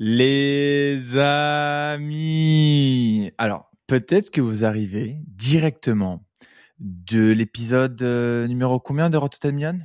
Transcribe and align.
Les 0.00 1.16
amis, 1.16 2.50
alors 3.38 3.70
peut-être 3.86 4.32
que 4.32 4.40
vous 4.40 4.64
arrivez 4.64 5.18
directement 5.28 6.26
de 6.80 7.30
l'épisode 7.30 8.02
euh, 8.02 8.48
numéro 8.48 8.80
combien 8.80 9.08
de 9.08 9.16
10 9.16 9.52
Million 9.52 9.78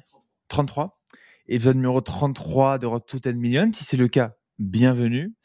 33 0.48 1.00
Épisode 1.48 1.76
numéro 1.76 2.02
33 2.02 2.80
de 2.80 2.88
10 3.22 3.36
Million. 3.36 3.70
Si 3.72 3.84
c'est 3.84 3.98
le 3.98 4.08
cas, 4.08 4.34
bienvenue. 4.58 5.36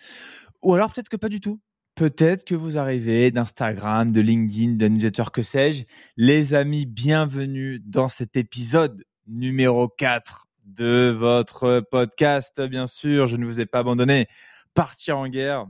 Ou 0.62 0.72
alors 0.72 0.90
peut-être 0.90 1.10
que 1.10 1.18
pas 1.18 1.28
du 1.28 1.40
tout. 1.40 1.60
Peut-être 1.94 2.46
que 2.46 2.54
vous 2.54 2.78
arrivez 2.78 3.30
d'Instagram, 3.30 4.12
de 4.12 4.22
LinkedIn, 4.22 4.76
de 4.76 4.88
newsletter, 4.88 5.24
que 5.30 5.42
sais-je. 5.42 5.84
Les 6.16 6.54
amis, 6.54 6.86
bienvenue 6.86 7.80
dans 7.84 8.08
cet 8.08 8.38
épisode 8.38 9.04
numéro 9.26 9.88
4 9.88 10.46
de 10.64 11.14
votre 11.14 11.80
podcast. 11.90 12.62
Bien 12.62 12.86
sûr, 12.86 13.26
je 13.26 13.36
ne 13.36 13.44
vous 13.44 13.60
ai 13.60 13.66
pas 13.66 13.80
abandonné 13.80 14.26
partir 14.74 15.18
en 15.18 15.28
guerre. 15.28 15.66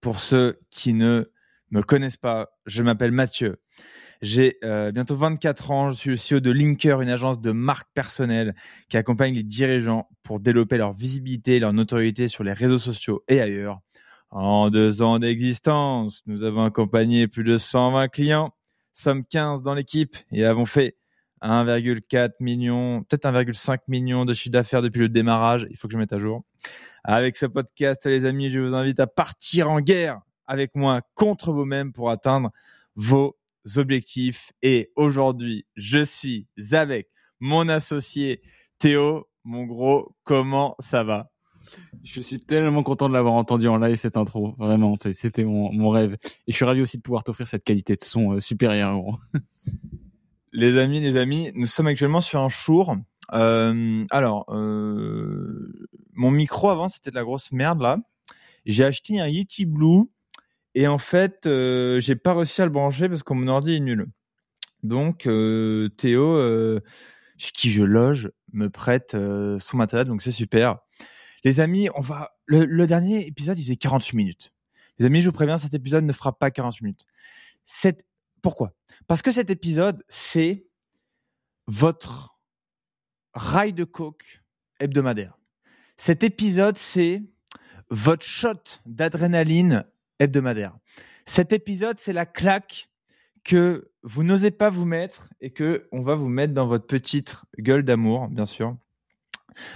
Pour 0.00 0.20
ceux 0.20 0.60
qui 0.70 0.92
ne 0.92 1.30
me 1.70 1.82
connaissent 1.82 2.16
pas, 2.16 2.50
je 2.66 2.82
m'appelle 2.82 3.12
Mathieu. 3.12 3.60
J'ai 4.22 4.58
euh, 4.64 4.92
bientôt 4.92 5.16
24 5.16 5.70
ans. 5.70 5.90
Je 5.90 5.96
suis 5.96 6.10
le 6.10 6.16
CEO 6.16 6.40
de 6.40 6.50
Linker, 6.50 7.00
une 7.00 7.08
agence 7.08 7.40
de 7.40 7.52
marque 7.52 7.88
personnelle 7.94 8.54
qui 8.90 8.96
accompagne 8.96 9.34
les 9.34 9.42
dirigeants 9.42 10.08
pour 10.22 10.40
développer 10.40 10.76
leur 10.76 10.92
visibilité, 10.92 11.58
leur 11.58 11.72
notoriété 11.72 12.28
sur 12.28 12.44
les 12.44 12.52
réseaux 12.52 12.78
sociaux 12.78 13.24
et 13.28 13.40
ailleurs. 13.40 13.80
En 14.30 14.70
deux 14.70 15.02
ans 15.02 15.18
d'existence, 15.18 16.22
nous 16.26 16.42
avons 16.44 16.64
accompagné 16.64 17.28
plus 17.28 17.44
de 17.44 17.56
120 17.56 18.08
clients, 18.08 18.54
sommes 18.94 19.24
15 19.24 19.62
dans 19.62 19.74
l'équipe 19.74 20.16
et 20.30 20.44
avons 20.44 20.66
fait 20.66 20.96
1,4 21.42 22.32
million, 22.40 23.02
peut-être 23.04 23.26
1,5 23.26 23.78
million 23.88 24.24
de 24.24 24.34
chiffre 24.34 24.52
d'affaires 24.52 24.82
depuis 24.82 25.00
le 25.00 25.08
démarrage. 25.08 25.66
Il 25.70 25.76
faut 25.76 25.88
que 25.88 25.92
je 25.92 25.98
mette 25.98 26.12
à 26.12 26.18
jour. 26.18 26.42
Avec 27.04 27.36
ce 27.36 27.46
podcast, 27.46 28.04
les 28.06 28.24
amis, 28.26 28.50
je 28.50 28.60
vous 28.60 28.74
invite 28.74 29.00
à 29.00 29.06
partir 29.06 29.70
en 29.70 29.80
guerre 29.80 30.20
avec 30.46 30.74
moi 30.74 31.00
contre 31.14 31.52
vous-même 31.52 31.92
pour 31.92 32.10
atteindre 32.10 32.50
vos 32.96 33.36
objectifs. 33.76 34.52
Et 34.62 34.90
aujourd'hui, 34.96 35.66
je 35.76 36.04
suis 36.04 36.46
avec 36.72 37.08
mon 37.38 37.68
associé 37.68 38.42
Théo. 38.78 39.26
Mon 39.44 39.64
gros, 39.64 40.14
comment 40.24 40.76
ça 40.80 41.02
va? 41.02 41.30
Je 42.02 42.20
suis 42.20 42.40
tellement 42.40 42.82
content 42.82 43.08
de 43.08 43.14
l'avoir 43.14 43.34
entendu 43.34 43.68
en 43.68 43.78
live 43.78 43.96
cette 43.96 44.16
intro. 44.16 44.54
Vraiment, 44.58 44.96
c'était 45.12 45.44
mon, 45.44 45.88
rêve. 45.90 46.16
Et 46.46 46.52
je 46.52 46.56
suis 46.56 46.64
ravi 46.64 46.82
aussi 46.82 46.96
de 46.98 47.02
pouvoir 47.02 47.24
t'offrir 47.24 47.46
cette 47.46 47.64
qualité 47.64 47.94
de 47.94 48.00
son 48.00 48.34
euh, 48.34 48.40
supérieure. 48.40 48.96
Les 50.52 50.78
amis, 50.78 51.00
les 51.00 51.16
amis, 51.16 51.52
nous 51.54 51.66
sommes 51.66 51.86
actuellement 51.86 52.20
sur 52.20 52.40
un 52.40 52.48
show 52.48 52.84
euh, 53.32 54.04
alors, 54.10 54.44
euh, 54.48 55.88
mon 56.14 56.30
micro 56.30 56.68
avant 56.70 56.88
c'était 56.88 57.10
de 57.10 57.14
la 57.14 57.22
grosse 57.22 57.52
merde 57.52 57.80
là. 57.80 57.98
J'ai 58.66 58.84
acheté 58.84 59.20
un 59.20 59.26
Yeti 59.26 59.66
Blue 59.66 60.04
et 60.74 60.86
en 60.86 60.98
fait 60.98 61.46
euh, 61.46 62.00
j'ai 62.00 62.16
pas 62.16 62.34
réussi 62.34 62.60
à 62.60 62.64
le 62.64 62.70
brancher 62.70 63.08
parce 63.08 63.22
que 63.22 63.32
mon 63.32 63.48
ordi 63.48 63.74
est 63.76 63.80
nul. 63.80 64.06
Donc 64.82 65.28
Théo, 65.96 66.80
chez 67.36 67.50
qui 67.52 67.70
je 67.70 67.82
loge, 67.82 68.30
me 68.52 68.68
prête 68.68 69.12
son 69.12 69.76
matériel 69.76 70.08
donc 70.08 70.22
c'est 70.22 70.32
super. 70.32 70.78
Les 71.44 71.60
amis, 71.60 71.88
on 71.94 72.00
va 72.00 72.32
le, 72.46 72.86
dernier 72.86 73.26
épisode 73.26 73.58
il 73.58 73.62
faisait 73.62 73.76
48 73.76 74.16
minutes. 74.16 74.52
Les 74.98 75.06
amis, 75.06 75.22
je 75.22 75.28
vous 75.28 75.32
préviens, 75.32 75.56
cet 75.56 75.72
épisode 75.72 76.04
ne 76.04 76.12
fera 76.12 76.38
pas 76.38 76.50
48 76.50 76.82
minutes. 76.82 77.06
Pourquoi? 78.42 78.74
Parce 79.06 79.22
que 79.22 79.32
cet 79.32 79.50
épisode, 79.50 80.04
c'est 80.08 80.66
votre 81.66 82.38
rail 83.34 83.72
de 83.72 83.84
coke 83.84 84.42
hebdomadaire. 84.80 85.38
Cet 85.96 86.22
épisode, 86.22 86.78
c'est 86.78 87.22
votre 87.90 88.24
shot 88.24 88.80
d'adrénaline 88.86 89.84
hebdomadaire. 90.18 90.76
Cet 91.26 91.52
épisode, 91.52 91.98
c'est 91.98 92.12
la 92.12 92.26
claque 92.26 92.88
que 93.44 93.90
vous 94.02 94.22
n'osez 94.22 94.50
pas 94.50 94.70
vous 94.70 94.84
mettre 94.84 95.30
et 95.40 95.52
que 95.52 95.88
on 95.92 96.02
va 96.02 96.14
vous 96.14 96.28
mettre 96.28 96.54
dans 96.54 96.66
votre 96.66 96.86
petite 96.86 97.36
gueule 97.58 97.84
d'amour, 97.84 98.28
bien 98.28 98.46
sûr. 98.46 98.76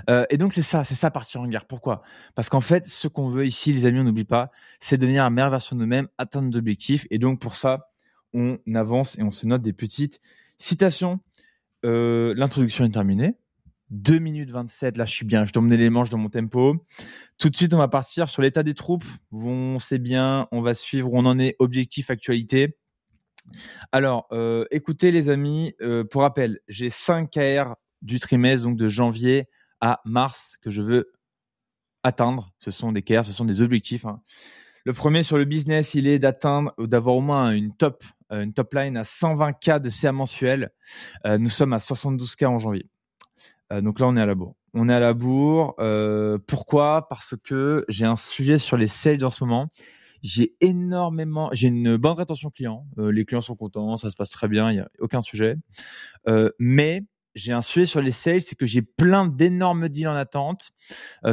Euh, 0.09 0.25
et 0.31 0.39
donc 0.39 0.53
c'est 0.53 0.63
ça, 0.63 0.85
c'est 0.85 0.95
ça 0.95 1.11
partir 1.11 1.41
en 1.41 1.49
guerre. 1.49 1.67
Pourquoi? 1.67 2.03
Parce 2.35 2.49
qu'en 2.49 2.61
fait, 2.61 2.85
ce 2.85 3.09
qu'on 3.09 3.29
veut 3.29 3.47
ici, 3.47 3.73
les 3.73 3.87
amis, 3.87 4.01
on 4.01 4.05
n'oublie 4.05 4.25
pas, 4.25 4.51
c'est 4.81 4.99
devenir 4.99 5.25
la 5.25 5.31
meilleure 5.31 5.51
version 5.51 5.77
de 5.77 5.81
nous-mêmes, 5.81 6.09
atteindre 6.19 6.49
nos 6.49 6.57
objectifs. 6.57 7.07
Et 7.11 7.19
donc 7.19 7.41
pour 7.41 7.57
ça, 7.57 7.91
on 8.35 8.59
avance 8.75 9.17
et 9.19 9.23
on 9.23 9.31
se 9.31 9.47
note 9.47 9.63
des 9.63 9.73
petites 9.73 10.21
citations. 10.59 11.21
Euh, 11.85 12.35
L'introduction 12.37 12.85
est 12.85 12.91
terminée. 12.91 13.35
2 13.91 14.19
minutes 14.19 14.51
27, 14.51 14.97
là 14.97 15.05
je 15.05 15.13
suis 15.13 15.27
bien, 15.27 15.45
je 15.45 15.53
dois 15.53 15.63
mener 15.63 15.77
les 15.77 15.91
manches 15.91 16.11
dans 16.11 16.19
mon 16.19 16.29
tempo. 16.29 16.85
Tout 17.39 17.51
de 17.51 17.57
suite, 17.57 17.73
on 17.75 17.79
va 17.79 17.89
partir 17.89 18.29
sur 18.29 18.43
l'état 18.43 18.63
des 18.63 18.75
troupes. 18.75 19.05
On 19.33 19.79
sait 19.79 19.99
bien, 19.99 20.49
on 20.53 20.63
va 20.63 20.75
suivre 20.75 21.13
où 21.13 21.19
on 21.19 21.27
en 21.27 21.39
est, 21.39 21.55
objectif, 21.59 22.11
actualité. 22.11 22.77
Alors, 23.93 24.27
euh, 24.33 24.65
écoutez 24.71 25.13
les 25.13 25.29
amis, 25.29 25.75
euh, 25.81 26.03
pour 26.03 26.23
rappel, 26.23 26.61
j'ai 26.67 26.91
5 26.91 27.31
KR 27.31 27.75
du 28.03 28.19
trimestre, 28.19 28.67
donc 28.67 28.77
de 28.77 28.89
janvier 28.89 29.49
à 29.81 30.01
mars, 30.05 30.57
que 30.63 30.71
je 30.71 30.83
veux 30.83 31.13
atteindre. 32.03 32.51
Ce 32.59 32.71
sont 32.71 32.91
des 32.91 33.03
KR, 33.03 33.25
ce 33.25 33.33
sont 33.33 33.45
des 33.45 33.61
objectifs. 33.61 34.07
Hein. 34.07 34.21
Le 34.85 34.93
premier 34.93 35.23
sur 35.23 35.39
le 35.39 35.45
business, 35.45 35.95
il 35.95 36.07
est 36.07 36.19
d'atteindre 36.19 36.75
d'avoir 36.79 37.17
au 37.17 37.21
moins 37.21 37.53
une 37.53 37.75
top, 37.75 38.05
une 38.31 38.53
top 38.53 38.75
line 38.75 38.97
à 38.97 39.05
120 39.05 39.53
k 39.53 39.79
de 39.79 39.89
CA 39.89 40.13
mensuel. 40.13 40.71
nous 41.25 41.51
sommes 41.51 41.73
à 41.73 41.79
72 41.79 42.37
k 42.37 42.45
en 42.45 42.59
janvier. 42.59 42.87
Euh, 43.73 43.81
donc 43.81 44.01
là, 44.01 44.07
on 44.07 44.17
est 44.17 44.21
à 44.21 44.27
la 44.27 44.35
bourre. 44.35 44.55
On 44.75 44.89
est 44.89 44.95
à 44.95 45.01
la 45.01 45.13
bourre. 45.13 45.75
Euh, 45.79 46.39
pourquoi? 46.47 47.07
Parce 47.09 47.35
que 47.43 47.85
j'ai 47.89 48.05
un 48.05 48.17
sujet 48.17 48.59
sur 48.59 48.77
les 48.77 48.89
sales 48.89 49.25
en 49.25 49.31
ce 49.31 49.45
moment. 49.45 49.69
J'ai 50.23 50.55
énormément, 50.61 51.51
j'ai 51.53 51.69
une 51.69 51.97
bonne 51.97 52.15
rétention 52.15 52.51
client. 52.51 52.87
Euh, 52.99 53.13
les 53.13 53.27
clients 53.27 53.43
sont 53.43 53.57
contents, 53.57 53.97
ça 53.97 54.09
se 54.09 54.17
passe 54.17 54.31
très 54.31 54.49
bien, 54.49 54.71
il 54.71 54.77
y 54.77 54.81
a 54.81 54.89
aucun 54.99 55.21
sujet. 55.21 55.57
mais 56.59 57.03
j'ai 57.35 57.53
un 57.53 57.63
sujet 57.63 57.85
sur 57.85 58.01
les 58.01 58.13
sales, 58.13 58.41
c'est 58.41 58.55
que 58.55 58.65
j'ai 58.65 58.81
plein 58.81 59.27
d'énormes 59.27 59.89
deals 59.89 60.07
en 60.07 60.15
attente 60.15 60.71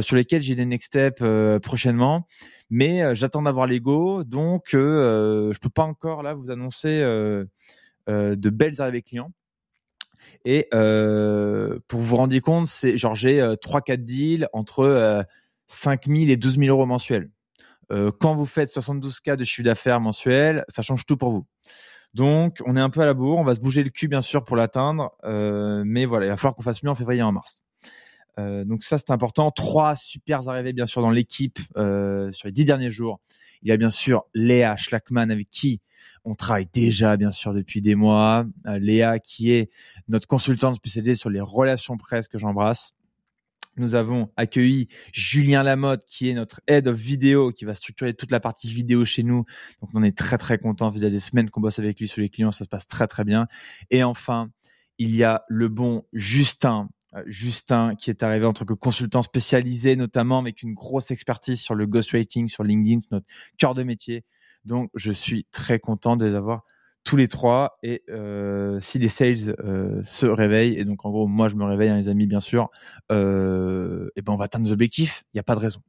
sur 0.00 0.16
lesquels 0.16 0.42
j'ai 0.42 0.56
des 0.56 0.66
next 0.66 0.88
steps 0.88 1.22
prochainement. 1.62 2.26
Mais 2.74 3.14
j'attends 3.14 3.42
d'avoir 3.42 3.66
l'ego, 3.66 4.24
donc 4.24 4.68
je 4.72 5.58
peux 5.58 5.68
pas 5.68 5.82
encore 5.82 6.22
là 6.22 6.32
vous 6.32 6.50
annoncer 6.50 7.00
de 8.08 8.50
belles 8.50 8.80
arrivées 8.80 9.02
clients. 9.02 9.30
Et 10.44 10.68
euh, 10.74 11.78
pour 11.88 12.00
vous 12.00 12.16
rendre 12.16 12.36
compte, 12.40 12.66
c'est 12.66 12.98
genre 12.98 13.14
j'ai 13.14 13.40
euh, 13.40 13.54
3-4 13.54 14.04
deals 14.04 14.48
entre 14.52 14.80
euh, 14.80 15.22
5 15.66 16.06
000 16.06 16.18
et 16.30 16.36
12 16.36 16.58
000 16.58 16.70
euros 16.70 16.86
mensuels. 16.86 17.30
Euh, 17.92 18.10
quand 18.10 18.34
vous 18.34 18.46
faites 18.46 18.70
72 18.70 19.20
cas 19.20 19.36
de 19.36 19.44
chiffre 19.44 19.64
d'affaires 19.64 20.00
mensuel, 20.00 20.64
ça 20.68 20.82
change 20.82 21.04
tout 21.06 21.16
pour 21.16 21.30
vous. 21.30 21.46
Donc, 22.14 22.58
on 22.66 22.76
est 22.76 22.80
un 22.80 22.90
peu 22.90 23.00
à 23.00 23.06
la 23.06 23.14
bourre. 23.14 23.38
On 23.38 23.44
va 23.44 23.54
se 23.54 23.60
bouger 23.60 23.82
le 23.82 23.90
cul, 23.90 24.08
bien 24.08 24.22
sûr, 24.22 24.44
pour 24.44 24.56
l'atteindre. 24.56 25.12
Euh, 25.24 25.82
mais 25.86 26.04
voilà, 26.04 26.26
il 26.26 26.28
va 26.28 26.36
falloir 26.36 26.54
qu'on 26.54 26.62
fasse 26.62 26.82
mieux 26.82 26.90
en 26.90 26.94
février 26.94 27.20
et 27.20 27.22
en 27.22 27.32
mars. 27.32 27.61
Euh, 28.38 28.64
donc 28.64 28.82
ça, 28.82 28.98
c'est 28.98 29.10
important. 29.10 29.50
Trois 29.50 29.96
super 29.96 30.48
arrivées, 30.48 30.72
bien 30.72 30.86
sûr, 30.86 31.02
dans 31.02 31.10
l'équipe 31.10 31.58
euh, 31.76 32.32
sur 32.32 32.48
les 32.48 32.52
dix 32.52 32.64
derniers 32.64 32.90
jours. 32.90 33.20
Il 33.62 33.68
y 33.68 33.72
a 33.72 33.76
bien 33.76 33.90
sûr 33.90 34.24
Léa 34.34 34.76
Schlackman 34.76 35.30
avec 35.30 35.48
qui 35.50 35.80
on 36.24 36.34
travaille 36.34 36.68
déjà 36.72 37.16
bien 37.16 37.30
sûr 37.30 37.54
depuis 37.54 37.80
des 37.80 37.94
mois. 37.94 38.44
Euh, 38.66 38.78
Léa 38.78 39.18
qui 39.18 39.52
est 39.52 39.70
notre 40.08 40.26
consultante 40.26 40.76
spécialisée 40.76 41.14
sur 41.14 41.30
les 41.30 41.40
relations 41.40 41.96
presse 41.96 42.28
que 42.28 42.38
j'embrasse. 42.38 42.94
Nous 43.76 43.94
avons 43.94 44.30
accueilli 44.36 44.88
Julien 45.12 45.62
Lamotte, 45.62 46.04
qui 46.04 46.28
est 46.28 46.34
notre 46.34 46.60
head 46.66 46.88
of 46.88 46.98
vidéo, 46.98 47.52
qui 47.52 47.64
va 47.64 47.74
structurer 47.74 48.12
toute 48.12 48.30
la 48.30 48.38
partie 48.38 48.70
vidéo 48.70 49.06
chez 49.06 49.22
nous. 49.22 49.46
Donc, 49.80 49.90
on 49.94 50.02
est 50.02 50.16
très, 50.16 50.36
très 50.36 50.58
content. 50.58 50.92
Il 50.94 51.00
y 51.00 51.06
a 51.06 51.10
des 51.10 51.20
semaines 51.20 51.48
qu'on 51.48 51.62
bosse 51.62 51.78
avec 51.78 51.98
lui 51.98 52.06
sur 52.06 52.20
les 52.20 52.28
clients. 52.28 52.52
Ça 52.52 52.64
se 52.64 52.68
passe 52.68 52.86
très, 52.86 53.06
très 53.06 53.24
bien. 53.24 53.46
Et 53.90 54.02
enfin, 54.02 54.50
il 54.98 55.16
y 55.16 55.24
a 55.24 55.44
le 55.48 55.68
bon 55.68 56.04
Justin, 56.12 56.90
Justin, 57.26 57.94
qui 57.94 58.10
est 58.10 58.22
arrivé 58.22 58.46
en 58.46 58.52
tant 58.52 58.64
que 58.64 58.74
consultant 58.74 59.22
spécialisé, 59.22 59.96
notamment 59.96 60.38
avec 60.38 60.62
une 60.62 60.74
grosse 60.74 61.10
expertise 61.10 61.60
sur 61.60 61.74
le 61.74 61.86
ghostwriting, 61.86 62.48
sur 62.48 62.64
LinkedIn, 62.64 63.00
c'est 63.00 63.12
notre 63.12 63.26
cœur 63.58 63.74
de 63.74 63.82
métier. 63.82 64.24
Donc, 64.64 64.90
je 64.94 65.12
suis 65.12 65.46
très 65.50 65.78
content 65.78 66.16
de 66.16 66.26
les 66.26 66.34
avoir 66.34 66.64
tous 67.04 67.16
les 67.16 67.28
trois. 67.28 67.78
Et 67.82 68.02
euh, 68.10 68.80
si 68.80 68.98
les 68.98 69.08
sales 69.08 69.54
euh, 69.64 70.02
se 70.04 70.26
réveillent, 70.26 70.78
et 70.78 70.84
donc 70.84 71.04
en 71.04 71.10
gros, 71.10 71.26
moi 71.26 71.48
je 71.48 71.56
me 71.56 71.64
réveille, 71.64 71.90
hein, 71.90 71.96
les 71.96 72.08
amis, 72.08 72.26
bien 72.26 72.40
sûr, 72.40 72.70
euh, 73.10 74.08
et 74.16 74.22
ben 74.22 74.32
on 74.32 74.36
va 74.36 74.46
atteindre 74.46 74.66
nos 74.66 74.72
objectifs. 74.72 75.24
Il 75.32 75.36
n'y 75.36 75.40
a 75.40 75.44
pas 75.44 75.54
de 75.54 75.60
raison. 75.60 75.80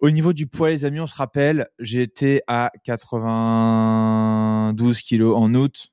Au 0.00 0.10
niveau 0.10 0.32
du 0.32 0.46
poids, 0.46 0.70
les 0.70 0.84
amis, 0.84 1.00
on 1.00 1.08
se 1.08 1.16
rappelle, 1.16 1.66
été 1.80 2.40
à 2.46 2.70
92 2.84 5.00
kilos 5.00 5.36
en 5.36 5.52
août. 5.54 5.88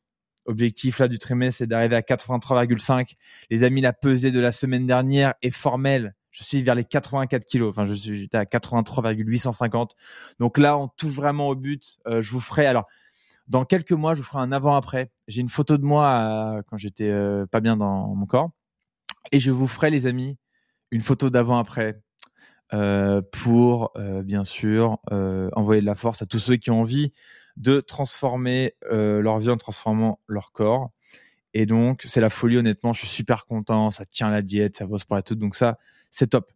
Objectif 0.45 0.99
là 0.99 1.07
du 1.07 1.19
trimestre, 1.19 1.59
c'est 1.59 1.67
d'arriver 1.67 1.95
à 1.95 2.01
83,5. 2.01 3.15
Les 3.49 3.63
amis, 3.63 3.81
la 3.81 3.93
pesée 3.93 4.31
de 4.31 4.39
la 4.39 4.51
semaine 4.51 4.85
dernière 4.85 5.33
est 5.41 5.51
formelle. 5.51 6.15
Je 6.31 6.43
suis 6.43 6.61
vers 6.61 6.75
les 6.75 6.83
84 6.83 7.45
kilos. 7.45 7.69
Enfin, 7.69 7.85
je 7.85 7.93
suis 7.93 8.19
j'étais 8.19 8.37
à 8.37 8.45
83,850. 8.45 9.95
Donc 10.39 10.57
là, 10.57 10.77
on 10.77 10.87
touche 10.87 11.13
vraiment 11.13 11.47
au 11.47 11.55
but. 11.55 11.97
Euh, 12.07 12.21
je 12.21 12.31
vous 12.31 12.41
ferai 12.41 12.65
alors 12.65 12.85
dans 13.47 13.63
quelques 13.63 13.91
mois, 13.91 14.15
je 14.15 14.21
vous 14.21 14.25
ferai 14.25 14.39
un 14.39 14.51
avant-après. 14.51 15.11
J'ai 15.27 15.41
une 15.41 15.49
photo 15.49 15.77
de 15.77 15.83
moi 15.83 16.57
euh, 16.57 16.61
quand 16.67 16.77
j'étais 16.77 17.09
euh, 17.09 17.45
pas 17.45 17.59
bien 17.59 17.77
dans 17.77 18.15
mon 18.15 18.25
corps, 18.25 18.49
et 19.31 19.39
je 19.39 19.51
vous 19.51 19.67
ferai, 19.67 19.89
les 19.89 20.07
amis, 20.07 20.37
une 20.91 21.01
photo 21.01 21.29
d'avant-après 21.29 21.93
pour 22.69 22.79
pour, 23.31 23.91
euh, 23.97 24.23
bien 24.23 24.43
sûr, 24.43 24.97
euh, 25.11 25.49
envoyer 25.53 25.81
de 25.81 25.85
la 25.85 25.95
force 25.95 26.21
à 26.21 26.25
tous 26.25 26.39
ceux 26.39 26.55
qui 26.55 26.71
ont 26.71 26.81
envie 26.81 27.13
de 27.57 27.79
transformer 27.79 28.75
euh, 28.91 29.21
leur 29.21 29.39
vie 29.39 29.49
en 29.49 29.57
transformant 29.57 30.19
leur 30.27 30.51
corps. 30.51 30.91
Et 31.53 31.65
donc, 31.65 32.03
c'est 32.05 32.19
la 32.19 32.29
folie, 32.29 32.57
honnêtement. 32.57 32.91
Je 32.91 32.99
suis 32.99 33.07
super 33.07 33.45
content. 33.45 33.89
Ça 33.91 34.05
tient 34.05 34.29
la 34.29 34.41
diète, 34.41 34.75
ça 34.75 34.85
va 34.85 34.99
se 34.99 35.05
pour 35.05 35.15
la 35.15 35.21
tout. 35.21 35.35
Donc 35.35 35.55
ça, 35.55 35.77
c'est 36.11 36.27
top. 36.27 36.51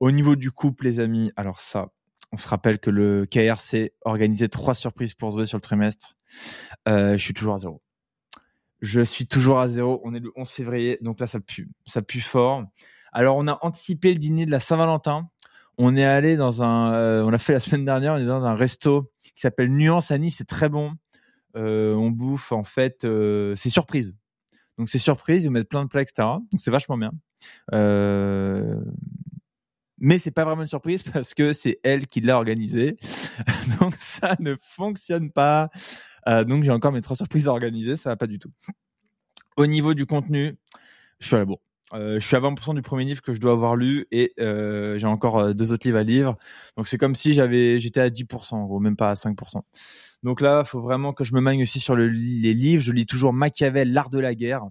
Au 0.00 0.10
niveau 0.10 0.34
du 0.34 0.50
couple, 0.50 0.86
les 0.86 0.98
amis, 0.98 1.30
alors 1.36 1.60
ça, 1.60 1.90
on 2.32 2.36
se 2.36 2.48
rappelle 2.48 2.80
que 2.80 2.90
le 2.90 3.24
KRC 3.26 3.92
organisé 4.04 4.48
trois 4.48 4.74
surprises 4.74 5.14
pour 5.14 5.30
Zoé 5.30 5.46
sur 5.46 5.58
le 5.58 5.62
trimestre. 5.62 6.16
Euh, 6.88 7.12
je 7.12 7.22
suis 7.22 7.34
toujours 7.34 7.54
à 7.54 7.58
zéro. 7.60 7.82
Je 8.80 9.00
suis 9.00 9.28
toujours 9.28 9.60
à 9.60 9.68
zéro. 9.68 10.00
On 10.02 10.12
est 10.12 10.18
le 10.18 10.32
11 10.34 10.50
février, 10.50 10.98
donc 11.02 11.20
là, 11.20 11.28
ça 11.28 11.38
pue. 11.38 11.70
Ça 11.86 12.02
pue 12.02 12.20
fort. 12.20 12.64
Alors, 13.12 13.36
on 13.36 13.46
a 13.46 13.58
anticipé 13.62 14.12
le 14.12 14.18
dîner 14.18 14.44
de 14.44 14.50
la 14.50 14.58
Saint-Valentin. 14.58 15.28
On 15.78 15.94
est 15.94 16.04
allé 16.04 16.36
dans 16.36 16.62
un, 16.62 16.92
euh, 16.94 17.22
on 17.22 17.30
l'a 17.30 17.38
fait 17.38 17.52
la 17.52 17.60
semaine 17.60 17.84
dernière, 17.84 18.14
on 18.14 18.18
est 18.18 18.26
dans 18.26 18.44
un 18.44 18.54
resto 18.54 19.12
qui 19.34 19.42
s'appelle 19.42 19.70
Nuance 19.70 20.10
à 20.10 20.18
Nice. 20.18 20.36
C'est 20.38 20.48
très 20.48 20.68
bon. 20.68 20.94
Euh, 21.56 21.94
on 21.94 22.10
bouffe, 22.10 22.52
en 22.52 22.64
fait, 22.64 23.04
euh, 23.04 23.54
c'est 23.56 23.70
surprise. 23.70 24.14
Donc, 24.78 24.88
c'est 24.88 24.98
surprise. 24.98 25.44
Ils 25.44 25.48
vous 25.48 25.52
mettent 25.52 25.68
plein 25.68 25.84
de 25.84 25.88
plats, 25.88 26.02
etc. 26.02 26.28
Donc, 26.50 26.60
c'est 26.60 26.70
vachement 26.70 26.96
bien. 26.96 27.12
Euh, 27.72 28.80
mais 29.98 30.18
c'est 30.18 30.32
pas 30.32 30.44
vraiment 30.44 30.62
une 30.62 30.68
surprise 30.68 31.02
parce 31.12 31.32
que 31.32 31.52
c'est 31.52 31.78
elle 31.82 32.06
qui 32.08 32.20
l'a 32.20 32.36
organisé. 32.36 32.98
donc 33.80 33.94
ça 33.98 34.36
ne 34.40 34.56
fonctionne 34.60 35.30
pas. 35.30 35.70
Euh, 36.28 36.44
donc 36.44 36.64
j'ai 36.64 36.70
encore 36.70 36.92
mes 36.92 37.00
trois 37.00 37.16
surprises 37.16 37.48
à 37.48 37.52
organiser, 37.52 37.96
ça 37.96 38.10
va 38.10 38.16
pas 38.16 38.26
du 38.26 38.38
tout. 38.38 38.50
Au 39.56 39.66
niveau 39.66 39.94
du 39.94 40.06
contenu, 40.06 40.56
je 41.20 41.26
suis 41.26 41.36
à 41.36 41.38
la 41.38 41.44
bourre. 41.44 41.62
Euh, 41.94 42.18
je 42.18 42.26
suis 42.26 42.36
à 42.36 42.40
20% 42.40 42.74
du 42.74 42.82
premier 42.82 43.04
livre 43.04 43.20
que 43.20 43.34
je 43.34 43.40
dois 43.40 43.52
avoir 43.52 43.76
lu 43.76 44.06
et 44.10 44.32
euh, 44.40 44.98
j'ai 44.98 45.06
encore 45.06 45.38
euh, 45.38 45.52
deux 45.52 45.72
autres 45.72 45.86
livres 45.86 45.98
à 45.98 46.02
lire. 46.02 46.36
Donc 46.76 46.88
c'est 46.88 46.98
comme 46.98 47.14
si 47.14 47.34
j'avais, 47.34 47.80
j'étais 47.80 48.00
à 48.00 48.08
10% 48.08 48.54
en 48.54 48.64
gros, 48.64 48.80
même 48.80 48.96
pas 48.96 49.10
à 49.10 49.14
5%. 49.14 49.60
Donc 50.22 50.40
là, 50.40 50.62
il 50.64 50.68
faut 50.68 50.80
vraiment 50.80 51.12
que 51.12 51.24
je 51.24 51.34
me 51.34 51.40
magne 51.40 51.62
aussi 51.62 51.80
sur 51.80 51.94
le, 51.94 52.08
les 52.08 52.54
livres. 52.54 52.82
Je 52.82 52.92
lis 52.92 53.06
toujours 53.06 53.32
Machiavel, 53.32 53.92
l'art 53.92 54.10
de 54.10 54.18
la 54.18 54.34
guerre. 54.34 54.64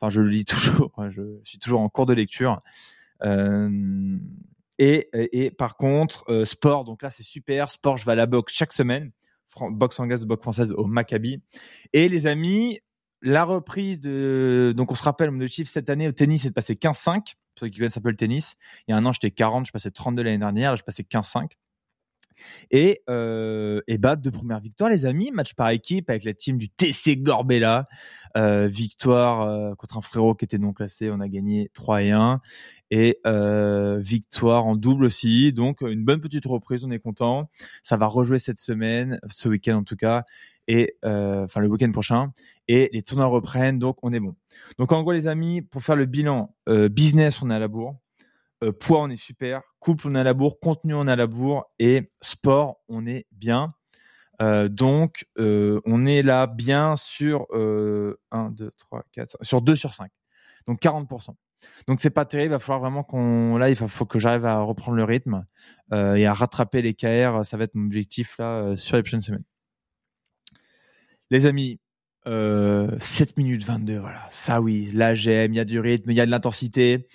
Enfin, 0.00 0.10
je 0.10 0.20
le 0.20 0.28
lis 0.28 0.44
toujours. 0.44 0.92
Je 1.10 1.22
suis 1.44 1.58
toujours 1.58 1.80
en 1.80 1.88
cours 1.88 2.06
de 2.06 2.14
lecture. 2.14 2.58
Et, 4.78 5.08
et, 5.12 5.50
par 5.50 5.76
contre, 5.76 6.44
sport, 6.44 6.84
donc 6.84 7.02
là 7.02 7.10
c'est 7.10 7.22
super. 7.22 7.70
Sport, 7.70 7.98
je 7.98 8.04
vais 8.04 8.12
à 8.12 8.16
la 8.16 8.26
boxe 8.26 8.52
chaque 8.52 8.72
semaine. 8.72 9.12
Fran 9.48 9.70
boxe 9.70 10.00
anglaise, 10.00 10.24
boxe 10.24 10.42
française 10.42 10.72
au 10.72 10.86
Maccabi. 10.86 11.40
Et 11.92 12.08
les 12.08 12.26
amis, 12.26 12.80
la 13.24 13.44
reprise 13.44 13.98
de. 14.00 14.72
Donc 14.76 14.92
on 14.92 14.94
se 14.94 15.02
rappelle, 15.02 15.30
mon 15.30 15.38
objectif 15.38 15.68
cette 15.68 15.90
année 15.90 16.06
au 16.06 16.12
tennis, 16.12 16.42
c'est 16.42 16.50
de 16.50 16.54
passer 16.54 16.74
15-5. 16.74 17.34
Pour 17.54 17.60
ceux 17.60 17.68
qui 17.68 17.78
connaissent 17.78 17.96
un 17.96 18.02
peu 18.02 18.10
le 18.10 18.16
tennis. 18.16 18.56
Il 18.86 18.92
y 18.92 18.94
a 18.94 18.96
un 18.96 19.06
an, 19.06 19.12
j'étais 19.12 19.30
40, 19.30 19.66
je 19.66 19.72
passais 19.72 19.90
32 19.90 20.22
l'année 20.22 20.38
dernière, 20.38 20.76
je 20.76 20.84
passais 20.84 21.02
15-5. 21.02 21.52
Et, 22.70 23.02
euh, 23.08 23.80
et 23.86 23.98
bah, 23.98 24.16
deux 24.16 24.30
premières 24.30 24.60
victoires, 24.60 24.90
les 24.90 25.06
amis. 25.06 25.30
Match 25.30 25.54
par 25.54 25.70
équipe 25.70 26.10
avec 26.10 26.24
la 26.24 26.34
team 26.34 26.58
du 26.58 26.68
TC 26.68 27.16
Gorbella. 27.18 27.86
Euh, 28.36 28.66
victoire 28.66 29.42
euh, 29.42 29.74
contre 29.76 29.98
un 29.98 30.00
frérot 30.00 30.34
qui 30.34 30.44
était 30.44 30.58
non 30.58 30.72
classé. 30.72 31.10
On 31.10 31.20
a 31.20 31.28
gagné 31.28 31.70
3 31.74 32.02
et 32.02 32.10
1. 32.10 32.40
Et 32.90 33.18
victoire 34.00 34.66
en 34.66 34.76
double 34.76 35.04
aussi. 35.04 35.52
Donc, 35.52 35.80
une 35.80 36.04
bonne 36.04 36.20
petite 36.20 36.46
reprise. 36.46 36.84
On 36.84 36.90
est 36.90 37.00
content. 37.00 37.50
Ça 37.82 37.96
va 37.96 38.06
rejouer 38.06 38.38
cette 38.38 38.58
semaine, 38.58 39.18
ce 39.28 39.48
week-end 39.48 39.78
en 39.78 39.84
tout 39.84 39.96
cas. 39.96 40.24
Et 40.68 40.96
enfin, 41.02 41.60
le 41.60 41.68
week-end 41.68 41.90
prochain. 41.90 42.32
Et 42.68 42.90
les 42.92 43.02
tournois 43.02 43.26
reprennent. 43.26 43.78
Donc, 43.78 43.98
on 44.02 44.12
est 44.12 44.20
bon. 44.20 44.36
Donc, 44.78 44.92
en 44.92 45.02
gros, 45.02 45.12
les 45.12 45.26
amis, 45.26 45.60
pour 45.60 45.82
faire 45.82 45.96
le 45.96 46.06
bilan 46.06 46.54
business, 46.90 47.42
on 47.42 47.50
est 47.50 47.54
à 47.54 47.58
la 47.58 47.68
bourre. 47.68 47.96
Poids, 48.78 49.02
on 49.02 49.10
est 49.10 49.16
super. 49.16 49.62
Couple, 49.84 50.08
on 50.08 50.14
à 50.14 50.22
la 50.22 50.32
bourre. 50.32 50.58
Contenu, 50.60 50.94
on 50.94 51.06
à 51.06 51.14
la 51.14 51.26
bourre. 51.26 51.66
Et 51.78 52.10
sport, 52.22 52.80
on 52.88 53.06
est 53.06 53.26
bien. 53.32 53.74
Euh, 54.40 54.68
donc, 54.70 55.26
euh, 55.38 55.78
on 55.84 56.06
est 56.06 56.22
là 56.22 56.46
bien 56.46 56.96
sur 56.96 57.46
euh, 57.52 58.18
1, 58.30 58.50
2, 58.52 58.72
3, 58.78 59.04
4, 59.12 59.36
sur 59.42 59.60
2 59.60 59.76
sur 59.76 59.92
5. 59.92 60.10
Donc 60.66 60.80
40%. 60.80 61.34
Donc 61.86 62.00
c'est 62.00 62.10
pas 62.10 62.24
terrible, 62.24 62.52
il 62.52 62.56
va 62.56 62.58
falloir 62.58 62.80
vraiment 62.80 63.02
qu'on 63.02 63.56
là 63.56 63.70
il 63.70 63.76
faut, 63.76 64.04
que 64.06 64.18
j'arrive 64.18 64.44
à 64.44 64.60
reprendre 64.60 64.96
le 64.96 65.04
rythme 65.04 65.44
euh, 65.92 66.14
et 66.14 66.26
à 66.26 66.34
rattraper 66.34 66.82
les 66.82 66.92
KR, 66.92 67.44
ça 67.44 67.56
va 67.56 67.64
être 67.64 67.74
mon 67.74 67.86
objectif 67.86 68.36
là 68.38 68.76
sur 68.76 68.96
les 68.96 69.02
prochaines 69.02 69.22
semaines. 69.22 69.44
Les 71.30 71.46
amis, 71.46 71.80
euh, 72.26 72.90
7 73.00 73.36
minutes 73.36 73.64
22, 73.64 73.98
voilà. 73.98 74.28
Ça 74.30 74.60
oui, 74.60 74.90
là 74.92 75.14
j'aime, 75.14 75.52
il 75.52 75.56
y 75.56 75.60
a 75.60 75.64
du 75.64 75.78
rythme, 75.78 76.10
il 76.10 76.16
y 76.16 76.20
a 76.20 76.26
de 76.26 76.30
l'intensité. 76.30 77.06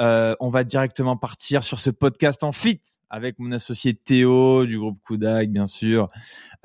Euh, 0.00 0.34
on 0.40 0.50
va 0.50 0.64
directement 0.64 1.16
partir 1.16 1.62
sur 1.62 1.78
ce 1.78 1.90
podcast 1.90 2.42
en 2.42 2.52
fit 2.52 2.80
avec 3.10 3.38
mon 3.38 3.52
associé 3.52 3.94
Théo 3.94 4.66
du 4.66 4.78
groupe 4.78 5.00
Kudak, 5.06 5.50
bien 5.50 5.66
sûr. 5.66 6.10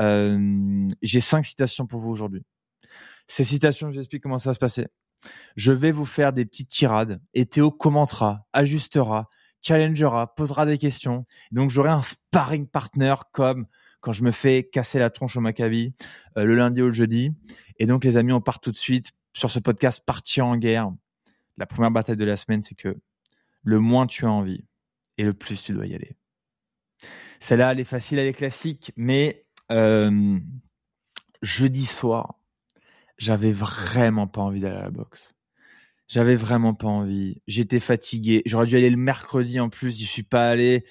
Euh, 0.02 0.88
J'ai 1.02 1.22
cinq 1.22 1.44
citations 1.46 1.86
pour 1.86 2.00
vous 2.00 2.10
aujourd'hui. 2.10 2.44
Ces 3.28 3.44
citations, 3.44 3.90
je 3.90 3.96
vous 3.96 4.00
explique 4.00 4.24
comment 4.24 4.40
ça 4.40 4.50
va 4.50 4.54
se 4.56 4.60
passer. 4.60 4.88
Je 5.56 5.72
vais 5.72 5.92
vous 5.92 6.06
faire 6.06 6.34
des 6.34 6.46
petites 6.46 6.70
tirades 6.70 7.22
et 7.34 7.46
Théo 7.46 7.72
commentera, 7.72 8.48
ajustera, 8.54 9.30
challengera, 9.62 10.34
posera 10.34 10.66
des 10.66 10.78
questions. 10.78 11.26
Donc 11.52 11.70
j'aurai 11.70 11.90
un 11.90 12.02
sparring 12.02 12.68
partner 12.68 13.14
comme 13.32 13.68
quand 14.02 14.14
je 14.14 14.24
me 14.24 14.32
fais 14.32 14.64
casser 14.64 14.98
la 14.98 15.10
tronche 15.10 15.36
au 15.36 15.42
Maccabi 15.42 15.94
euh, 16.38 16.46
le 16.46 16.56
lundi 16.56 16.82
ou 16.82 16.86
le 16.86 16.94
jeudi. 16.94 17.34
Et 17.78 17.86
donc 17.86 18.04
les 18.04 18.18
amis, 18.18 18.32
on 18.32 18.42
part 18.42 18.60
tout 18.60 18.72
de 18.72 18.78
suite 18.78 19.12
sur 19.34 19.52
ce 19.52 19.60
podcast 19.60 20.02
Partir 20.06 20.46
en 20.48 20.58
guerre. 20.58 20.92
La 21.58 21.66
première 21.66 21.92
bataille 21.92 22.16
de 22.16 22.26
la 22.26 22.38
semaine, 22.38 22.64
c'est 22.64 22.76
que 22.76 22.96
le 23.64 23.80
moins 23.80 24.08
tu 24.08 24.26
as 24.26 24.32
envie 24.32 24.66
et 25.18 25.24
le 25.24 25.34
plus 25.34 25.62
tu 25.62 25.74
dois 25.74 25.86
y 25.86 25.96
aller. 25.96 26.16
Celle-là, 27.40 27.72
elle 27.72 27.80
est 27.80 27.86
facile, 27.86 28.20
elle 28.20 28.28
est 28.28 28.34
classique, 28.34 28.92
mais 28.96 29.46
euh, 29.72 30.40
jeudi 31.42 31.86
soir, 31.86 32.40
j'avais 33.18 33.52
vraiment 33.52 34.28
pas 34.28 34.42
envie 34.42 34.62
d'aller 34.62 34.78
à 34.78 34.84
la 34.84 34.90
boxe. 34.90 35.34
J'avais 36.08 36.36
vraiment 36.36 36.74
pas 36.74 36.88
envie. 36.88 37.42
J'étais 37.48 37.80
fatigué. 37.80 38.42
J'aurais 38.46 38.66
dû 38.66 38.76
aller 38.76 38.90
le 38.90 38.98
mercredi 38.98 39.60
en 39.60 39.70
plus. 39.70 40.00
Je 40.00 40.06
suis 40.06 40.24
pas 40.24 40.50
allé 40.50 40.84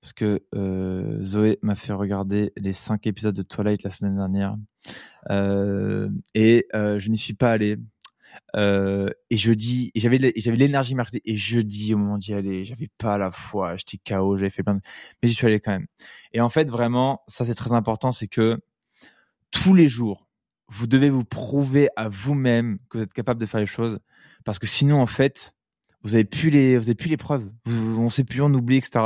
parce 0.00 0.12
que 0.12 0.44
euh, 0.54 1.22
Zoé 1.22 1.58
m'a 1.62 1.74
fait 1.74 1.92
regarder 1.92 2.52
les 2.56 2.72
cinq 2.72 3.06
épisodes 3.06 3.34
de 3.34 3.42
Twilight 3.42 3.82
la 3.82 3.90
semaine 3.90 4.16
dernière 4.16 4.56
euh, 5.28 6.08
et 6.34 6.66
je 6.72 7.08
n'y 7.08 7.18
suis 7.18 7.34
pas 7.34 7.50
allé. 7.50 7.76
Euh, 8.56 9.08
et 9.30 9.36
jeudi, 9.36 9.92
et 9.94 10.00
j'avais 10.00 10.32
j'avais 10.36 10.56
l'énergie 10.56 10.94
mercredi 10.94 11.20
et 11.24 11.36
jeudi 11.36 11.94
au 11.94 11.98
moment 11.98 12.18
d'y 12.18 12.34
aller, 12.34 12.64
j'avais 12.64 12.88
pas 12.98 13.16
la 13.16 13.30
foi, 13.30 13.76
j'étais 13.76 13.98
KO, 13.98 14.36
j'avais 14.36 14.50
fait 14.50 14.64
plein 14.64 14.74
de 14.74 14.80
mais 15.22 15.28
j'y 15.28 15.34
suis 15.34 15.46
allé 15.46 15.60
quand 15.60 15.70
même. 15.70 15.86
Et 16.32 16.40
en 16.40 16.48
fait 16.48 16.68
vraiment, 16.68 17.22
ça 17.28 17.44
c'est 17.44 17.54
très 17.54 17.72
important, 17.72 18.10
c'est 18.10 18.26
que 18.26 18.60
tous 19.52 19.74
les 19.74 19.88
jours, 19.88 20.26
vous 20.68 20.86
devez 20.86 21.10
vous 21.10 21.24
prouver 21.24 21.88
à 21.96 22.08
vous-même 22.08 22.78
que 22.88 22.98
vous 22.98 23.04
êtes 23.04 23.12
capable 23.12 23.40
de 23.40 23.46
faire 23.46 23.60
les 23.60 23.66
choses 23.66 24.00
parce 24.44 24.58
que 24.58 24.66
sinon 24.66 25.00
en 25.00 25.06
fait, 25.06 25.52
vous 26.02 26.14
avez 26.14 26.24
plus 26.24 26.50
les 26.50 26.76
vous 26.76 26.84
avez 26.84 26.94
plus 26.94 27.10
les 27.10 27.16
preuves, 27.16 27.48
vous, 27.64 28.00
on 28.00 28.10
sait 28.10 28.24
plus, 28.24 28.40
on 28.42 28.52
oublie 28.52 28.78
etc. 28.78 29.00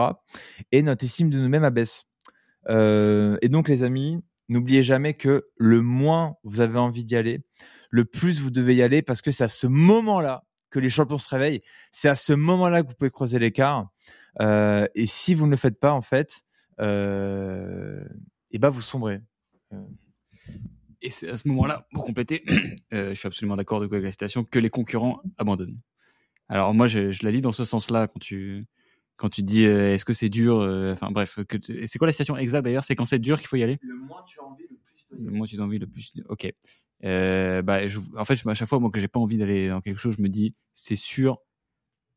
Et 0.72 0.82
notre 0.82 1.04
estime 1.04 1.28
de 1.28 1.38
nous-mêmes 1.38 1.64
abaisse. 1.64 2.04
Euh, 2.70 3.36
et 3.42 3.50
donc 3.50 3.68
les 3.68 3.82
amis, 3.82 4.22
n'oubliez 4.48 4.82
jamais 4.82 5.14
que 5.14 5.46
le 5.56 5.82
moins 5.82 6.36
vous 6.44 6.60
avez 6.60 6.78
envie 6.78 7.04
d'y 7.04 7.16
aller, 7.16 7.44
le 7.90 8.04
plus 8.04 8.40
vous 8.40 8.50
devez 8.50 8.74
y 8.74 8.82
aller 8.82 9.02
parce 9.02 9.22
que 9.22 9.30
c'est 9.30 9.44
à 9.44 9.48
ce 9.48 9.66
moment-là 9.66 10.44
que 10.70 10.78
les 10.78 10.90
champions 10.90 11.18
se 11.18 11.28
réveillent. 11.28 11.62
C'est 11.92 12.08
à 12.08 12.16
ce 12.16 12.32
moment-là 12.32 12.82
que 12.82 12.88
vous 12.88 12.94
pouvez 12.94 13.10
creuser 13.10 13.38
l'écart. 13.38 13.88
Euh, 14.40 14.86
et 14.94 15.06
si 15.06 15.34
vous 15.34 15.46
ne 15.46 15.52
le 15.52 15.56
faites 15.56 15.78
pas, 15.78 15.92
en 15.92 16.02
fait, 16.02 16.42
euh, 16.80 18.04
et 18.50 18.58
ben 18.58 18.70
vous 18.70 18.82
sombrez. 18.82 19.20
Euh. 19.72 19.84
Et 21.00 21.10
c'est 21.10 21.28
à 21.28 21.36
ce 21.36 21.46
moment-là, 21.48 21.86
pour 21.92 22.04
compléter, 22.04 22.44
euh, 22.94 23.10
je 23.10 23.14
suis 23.14 23.26
absolument 23.26 23.56
d'accord 23.56 23.82
avec 23.82 24.02
la 24.02 24.10
citation, 24.10 24.42
que 24.42 24.58
les 24.58 24.70
concurrents 24.70 25.20
abandonnent. 25.38 25.78
Alors 26.48 26.74
moi, 26.74 26.86
je, 26.86 27.10
je 27.10 27.24
la 27.24 27.30
lis 27.30 27.40
dans 27.42 27.52
ce 27.52 27.64
sens-là 27.64 28.08
quand 28.08 28.18
tu 28.20 28.66
quand 29.16 29.28
tu 29.28 29.42
dis 29.42 29.64
euh, 29.64 29.94
est-ce 29.94 30.04
que 30.04 30.12
c'est 30.12 30.28
dur, 30.28 30.60
euh, 30.60 30.92
enfin 30.92 31.10
bref, 31.10 31.38
c'est 31.86 31.98
quoi 31.98 32.06
la 32.06 32.12
citation 32.12 32.36
exacte 32.36 32.64
d'ailleurs? 32.64 32.84
C'est 32.84 32.96
quand 32.96 33.04
c'est 33.04 33.18
dur 33.18 33.38
qu'il 33.38 33.46
faut 33.46 33.56
y 33.56 33.62
aller? 33.62 33.78
Le 33.80 33.94
moins 33.94 34.22
tu 34.26 34.40
as 34.40 34.44
envie, 34.44 34.64
le 34.68 34.76
plus. 34.76 35.06
Le 35.10 35.30
moins 35.30 35.46
tu 35.46 35.60
as 35.60 35.62
envie, 35.62 35.78
le 35.78 35.86
plus. 35.86 36.12
Ok. 36.28 36.52
Euh, 37.04 37.62
bah, 37.62 37.86
je, 37.86 37.98
en 38.16 38.24
fait, 38.24 38.36
je, 38.36 38.48
à 38.48 38.54
chaque 38.54 38.68
fois, 38.68 38.80
moi, 38.80 38.90
que 38.90 38.98
j'ai 38.98 39.08
pas 39.08 39.20
envie 39.20 39.36
d'aller 39.36 39.68
dans 39.68 39.80
quelque 39.80 39.98
chose, 39.98 40.14
je 40.16 40.22
me 40.22 40.28
dis, 40.28 40.54
c'est 40.74 40.96
sûr, 40.96 41.38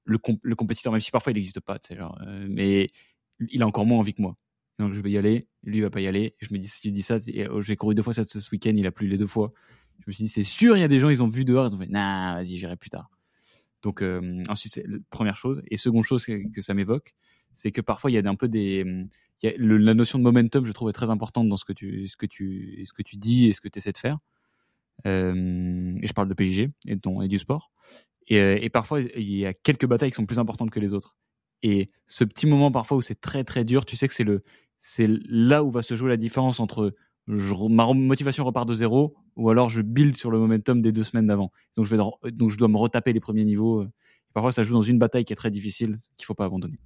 le, 0.06 0.18
comp 0.18 0.40
le 0.44 0.56
compétiteur, 0.56 0.92
même 0.92 1.02
si 1.02 1.12
parfois 1.12 1.32
il 1.32 1.36
n'existe 1.36 1.60
pas, 1.60 1.78
euh, 1.92 2.48
mais 2.50 2.88
il 3.50 3.62
a 3.62 3.68
encore 3.68 3.86
moins 3.86 4.00
envie 4.00 4.14
que 4.14 4.22
moi. 4.22 4.38
Donc, 4.80 4.94
je 4.94 5.02
vais 5.02 5.12
y 5.12 5.18
aller, 5.18 5.44
lui, 5.64 5.78
il 5.78 5.82
va 5.82 5.90
pas 5.90 6.02
y 6.02 6.08
aller. 6.08 6.36
Je 6.40 6.54
me 6.54 6.60
dis, 6.60 6.68
si 6.68 6.82
tu 6.82 6.92
dis 6.92 7.02
ça, 7.02 7.18
oh, 7.50 7.62
j'ai 7.62 7.76
couru 7.76 7.96
deux 7.96 8.04
fois 8.04 8.14
ce, 8.14 8.24
ce 8.24 8.50
week-end, 8.52 8.74
il 8.76 8.86
a 8.86 8.92
plu 8.92 9.08
les 9.08 9.18
deux 9.18 9.28
fois. 9.28 9.52
Je 10.00 10.04
me 10.08 10.14
suis 10.14 10.26
dit, 10.26 10.30
c'est 10.30 10.44
sûr, 10.44 10.78
il 10.78 10.82
y 10.82 10.84
a 10.84 10.88
des 10.88 11.00
gens, 11.00 11.10
ils 11.10 11.24
ont 11.24 11.28
vu 11.28 11.44
dehors, 11.44 11.68
ils 11.68 11.76
ont 11.76 11.80
fait, 11.80 11.88
nah, 11.88 12.36
vas-y, 12.36 12.58
j'irai 12.58 12.76
plus 12.78 12.90
tard. 12.90 13.10
Donc, 13.82 14.02
euh, 14.02 14.44
ensuite, 14.50 14.74
c'est 14.74 14.86
première 15.10 15.36
chose. 15.36 15.62
Et 15.70 15.78
seconde 15.78 16.04
chose 16.04 16.26
que, 16.26 16.62
ça 16.62 16.74
m'évoque, 16.74 17.16
c'est 17.56 17.72
que 17.72 17.82
parfois, 17.82 18.12
il 18.12 18.14
y 18.14 18.18
a 18.18 18.30
un 18.30 18.36
peu 18.36 18.48
des, 18.48 18.86
la 19.42 19.94
notion 19.94 20.20
de 20.20 20.24
momentum, 20.24 20.66
je 20.66 20.72
trouve, 20.72 20.90
est 20.90 20.94
très 20.94 21.10
importante 21.10 21.50
dans 21.50 21.58
ce 21.58 21.66
que 21.66 21.74
tu, 21.74 22.08
ce 22.08 22.16
que 22.16 22.26
tu, 22.26 22.84
ce 22.86 22.94
que 22.94 23.02
tu 23.02 23.18
dis 23.18 23.48
et 23.48 23.54
ce 23.54 23.62
que 23.62 23.68
tu 23.68 23.80
essaies 23.80 23.92
de 23.92 23.98
faire. 23.98 24.20
Euh, 25.06 25.94
et 26.02 26.08
je 26.08 26.14
parle 26.14 26.28
de 26.28 26.34
PJG 26.34 26.72
et, 26.88 27.28
du 27.28 27.40
sport. 27.40 27.72
Et, 28.28 28.40
euh, 28.40 28.58
et, 28.62 28.70
parfois, 28.70 29.02
il 29.02 29.38
y 29.38 29.46
a 29.46 29.54
quelques 29.54 29.86
batailles 29.86 30.10
qui 30.10 30.16
sont 30.16 30.26
plus 30.26 30.40
importantes 30.40 30.72
que 30.72 30.80
les 30.80 30.94
autres. 30.94 31.16
Et 31.64 31.90
ce 32.08 32.24
petit 32.24 32.46
moment 32.46 32.72
parfois 32.72 32.98
où 32.98 33.02
c'est 33.02 33.20
très 33.20 33.44
très 33.44 33.64
dur, 33.64 33.86
tu 33.86 33.96
sais 33.96 34.08
que 34.08 34.14
c'est 34.14 34.24
le 34.24 34.42
c'est 34.80 35.08
là 35.28 35.64
où 35.64 35.72
va 35.72 35.82
se 35.82 35.96
jouer 35.96 36.10
la 36.10 36.18
différence 36.18 36.60
entre 36.60 36.94
ma 37.28 37.92
motivation 37.94 38.46
repart 38.46 38.68
de 38.68 38.76
zéro 38.76 39.16
ou 39.36 39.50
alors 39.50 39.70
je 39.70 39.82
build 39.82 40.16
sur 40.16 40.30
le 40.30 40.40
momentum 40.40 40.82
des 40.82 40.92
deux 40.92 41.04
semaines 41.04 41.28
d'avant. 41.28 41.52
Donc 41.76 41.86
je 41.86 41.96
vais 41.96 42.32
donc 42.32 42.52
je 42.52 42.58
dois 42.58 42.68
me 42.68 42.78
retaper 42.78 43.12
les 43.12 43.20
premiers 43.20 43.44
niveaux. 43.44 43.86
Parfois 44.34 44.52
ça 44.52 44.62
joue 44.64 44.74
dans 44.74 44.84
une 44.84 45.00
bataille 45.00 45.26
qui 45.26 45.34
est 45.34 45.36
très 45.36 45.52
difficile 45.52 45.98
qu'il 46.16 46.26
faut 46.26 46.36
pas 46.36 46.46
abandonner. 46.46 46.78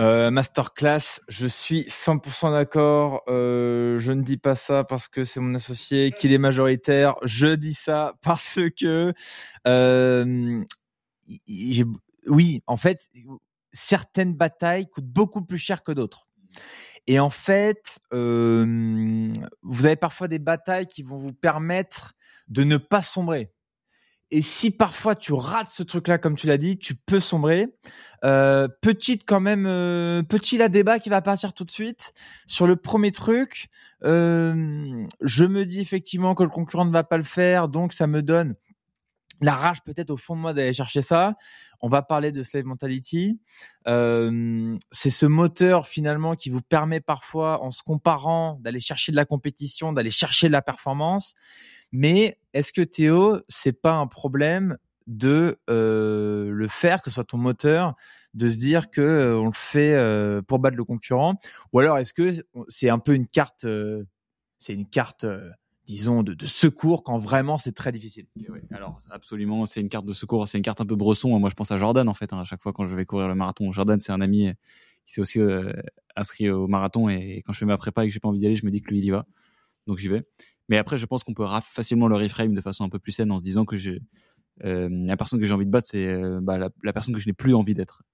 Euh, 0.00 0.30
masterclass, 0.30 1.20
je 1.28 1.46
suis 1.46 1.82
100% 1.82 2.52
d'accord. 2.52 3.22
Euh, 3.28 3.98
je 3.98 4.12
ne 4.12 4.22
dis 4.22 4.38
pas 4.38 4.54
ça 4.54 4.82
parce 4.82 5.08
que 5.08 5.24
c'est 5.24 5.40
mon 5.40 5.54
associé, 5.54 6.10
qu'il 6.12 6.32
est 6.32 6.38
majoritaire. 6.38 7.16
Je 7.22 7.48
dis 7.48 7.74
ça 7.74 8.14
parce 8.22 8.58
que, 8.80 9.12
euh, 9.66 10.64
oui, 12.26 12.62
en 12.66 12.76
fait, 12.78 13.10
certaines 13.72 14.34
batailles 14.34 14.88
coûtent 14.88 15.04
beaucoup 15.04 15.42
plus 15.42 15.58
cher 15.58 15.82
que 15.82 15.92
d'autres. 15.92 16.28
Et 17.06 17.20
en 17.20 17.30
fait, 17.30 17.98
vous 18.10 19.86
avez 19.86 19.96
parfois 19.96 20.28
des 20.28 20.38
batailles 20.38 20.86
qui 20.86 21.02
vont 21.02 21.18
vous 21.18 21.34
permettre 21.34 22.14
de 22.48 22.64
ne 22.64 22.78
pas 22.78 23.02
sombrer. 23.02 23.52
Et 24.30 24.42
si 24.42 24.70
parfois 24.70 25.16
tu 25.16 25.32
rates 25.32 25.70
ce 25.70 25.82
truc-là, 25.82 26.18
comme 26.18 26.36
tu 26.36 26.46
l'as 26.46 26.58
dit, 26.58 26.78
tu 26.78 26.94
peux 26.94 27.20
sombrer. 27.20 27.74
Euh, 28.24 28.68
petite 28.80 29.24
quand 29.26 29.40
même, 29.40 29.66
euh, 29.66 30.22
petit 30.22 30.56
la 30.58 30.68
débat 30.68 30.98
qui 30.98 31.08
va 31.08 31.22
partir 31.22 31.52
tout 31.52 31.64
de 31.64 31.70
suite 31.70 32.12
sur 32.46 32.66
le 32.66 32.76
premier 32.76 33.10
truc. 33.10 33.68
Euh, 34.04 35.04
je 35.20 35.44
me 35.44 35.66
dis 35.66 35.80
effectivement 35.80 36.34
que 36.34 36.42
le 36.42 36.48
concurrent 36.48 36.84
ne 36.84 36.92
va 36.92 37.02
pas 37.02 37.16
le 37.16 37.24
faire, 37.24 37.68
donc 37.68 37.92
ça 37.92 38.06
me 38.06 38.22
donne 38.22 38.54
la 39.40 39.54
rage 39.54 39.82
peut-être 39.82 40.10
au 40.10 40.16
fond 40.16 40.36
de 40.36 40.40
moi 40.40 40.52
d'aller 40.52 40.72
chercher 40.72 41.02
ça. 41.02 41.34
On 41.80 41.88
va 41.88 42.02
parler 42.02 42.30
de 42.30 42.42
slave 42.42 42.64
mentality. 42.64 43.40
Euh, 43.86 44.76
c'est 44.90 45.10
ce 45.10 45.24
moteur 45.24 45.86
finalement 45.86 46.34
qui 46.36 46.50
vous 46.50 46.60
permet 46.60 47.00
parfois, 47.00 47.62
en 47.62 47.70
se 47.70 47.82
comparant, 47.82 48.58
d'aller 48.60 48.80
chercher 48.80 49.12
de 49.12 49.16
la 49.16 49.24
compétition, 49.24 49.92
d'aller 49.92 50.10
chercher 50.10 50.48
de 50.48 50.52
la 50.52 50.62
performance. 50.62 51.34
Mais 51.92 52.38
est-ce 52.52 52.72
que 52.72 52.82
Théo, 52.82 53.40
c'est 53.48 53.72
pas 53.72 53.92
un 53.92 54.06
problème 54.06 54.78
de 55.06 55.58
euh, 55.68 56.50
le 56.50 56.68
faire, 56.68 57.02
que 57.02 57.10
ce 57.10 57.14
soit 57.14 57.24
ton 57.24 57.38
moteur, 57.38 57.96
de 58.34 58.48
se 58.48 58.56
dire 58.56 58.90
que 58.90 59.00
euh, 59.00 59.38
on 59.38 59.46
le 59.46 59.52
fait 59.52 59.92
euh, 59.92 60.40
pour 60.40 60.60
battre 60.60 60.76
le 60.76 60.84
concurrent, 60.84 61.38
ou 61.72 61.80
alors 61.80 61.98
est-ce 61.98 62.12
que 62.12 62.44
c'est 62.68 62.88
un 62.88 63.00
peu 63.00 63.14
une 63.14 63.26
carte, 63.26 63.66
c'est 64.58 64.72
une 64.72 64.86
carte, 64.86 65.26
disons, 65.84 66.22
de, 66.22 66.46
secours 66.46 67.02
quand 67.02 67.18
vraiment 67.18 67.56
c'est 67.56 67.72
très 67.72 67.90
difficile? 67.90 68.26
Alors 68.70 68.98
absolument, 69.10 69.66
c'est 69.66 69.80
une 69.80 69.88
carte 69.88 70.06
de 70.06 70.12
secours, 70.12 70.46
c'est 70.46 70.58
une 70.58 70.64
carte 70.64 70.80
un 70.80 70.86
peu 70.86 70.96
bresson. 70.96 71.36
Moi, 71.40 71.50
je 71.50 71.56
pense 71.56 71.72
à 71.72 71.76
Jordan 71.76 72.08
en 72.08 72.14
fait. 72.14 72.32
Hein, 72.32 72.40
à 72.40 72.44
chaque 72.44 72.62
fois 72.62 72.72
quand 72.72 72.86
je 72.86 72.94
vais 72.94 73.04
courir 73.04 73.26
le 73.26 73.34
marathon, 73.34 73.72
Jordan, 73.72 74.00
c'est 74.00 74.12
un 74.12 74.20
ami 74.20 74.48
qui 75.06 75.14
s'est 75.14 75.20
aussi 75.20 75.40
inscrit 76.14 76.50
au 76.50 76.68
marathon 76.68 77.08
et 77.08 77.42
quand 77.44 77.52
je 77.52 77.58
fais 77.58 77.64
ma 77.64 77.78
prépa 77.78 78.04
et 78.04 78.08
que 78.08 78.14
j'ai 78.14 78.20
pas 78.20 78.28
envie 78.28 78.38
d'y 78.38 78.46
aller, 78.46 78.54
je 78.54 78.64
me 78.64 78.70
dis 78.70 78.80
que 78.80 78.90
lui 78.90 78.98
il 78.98 79.04
y 79.04 79.10
va, 79.10 79.26
donc 79.88 79.98
j'y 79.98 80.06
vais. 80.06 80.24
Mais 80.70 80.78
après, 80.78 80.96
je 80.96 81.04
pense 81.04 81.24
qu'on 81.24 81.34
peut 81.34 81.46
facilement 81.62 82.06
le 82.06 82.14
reframe 82.14 82.54
de 82.54 82.60
façon 82.60 82.84
un 82.84 82.88
peu 82.88 83.00
plus 83.00 83.10
saine 83.10 83.32
en 83.32 83.38
se 83.38 83.42
disant 83.42 83.64
que 83.64 83.74
euh, 84.64 84.88
la 84.88 85.16
personne 85.16 85.40
que 85.40 85.44
j'ai 85.44 85.52
envie 85.52 85.66
de 85.66 85.70
battre, 85.70 85.88
c'est 85.90 86.06
euh, 86.06 86.38
bah, 86.40 86.58
la, 86.58 86.92
personne 86.92 87.12
que 87.12 87.18
je 87.18 87.28
n'ai 87.28 87.32
plus 87.32 87.54
envie 87.54 87.74
d'être. 87.74 88.04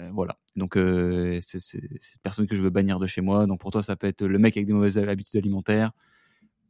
Euh, 0.00 0.10
voilà. 0.12 0.36
Donc, 0.56 0.74
c'est 0.74 1.60
cette 1.60 2.20
personne 2.24 2.48
que 2.48 2.56
je 2.56 2.62
veux 2.62 2.70
bannir 2.70 2.98
de 2.98 3.06
chez 3.06 3.20
moi. 3.20 3.46
Donc, 3.46 3.60
pour 3.60 3.70
toi, 3.70 3.84
ça 3.84 3.94
peut 3.94 4.08
être 4.08 4.26
le 4.26 4.38
mec 4.40 4.56
avec 4.56 4.66
des 4.66 4.72
mauvaises 4.72 4.98
habitudes 4.98 5.36
alimentaires. 5.36 5.92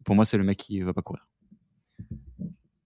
Pour 0.04 0.14
moi, 0.14 0.26
c'est 0.26 0.36
le 0.36 0.44
mec 0.44 0.58
qui 0.58 0.82
va 0.82 0.92
pas 0.92 1.02
courir. 1.02 1.26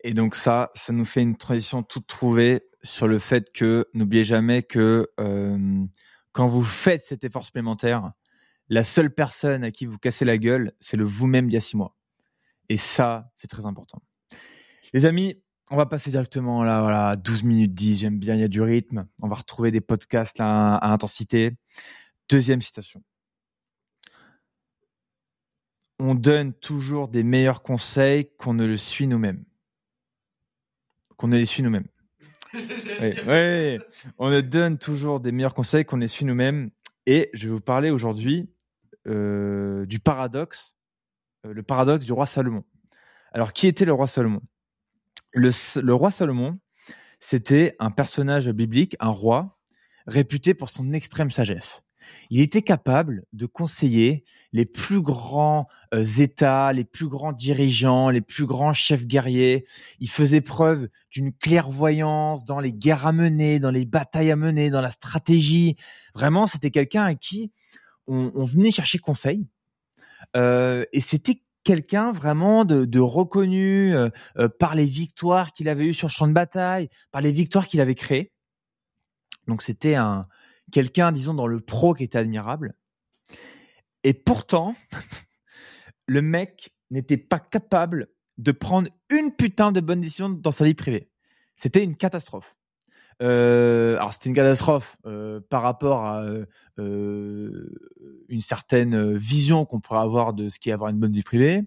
Et 0.04 0.14
donc 0.14 0.34
ça, 0.36 0.70
ça 0.74 0.92
nous 0.92 1.04
fait 1.04 1.22
une 1.22 1.36
transition 1.36 1.82
toute 1.82 2.06
trouvée 2.08 2.62
sur 2.82 3.06
le 3.06 3.20
fait 3.20 3.52
que 3.52 3.86
n'oubliez 3.94 4.24
jamais 4.24 4.64
que 4.64 5.08
quand 6.32 6.46
vous 6.48 6.64
faites 6.64 7.04
cet 7.04 7.22
effort 7.22 7.44
supplémentaire, 7.44 8.12
la 8.68 8.82
seule 8.82 9.14
personne 9.14 9.62
à 9.62 9.70
qui 9.70 9.86
vous 9.86 9.98
cassez 9.98 10.24
la 10.24 10.38
gueule, 10.38 10.72
c'est 10.80 10.96
le 10.96 11.04
vous-même 11.04 11.46
d'il 11.46 11.54
y 11.54 11.56
a 11.56 11.60
six 11.60 11.76
mois. 11.76 11.94
Et 12.72 12.78
ça, 12.78 13.30
c'est 13.36 13.48
très 13.48 13.66
important. 13.66 14.00
Les 14.94 15.04
amis, 15.04 15.42
on 15.70 15.76
va 15.76 15.84
passer 15.84 16.08
directement 16.08 16.64
là, 16.64 16.80
voilà, 16.80 17.16
12 17.16 17.42
minutes 17.42 17.74
10, 17.74 18.00
j'aime 18.00 18.18
bien, 18.18 18.34
il 18.34 18.40
y 18.40 18.44
a 18.44 18.48
du 18.48 18.62
rythme. 18.62 19.06
On 19.20 19.28
va 19.28 19.34
retrouver 19.34 19.70
des 19.70 19.82
podcasts 19.82 20.38
là, 20.38 20.76
à 20.76 20.90
intensité. 20.90 21.50
Deuxième 22.30 22.62
citation. 22.62 23.02
On 25.98 26.14
donne 26.14 26.54
toujours 26.54 27.08
des 27.08 27.24
meilleurs 27.24 27.62
conseils 27.62 28.30
qu'on 28.38 28.54
ne 28.54 28.64
le 28.64 28.78
suit 28.78 29.06
nous-mêmes. 29.06 29.44
Qu'on 31.18 31.28
ne 31.28 31.36
les 31.36 31.44
suit 31.44 31.62
nous-mêmes. 31.62 31.88
oui, 32.54 33.12
oui, 33.26 33.78
on 34.16 34.30
ne 34.30 34.40
donne 34.40 34.78
toujours 34.78 35.20
des 35.20 35.30
meilleurs 35.30 35.52
conseils 35.52 35.84
qu'on 35.84 35.98
ne 35.98 36.04
les 36.04 36.08
suit 36.08 36.24
nous-mêmes. 36.24 36.70
Et 37.04 37.28
je 37.34 37.48
vais 37.48 37.52
vous 37.52 37.60
parler 37.60 37.90
aujourd'hui 37.90 38.48
euh, 39.06 39.84
du 39.84 40.00
paradoxe 40.00 40.74
le 41.44 41.62
paradoxe 41.62 42.04
du 42.04 42.12
roi 42.12 42.26
Salomon. 42.26 42.64
Alors, 43.32 43.52
qui 43.52 43.66
était 43.66 43.84
le 43.84 43.92
roi 43.92 44.06
Salomon? 44.06 44.42
Le, 45.32 45.50
le, 45.80 45.94
roi 45.94 46.10
Salomon, 46.10 46.58
c'était 47.20 47.74
un 47.78 47.90
personnage 47.90 48.48
biblique, 48.50 48.96
un 49.00 49.08
roi, 49.08 49.58
réputé 50.06 50.54
pour 50.54 50.68
son 50.68 50.92
extrême 50.92 51.30
sagesse. 51.30 51.82
Il 52.30 52.40
était 52.40 52.62
capable 52.62 53.24
de 53.32 53.46
conseiller 53.46 54.24
les 54.52 54.66
plus 54.66 55.00
grands 55.00 55.66
euh, 55.94 56.04
États, 56.04 56.72
les 56.72 56.84
plus 56.84 57.08
grands 57.08 57.32
dirigeants, 57.32 58.10
les 58.10 58.20
plus 58.20 58.44
grands 58.44 58.74
chefs 58.74 59.06
guerriers. 59.06 59.66
Il 59.98 60.10
faisait 60.10 60.40
preuve 60.40 60.88
d'une 61.10 61.32
clairvoyance 61.32 62.44
dans 62.44 62.60
les 62.60 62.72
guerres 62.72 63.06
à 63.06 63.12
mener, 63.12 63.60
dans 63.60 63.70
les 63.70 63.86
batailles 63.86 64.30
à 64.30 64.36
mener, 64.36 64.68
dans 64.68 64.80
la 64.80 64.90
stratégie. 64.90 65.76
Vraiment, 66.14 66.46
c'était 66.46 66.70
quelqu'un 66.70 67.04
à 67.04 67.14
qui 67.14 67.52
on, 68.06 68.32
on 68.34 68.44
venait 68.44 68.72
chercher 68.72 68.98
conseil. 68.98 69.46
Euh, 70.36 70.84
et 70.92 71.00
c'était 71.00 71.42
quelqu'un 71.64 72.12
vraiment 72.12 72.64
de, 72.64 72.98
reconnu 72.98 73.94
euh, 73.94 74.08
euh, 74.38 74.48
par 74.48 74.74
les 74.74 74.86
victoires 74.86 75.52
qu'il 75.52 75.68
avait 75.68 75.86
eues 75.86 75.94
sur 75.94 76.10
champ 76.10 76.26
de 76.26 76.32
bataille, 76.32 76.88
par 77.10 77.20
les 77.20 77.32
victoires 77.32 77.68
qu'il 77.68 77.80
avait 77.80 77.94
créées. 77.94 78.32
Donc 79.46 79.62
c'était 79.62 79.94
un 79.94 80.26
quelqu'un, 80.70 81.12
disons, 81.12 81.34
dans 81.34 81.46
le 81.46 81.60
pro 81.60 81.94
qui 81.94 82.04
était 82.04 82.18
admirable. 82.18 82.74
Et 84.04 84.14
pourtant, 84.14 84.74
le 86.06 86.22
mec 86.22 86.72
n'était 86.90 87.16
pas 87.16 87.38
capable 87.38 88.08
de 88.38 88.52
prendre 88.52 88.88
une 89.10 89.32
putain 89.32 89.72
de 89.72 89.80
bonne 89.80 90.00
décision 90.00 90.28
dans 90.28 90.50
sa 90.50 90.64
vie 90.64 90.74
privée. 90.74 91.10
C'était 91.56 91.84
une 91.84 91.96
catastrophe. 91.96 92.56
Euh, 93.20 93.96
alors 93.96 94.12
c'était 94.12 94.28
une 94.30 94.34
catastrophe 94.34 94.96
euh, 95.06 95.40
par 95.48 95.62
rapport 95.62 96.04
à 96.04 96.24
euh, 96.78 97.70
une 98.28 98.40
certaine 98.40 99.14
vision 99.14 99.66
qu'on 99.66 99.80
pourrait 99.80 100.00
avoir 100.00 100.32
de 100.32 100.48
ce 100.48 100.58
qui 100.58 100.70
est 100.70 100.72
avoir 100.72 100.90
une 100.90 100.98
bonne 100.98 101.12
vie 101.12 101.22
privée. 101.22 101.64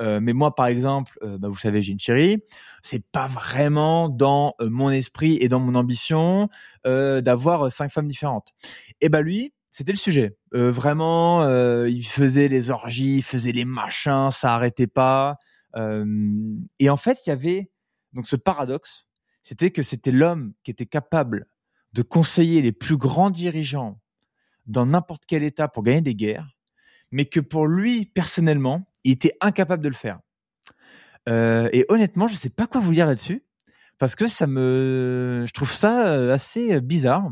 Euh, 0.00 0.20
mais 0.20 0.32
moi, 0.32 0.54
par 0.54 0.66
exemple, 0.66 1.18
euh, 1.22 1.38
bah, 1.38 1.48
vous 1.48 1.58
savez, 1.58 1.82
j'ai 1.82 1.92
une 1.92 2.00
chérie. 2.00 2.42
C'est 2.82 3.04
pas 3.04 3.26
vraiment 3.26 4.08
dans 4.08 4.54
mon 4.60 4.90
esprit 4.90 5.38
et 5.40 5.48
dans 5.48 5.60
mon 5.60 5.74
ambition 5.74 6.48
d'avoir 6.84 7.70
cinq 7.72 7.90
femmes 7.90 8.08
différentes. 8.08 8.54
Et 9.00 9.08
bah 9.08 9.22
lui, 9.22 9.52
c'était 9.70 9.92
le 9.92 9.98
sujet. 9.98 10.36
vraiment, 10.52 11.42
il 11.86 12.04
faisait 12.04 12.48
les 12.48 12.70
orgies, 12.70 13.16
il 13.18 13.22
faisait 13.22 13.52
les 13.52 13.64
machins, 13.64 14.30
ça 14.30 14.54
arrêtait 14.54 14.86
pas. 14.86 15.38
et 15.76 16.90
en 16.90 16.96
fait, 16.96 17.18
il 17.26 17.30
y 17.30 17.32
avait 17.32 17.70
donc 18.12 18.26
ce 18.26 18.36
paradoxe 18.36 19.06
c'était 19.44 19.70
que 19.70 19.82
c'était 19.82 20.10
l'homme 20.10 20.54
qui 20.64 20.70
était 20.70 20.86
capable 20.86 21.46
de 21.92 22.02
conseiller 22.02 22.62
les 22.62 22.72
plus 22.72 22.96
grands 22.96 23.30
dirigeants 23.30 24.00
dans 24.66 24.86
n'importe 24.86 25.24
quel 25.28 25.44
État 25.44 25.68
pour 25.68 25.82
gagner 25.82 26.00
des 26.00 26.14
guerres, 26.14 26.56
mais 27.12 27.26
que 27.26 27.40
pour 27.40 27.66
lui, 27.66 28.06
personnellement, 28.06 28.90
il 29.04 29.12
était 29.12 29.36
incapable 29.42 29.84
de 29.84 29.90
le 29.90 29.94
faire. 29.94 30.18
Euh, 31.28 31.68
et 31.72 31.84
honnêtement, 31.88 32.26
je 32.26 32.32
ne 32.32 32.38
sais 32.38 32.48
pas 32.48 32.66
quoi 32.66 32.80
vous 32.80 32.94
dire 32.94 33.06
là-dessus, 33.06 33.44
parce 33.98 34.16
que 34.16 34.28
ça 34.28 34.46
me, 34.46 35.44
je 35.46 35.52
trouve 35.52 35.72
ça 35.72 36.08
euh, 36.08 36.32
assez 36.32 36.80
bizarre, 36.80 37.30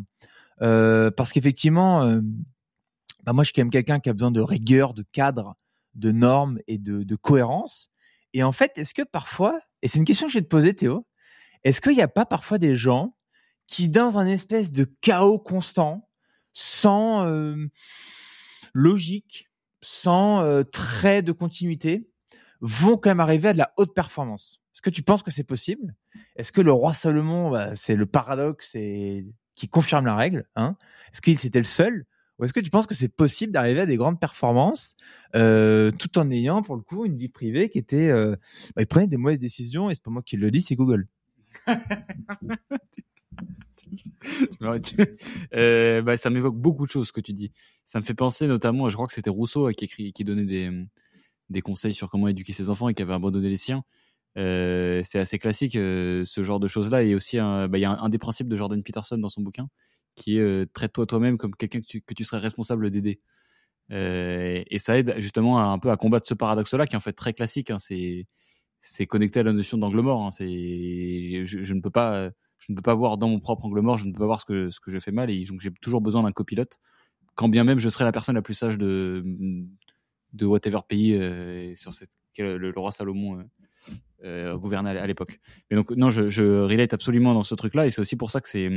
euh, 0.61 1.11
parce 1.11 1.33
qu'effectivement, 1.33 2.05
bah 3.25 3.33
moi, 3.33 3.43
je 3.43 3.47
suis 3.47 3.55
quand 3.55 3.63
même 3.63 3.71
quelqu'un 3.71 4.01
qui 4.01 4.11
a 4.11 4.13
besoin 4.13 4.31
de 4.31 4.41
rigueur, 4.43 4.93
de 4.93 5.05
cadre, 5.13 5.57
de 5.95 6.13
normes 6.13 6.59
et 6.67 6.77
de, 6.77 7.05
de 7.05 7.17
cohérence. 7.17 7.91
Et 8.35 8.43
en 8.43 8.53
fait, 8.53 8.73
est-ce 8.77 8.93
que 8.93 9.03
parfois, 9.03 9.59
et 9.81 9.89
c'est 9.89 9.99
une 9.99 10.05
question 10.05 10.27
que 10.27 10.33
je 10.33 10.39
vais 10.39 10.45
te 10.45 10.49
poser, 10.49 10.75
Théo, 10.75 11.07
est-ce 11.65 11.81
qu'il 11.81 11.95
n'y 11.95 12.03
a 12.03 12.09
pas 12.09 12.27
parfois 12.27 12.59
des 12.59 12.77
gens 12.77 13.17
qui, 13.67 13.89
dans 13.89 14.19
un 14.19 14.27
espèce 14.27 14.73
de 14.73 14.85
chaos 15.01 15.39
constant, 15.39 16.09
sans 16.53 17.27
euh, 17.27 17.69
logique, 18.75 19.49
sans 19.83 20.43
euh, 20.43 20.63
trait 20.63 21.23
de 21.23 21.33
continuité, 21.33 22.09
vont 22.61 22.97
quand 22.97 23.11
même 23.11 23.21
arriver 23.21 23.49
à 23.49 23.53
de 23.53 23.59
la 23.59 23.73
haute 23.77 23.95
performance? 23.95 24.61
Est-ce 24.75 24.83
que 24.83 24.91
tu 24.91 25.03
penses 25.03 25.23
que 25.23 25.31
c'est 25.31 25.45
possible? 25.45 25.95
Est-ce 26.37 26.53
que 26.53 26.61
le 26.61 26.73
roi 26.73 26.95
Salomon, 26.95 27.51
bah, 27.51 27.75
c'est 27.75 27.97
le 27.97 28.07
paradoxe 28.07 28.73
qui 28.73 29.69
confirme 29.69 30.07
la 30.07 30.17
règle 30.17 30.49
hein? 30.57 30.77
Est-ce 31.13 31.21
qu'il 31.21 31.39
c'était 31.39 31.59
le 31.59 31.65
seul? 31.65 32.07
Ou 32.39 32.45
est-ce 32.45 32.53
que 32.53 32.61
tu 32.61 32.71
penses 32.71 32.87
que 32.87 32.95
c'est 32.95 33.09
possible 33.09 33.53
d'arriver 33.53 33.81
à 33.81 33.87
des 33.87 33.97
grandes 33.97 34.19
performances 34.19 34.97
euh, 35.37 35.91
tout 35.91 36.19
en 36.19 36.31
ayant 36.31 36.63
pour 36.63 36.77
le 36.77 36.83
coup 36.83 37.05
une 37.05 37.17
vie 37.17 37.29
privée 37.29 37.69
qui 37.69 37.79
était, 37.79 38.09
euh, 38.09 38.37
bah, 38.75 38.83
il 38.83 38.87
prenait 38.87 39.07
des 39.07 39.17
mauvaises 39.17 39.39
décisions 39.39 39.91
et 39.91 39.95
c'est 39.95 40.03
pas 40.03 40.11
moi 40.11 40.23
qui 40.23 40.37
le 40.37 40.51
dis, 40.51 40.63
c'est 40.63 40.75
Google. 40.75 41.07
euh, 45.55 46.03
bah, 46.03 46.17
ça 46.17 46.31
m'évoque 46.31 46.57
beaucoup 46.57 46.87
de 46.87 46.91
choses 46.91 47.13
que 47.13 47.21
tu 47.21 47.33
dis. 47.33 47.53
Ça 47.85 48.01
me 48.01 48.05
fait 48.05 48.15
penser 48.15 48.47
notamment, 48.47 48.89
je 48.89 48.97
crois 48.97 49.07
que 49.07 49.13
c'était 49.13 49.31
Rousseau 49.31 49.69
qui 49.71 49.85
écrit, 49.85 50.13
qui 50.13 50.25
donnait 50.25 50.45
des, 50.45 50.71
des 51.51 51.63
conseils 51.63 51.95
sur 51.95 52.11
comment 52.11 52.29
éduquer 52.29 52.53
ses 52.53 52.71
enfants 52.71 52.89
et 52.89 52.95
qui 52.95 53.03
avait 53.03 53.15
abandonné 53.15 53.49
les 53.49 53.57
siens. 53.57 53.85
Euh, 54.39 55.03
c'est 55.05 55.19
assez 55.19 55.39
classique 55.39 55.77
euh, 55.77 56.25
ce 56.25 56.43
genre 56.43 56.61
de 56.61 56.69
choses-là. 56.69 57.03
Et 57.03 57.15
aussi, 57.15 57.39
bah, 57.39 57.69
il 57.75 57.81
y 57.81 57.85
a 57.85 57.91
un, 57.91 58.09
des 58.09 58.19
principes 58.19 58.49
de 58.49 58.57
Jordan 58.57 58.83
Peterson 58.83 59.19
dans 59.19 59.29
son 59.29 59.43
bouquin 59.43 59.69
qui 60.15 60.39
est 60.39 60.73
traite-toi 60.75 61.07
toi-même 61.07 61.39
comme 61.39 61.55
quelqu'un 61.57 61.81
que 61.81 61.87
tu, 61.87 62.03
que 62.03 62.25
serais 62.25 62.39
responsable 62.39 62.91
d'aider. 62.91 63.21
et 63.91 64.79
ça 64.79 64.99
aide 64.99 65.15
justement 65.19 65.73
un 65.73 65.79
peu 65.79 65.91
à 65.91 65.97
combattre 65.97 66.27
ce 66.27 66.35
paradoxe-là 66.35 66.87
qui 66.87 66.95
est 66.95 66.97
en 66.97 67.01
fait 67.01 67.15
très 67.15 67.33
classique. 67.33 67.71
Hein. 67.71 67.79
c'est 67.79 68.27
c'est 68.83 69.07
connecté 69.07 69.41
à 69.41 69.43
la 69.45 69.53
notion 69.53 69.79
d'angle 69.79 70.01
mort. 70.01 70.23
Hein. 70.23 70.31
C'est 70.31 70.47
je, 71.47 71.73
ne 71.73 71.81
peux 71.81 71.91
pas 71.91 72.31
je 72.59 72.73
ne 72.73 72.77
peux 72.77 72.83
pas 72.83 72.95
voir 72.95 73.17
dans 73.17 73.29
mon 73.29 73.41
propre 73.41 73.65
angle 73.65 73.81
mort, 73.81 73.97
je 73.97 74.07
ne 74.07 74.13
peux 74.13 74.19
pas 74.19 74.27
voir 74.27 74.41
ce 74.41 74.45
que, 74.45 74.71
ce 74.71 74.81
que 74.81 74.91
je 74.91 74.99
fais 74.99 75.13
mal 75.13 75.31
et 75.31 75.45
donc 75.45 75.61
j'ai 75.61 75.71
toujours 75.81 76.01
besoin 76.01 76.23
d'un 76.23 76.33
copilote, 76.33 76.79
quand 77.35 77.49
bien 77.49 77.65
même 77.65 77.79
je 77.79 77.89
serais 77.89 78.05
la 78.05 78.13
personne 78.13 78.35
la 78.35 78.43
plus 78.43 78.55
sage 78.55 78.79
de, 78.79 79.25
de 80.33 80.47
whatever 80.47 80.81
pays 80.87 81.15
euh, 81.15 81.75
sur 81.75 81.93
cette, 81.93 82.11
le, 82.39 82.73
roi 82.77 82.93
Salomon 82.93 83.41
euh, 83.41 83.43
euh, 84.25 84.57
gouvernait 84.57 84.97
à 84.97 85.07
l'époque. 85.07 85.41
Mais 85.71 85.77
donc 85.77 85.91
non, 85.91 86.11
je, 86.11 86.29
je 86.29 86.43
relate 86.43 86.95
absolument 86.95 87.35
dans 87.35 87.43
ce 87.43 87.55
truc-là 87.55 87.87
et 87.87 87.91
c'est 87.91 88.01
aussi 88.01 88.17
pour 88.17 88.31
ça 88.31 88.41
que 88.41 88.49
c'est. 88.49 88.71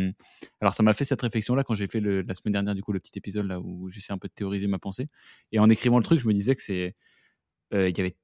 Alors 0.62 0.74
ça 0.74 0.81
m'a 0.81 0.93
fait 0.93 1.05
cette 1.05 1.21
réflexion-là 1.21 1.63
quand 1.63 1.75
j'ai 1.75 1.88
fait 1.88 2.00
le, 2.00 2.21
la 2.21 2.33
semaine 2.33 2.53
dernière 2.53 2.74
du 2.74 2.81
coup 2.81 2.91
le 2.91 3.00
petit 3.00 3.17
épisode 3.17 3.45
là 3.45 3.59
où 3.59 3.89
j'essaie 3.89 4.13
un 4.13 4.17
peu 4.17 4.27
de 4.27 4.33
théoriser 4.33 4.67
ma 4.67 4.79
pensée 4.79 5.07
et 5.51 5.59
en 5.59 5.69
écrivant 5.69 5.97
le 5.97 6.03
truc, 6.03 6.19
je 6.19 6.27
me 6.27 6.33
disais 6.33 6.55
que 6.55 6.63
c'est 6.63 6.95
euh, 7.74 7.89
il 7.89 7.97
y 7.97 8.01
avait 8.01 8.15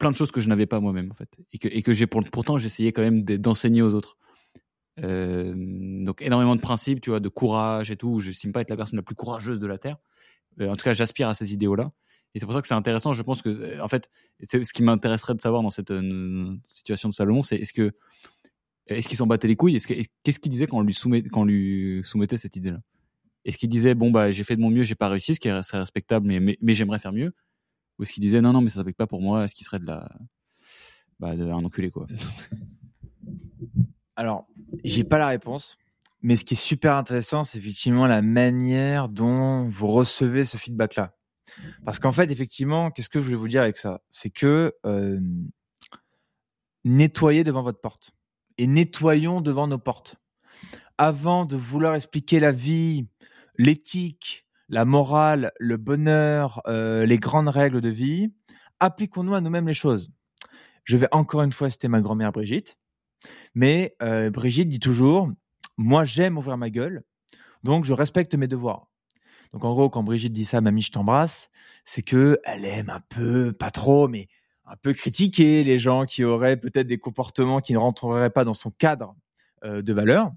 plein 0.00 0.10
de 0.10 0.16
choses 0.16 0.32
que 0.32 0.40
je 0.40 0.48
n'avais 0.48 0.66
pas 0.66 0.80
moi-même 0.80 1.12
en 1.12 1.14
fait 1.14 1.28
et 1.52 1.58
que, 1.58 1.68
et 1.68 1.82
que 1.82 1.92
j'ai 1.92 2.08
pourtant 2.08 2.58
j'essayais 2.58 2.90
quand 2.90 3.02
même 3.02 3.22
d'enseigner 3.22 3.82
aux 3.82 3.94
autres. 3.94 4.16
Euh, 5.02 5.54
donc 6.04 6.20
énormément 6.22 6.56
de 6.56 6.60
principes, 6.60 7.00
tu 7.00 7.10
vois, 7.10 7.20
de 7.20 7.28
courage 7.28 7.90
et 7.90 7.96
tout. 7.96 8.18
Je 8.18 8.28
n'estime 8.28 8.52
pas 8.52 8.62
être 8.62 8.70
la 8.70 8.76
personne 8.76 8.96
la 8.96 9.02
plus 9.02 9.14
courageuse 9.14 9.60
de 9.60 9.66
la 9.66 9.78
terre. 9.78 9.98
Euh, 10.60 10.68
en 10.68 10.76
tout 10.76 10.84
cas, 10.84 10.92
j'aspire 10.92 11.28
à 11.28 11.34
ces 11.34 11.52
idéaux-là. 11.52 11.92
Et 12.34 12.40
c'est 12.40 12.46
pour 12.46 12.54
ça 12.54 12.60
que 12.60 12.66
c'est 12.66 12.74
intéressant. 12.74 13.12
Je 13.12 13.22
pense 13.22 13.42
que, 13.42 13.48
euh, 13.48 13.82
en 13.82 13.88
fait, 13.88 14.10
c'est 14.42 14.62
ce 14.64 14.72
qui 14.72 14.82
m'intéresserait 14.82 15.34
de 15.34 15.40
savoir 15.40 15.62
dans 15.62 15.70
cette 15.70 15.92
situation 16.64 17.08
de 17.08 17.14
Salomon, 17.14 17.42
c'est 17.42 17.56
est-ce 17.56 17.72
que 17.72 17.92
est-ce 18.86 19.06
qu'il 19.06 19.16
s'en 19.16 19.26
battait 19.26 19.46
les 19.46 19.54
couilles? 19.54 19.78
Qu'est-ce 19.78 20.40
qu'il 20.40 20.50
disait 20.50 20.66
quand 20.66 20.78
on 20.78 21.44
lui, 21.44 22.02
soumettait 22.02 22.36
cette 22.36 22.56
idée-là? 22.56 22.80
Est-ce 23.44 23.56
qu'il 23.56 23.68
disait 23.68 23.94
bon 23.94 24.10
bah 24.10 24.32
j'ai 24.32 24.42
fait 24.42 24.56
de 24.56 24.60
mon 24.60 24.68
mieux, 24.70 24.82
j'ai 24.82 24.96
pas 24.96 25.08
réussi, 25.08 25.34
ce 25.34 25.40
qui 25.40 25.48
serait 25.48 25.78
respectable, 25.78 26.26
mais, 26.26 26.58
mais, 26.60 26.74
j'aimerais 26.74 26.98
faire 26.98 27.12
mieux? 27.12 27.32
Ou 28.00 28.02
est-ce 28.02 28.12
qu'il 28.12 28.22
disait 28.22 28.40
non 28.40 28.54
non 28.54 28.62
mais 28.62 28.70
ça 28.70 28.76
s'applique 28.76 28.96
pas 28.96 29.06
pour 29.06 29.20
moi 29.20 29.44
Est-ce 29.44 29.54
qu'il 29.54 29.66
serait 29.66 29.78
de 29.78 29.84
la 29.84 30.10
bah, 31.18 31.32
un 31.32 31.64
enculé 31.64 31.90
quoi 31.90 32.06
Alors, 34.16 34.46
j'ai 34.84 35.04
pas 35.04 35.18
la 35.18 35.28
réponse, 35.28 35.76
mais 36.22 36.36
ce 36.36 36.46
qui 36.46 36.54
est 36.54 36.56
super 36.56 36.96
intéressant, 36.96 37.44
c'est 37.44 37.58
effectivement 37.58 38.06
la 38.06 38.22
manière 38.22 39.08
dont 39.08 39.68
vous 39.68 39.88
recevez 39.88 40.46
ce 40.46 40.56
feedback-là. 40.56 41.14
Parce 41.84 41.98
qu'en 41.98 42.12
fait, 42.12 42.30
effectivement, 42.30 42.90
qu'est-ce 42.90 43.10
que 43.10 43.20
je 43.20 43.26
voulais 43.26 43.36
vous 43.36 43.48
dire 43.48 43.60
avec 43.60 43.76
ça? 43.76 44.00
C'est 44.10 44.30
que 44.30 44.74
euh, 44.86 45.20
nettoyez 46.84 47.44
devant 47.44 47.62
votre 47.62 47.80
porte 47.80 48.12
et 48.56 48.66
nettoyons 48.66 49.42
devant 49.42 49.66
nos 49.66 49.78
portes. 49.78 50.16
Avant 50.96 51.44
de 51.44 51.56
vouloir 51.56 51.94
expliquer 51.94 52.40
la 52.40 52.52
vie, 52.52 53.06
l'éthique, 53.56 54.46
la 54.70 54.84
morale, 54.84 55.52
le 55.58 55.76
bonheur, 55.76 56.62
euh, 56.68 57.04
les 57.04 57.18
grandes 57.18 57.48
règles 57.48 57.80
de 57.80 57.88
vie, 57.88 58.32
appliquons-nous 58.78 59.34
à 59.34 59.40
nous-mêmes 59.40 59.66
les 59.66 59.74
choses. 59.74 60.10
Je 60.84 60.96
vais 60.96 61.08
encore 61.10 61.42
une 61.42 61.52
fois 61.52 61.68
citer 61.70 61.88
ma 61.88 62.00
grand-mère 62.00 62.32
Brigitte. 62.32 62.78
Mais 63.54 63.96
euh, 64.00 64.30
Brigitte 64.30 64.68
dit 64.68 64.78
toujours, 64.78 65.28
moi 65.76 66.04
j'aime 66.04 66.38
ouvrir 66.38 66.56
ma 66.56 66.70
gueule, 66.70 67.02
donc 67.64 67.84
je 67.84 67.92
respecte 67.92 68.34
mes 68.34 68.46
devoirs. 68.46 68.86
Donc 69.52 69.64
en 69.64 69.72
gros, 69.72 69.90
quand 69.90 70.04
Brigitte 70.04 70.32
dit 70.32 70.44
ça, 70.44 70.60
mamie, 70.60 70.82
je 70.82 70.92
t'embrasse, 70.92 71.50
c'est 71.84 72.02
que 72.02 72.38
elle 72.44 72.64
aime 72.64 72.88
un 72.88 73.00
peu, 73.00 73.52
pas 73.52 73.72
trop, 73.72 74.06
mais 74.06 74.28
un 74.66 74.76
peu 74.76 74.92
critiquer 74.92 75.64
les 75.64 75.80
gens 75.80 76.04
qui 76.04 76.22
auraient 76.22 76.56
peut-être 76.56 76.86
des 76.86 76.98
comportements 76.98 77.60
qui 77.60 77.72
ne 77.72 77.78
rentreraient 77.78 78.30
pas 78.30 78.44
dans 78.44 78.54
son 78.54 78.70
cadre 78.70 79.16
euh, 79.64 79.82
de 79.82 79.92
valeur. 79.92 80.30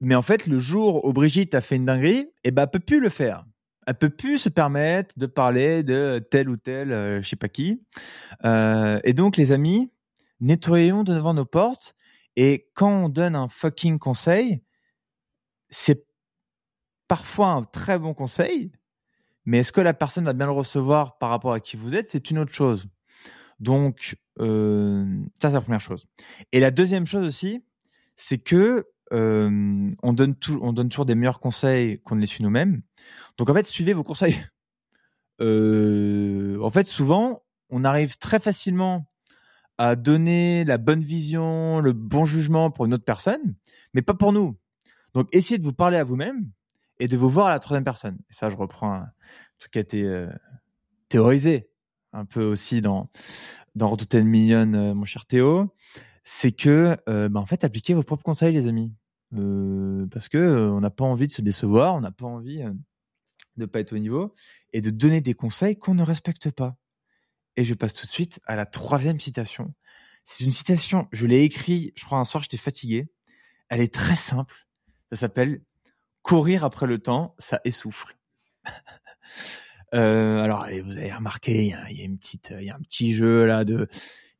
Mais 0.00 0.14
en 0.14 0.22
fait, 0.22 0.46
le 0.46 0.58
jour 0.58 1.04
où 1.04 1.12
Brigitte 1.12 1.54
a 1.54 1.60
fait 1.60 1.76
une 1.76 1.86
dinguerie, 1.86 2.28
eh 2.44 2.50
ben, 2.50 2.62
elle 2.62 2.70
peut 2.70 2.80
plus 2.80 3.00
le 3.00 3.10
faire. 3.10 3.44
Elle 3.86 3.96
peut 3.96 4.10
plus 4.10 4.38
se 4.38 4.48
permettre 4.48 5.18
de 5.18 5.26
parler 5.26 5.82
de 5.82 6.24
tel 6.30 6.48
ou 6.48 6.56
tel, 6.56 6.92
euh, 6.92 7.22
je 7.22 7.28
sais 7.28 7.36
pas 7.36 7.48
qui. 7.48 7.82
et 8.44 9.12
donc, 9.14 9.36
les 9.36 9.52
amis, 9.52 9.90
nettoyons 10.40 11.04
devant 11.04 11.34
nos 11.34 11.44
portes. 11.44 11.94
Et 12.36 12.68
quand 12.74 13.04
on 13.04 13.08
donne 13.08 13.36
un 13.36 13.48
fucking 13.48 13.98
conseil, 13.98 14.62
c'est 15.68 16.06
parfois 17.08 17.48
un 17.48 17.64
très 17.64 17.98
bon 17.98 18.14
conseil, 18.14 18.72
mais 19.44 19.58
est-ce 19.58 19.72
que 19.72 19.80
la 19.80 19.94
personne 19.94 20.24
va 20.24 20.32
bien 20.32 20.46
le 20.46 20.52
recevoir 20.52 21.18
par 21.18 21.30
rapport 21.30 21.52
à 21.52 21.60
qui 21.60 21.76
vous 21.76 21.94
êtes? 21.94 22.08
C'est 22.10 22.30
une 22.30 22.38
autre 22.38 22.52
chose. 22.52 22.86
Donc, 23.58 24.16
euh, 24.38 25.04
ça, 25.40 25.48
c'est 25.48 25.54
la 25.54 25.60
première 25.60 25.80
chose. 25.80 26.06
Et 26.52 26.60
la 26.60 26.70
deuxième 26.70 27.06
chose 27.06 27.26
aussi, 27.26 27.64
c'est 28.16 28.38
que 28.38 28.86
euh, 29.12 29.90
on, 30.02 30.12
donne 30.12 30.34
on 30.60 30.72
donne 30.72 30.88
toujours 30.88 31.06
des 31.06 31.14
meilleurs 31.14 31.40
conseils 31.40 32.00
qu'on 32.02 32.16
ne 32.16 32.20
les 32.20 32.26
suit 32.26 32.42
nous-mêmes. 32.42 32.82
Donc, 33.38 33.50
en 33.50 33.54
fait, 33.54 33.66
suivez 33.66 33.92
vos 33.92 34.04
conseils. 34.04 34.36
Euh, 35.42 36.60
en 36.60 36.68
fait, 36.68 36.86
souvent, 36.86 37.42
on 37.70 37.82
arrive 37.82 38.18
très 38.18 38.38
facilement 38.38 39.10
à 39.78 39.96
donner 39.96 40.66
la 40.66 40.76
bonne 40.76 41.00
vision, 41.00 41.80
le 41.80 41.94
bon 41.94 42.26
jugement 42.26 42.70
pour 42.70 42.84
une 42.84 42.92
autre 42.92 43.06
personne, 43.06 43.54
mais 43.94 44.02
pas 44.02 44.12
pour 44.12 44.34
nous. 44.34 44.58
Donc, 45.14 45.28
essayez 45.32 45.56
de 45.56 45.64
vous 45.64 45.72
parler 45.72 45.96
à 45.96 46.04
vous-même 46.04 46.50
et 46.98 47.08
de 47.08 47.16
vous 47.16 47.30
voir 47.30 47.46
à 47.46 47.50
la 47.50 47.58
troisième 47.58 47.84
personne. 47.84 48.18
Et 48.28 48.34
ça, 48.34 48.50
je 48.50 48.56
reprends 48.56 48.92
un 48.92 49.08
truc 49.58 49.72
qui 49.72 49.78
a 49.78 49.80
été 49.80 50.02
euh, 50.02 50.28
théorisé 51.08 51.70
un 52.12 52.26
peu 52.26 52.44
aussi 52.44 52.82
dans 52.82 53.08
dans 53.74 53.88
Redouter 53.88 54.22
Million, 54.22 54.72
euh, 54.74 54.94
mon 54.94 55.04
cher 55.04 55.26
Théo. 55.26 55.74
C'est 56.24 56.52
que, 56.52 56.96
euh, 57.08 57.28
bah, 57.28 57.40
en 57.40 57.46
fait, 57.46 57.64
appliquez 57.64 57.94
vos 57.94 58.02
propres 58.02 58.22
conseils, 58.22 58.52
les 58.52 58.66
amis, 58.66 58.92
parce 59.32 60.28
que 60.28 60.68
on 60.70 60.80
n'a 60.80 60.90
pas 60.90 61.04
envie 61.04 61.26
de 61.26 61.32
se 61.32 61.42
décevoir, 61.42 61.94
on 61.94 62.00
n'a 62.00 62.10
pas 62.10 62.26
envie 62.26 62.62
de 63.56 63.66
pas 63.66 63.80
être 63.80 63.92
au 63.92 63.98
niveau 63.98 64.34
et 64.72 64.80
de 64.80 64.90
donner 64.90 65.20
des 65.20 65.34
conseils 65.34 65.78
qu'on 65.78 65.94
ne 65.94 66.02
respecte 66.02 66.50
pas. 66.50 66.76
Et 67.56 67.64
je 67.64 67.74
passe 67.74 67.94
tout 67.94 68.06
de 68.06 68.10
suite 68.10 68.40
à 68.46 68.56
la 68.56 68.66
troisième 68.66 69.20
citation. 69.20 69.74
C'est 70.24 70.44
une 70.44 70.50
citation, 70.50 71.08
je 71.12 71.26
l'ai 71.26 71.42
écrite, 71.42 71.92
je 71.96 72.04
crois 72.04 72.18
un 72.18 72.24
soir, 72.24 72.42
j'étais 72.42 72.56
fatigué. 72.56 73.10
Elle 73.68 73.80
est 73.80 73.92
très 73.92 74.16
simple. 74.16 74.54
Ça 75.10 75.18
s'appelle 75.18 75.62
Courir 76.22 76.64
après 76.64 76.86
le 76.86 76.98
temps, 76.98 77.34
ça 77.38 77.60
essouffle. 77.64 78.16
euh, 79.94 80.42
alors, 80.42 80.66
vous 80.84 80.98
avez 80.98 81.12
remarqué, 81.12 81.64
il 81.64 81.70
y, 81.70 82.02
a, 82.02 82.04
une 82.04 82.18
petite, 82.18 82.52
il 82.58 82.66
y 82.66 82.70
a 82.70 82.76
un 82.76 82.80
petit 82.80 83.14
jeu 83.14 83.46
là 83.46 83.64
de, 83.64 83.88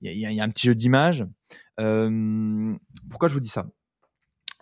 il 0.00 0.12
y 0.12 0.14
il 0.14 0.32
y 0.32 0.40
a 0.40 0.44
un 0.44 0.50
petit 0.50 0.66
jeu 0.66 0.74
d'image. 0.74 1.26
Euh, 1.80 2.76
pourquoi 3.08 3.28
je 3.28 3.34
vous 3.34 3.40
dis 3.40 3.48
ça? 3.48 3.66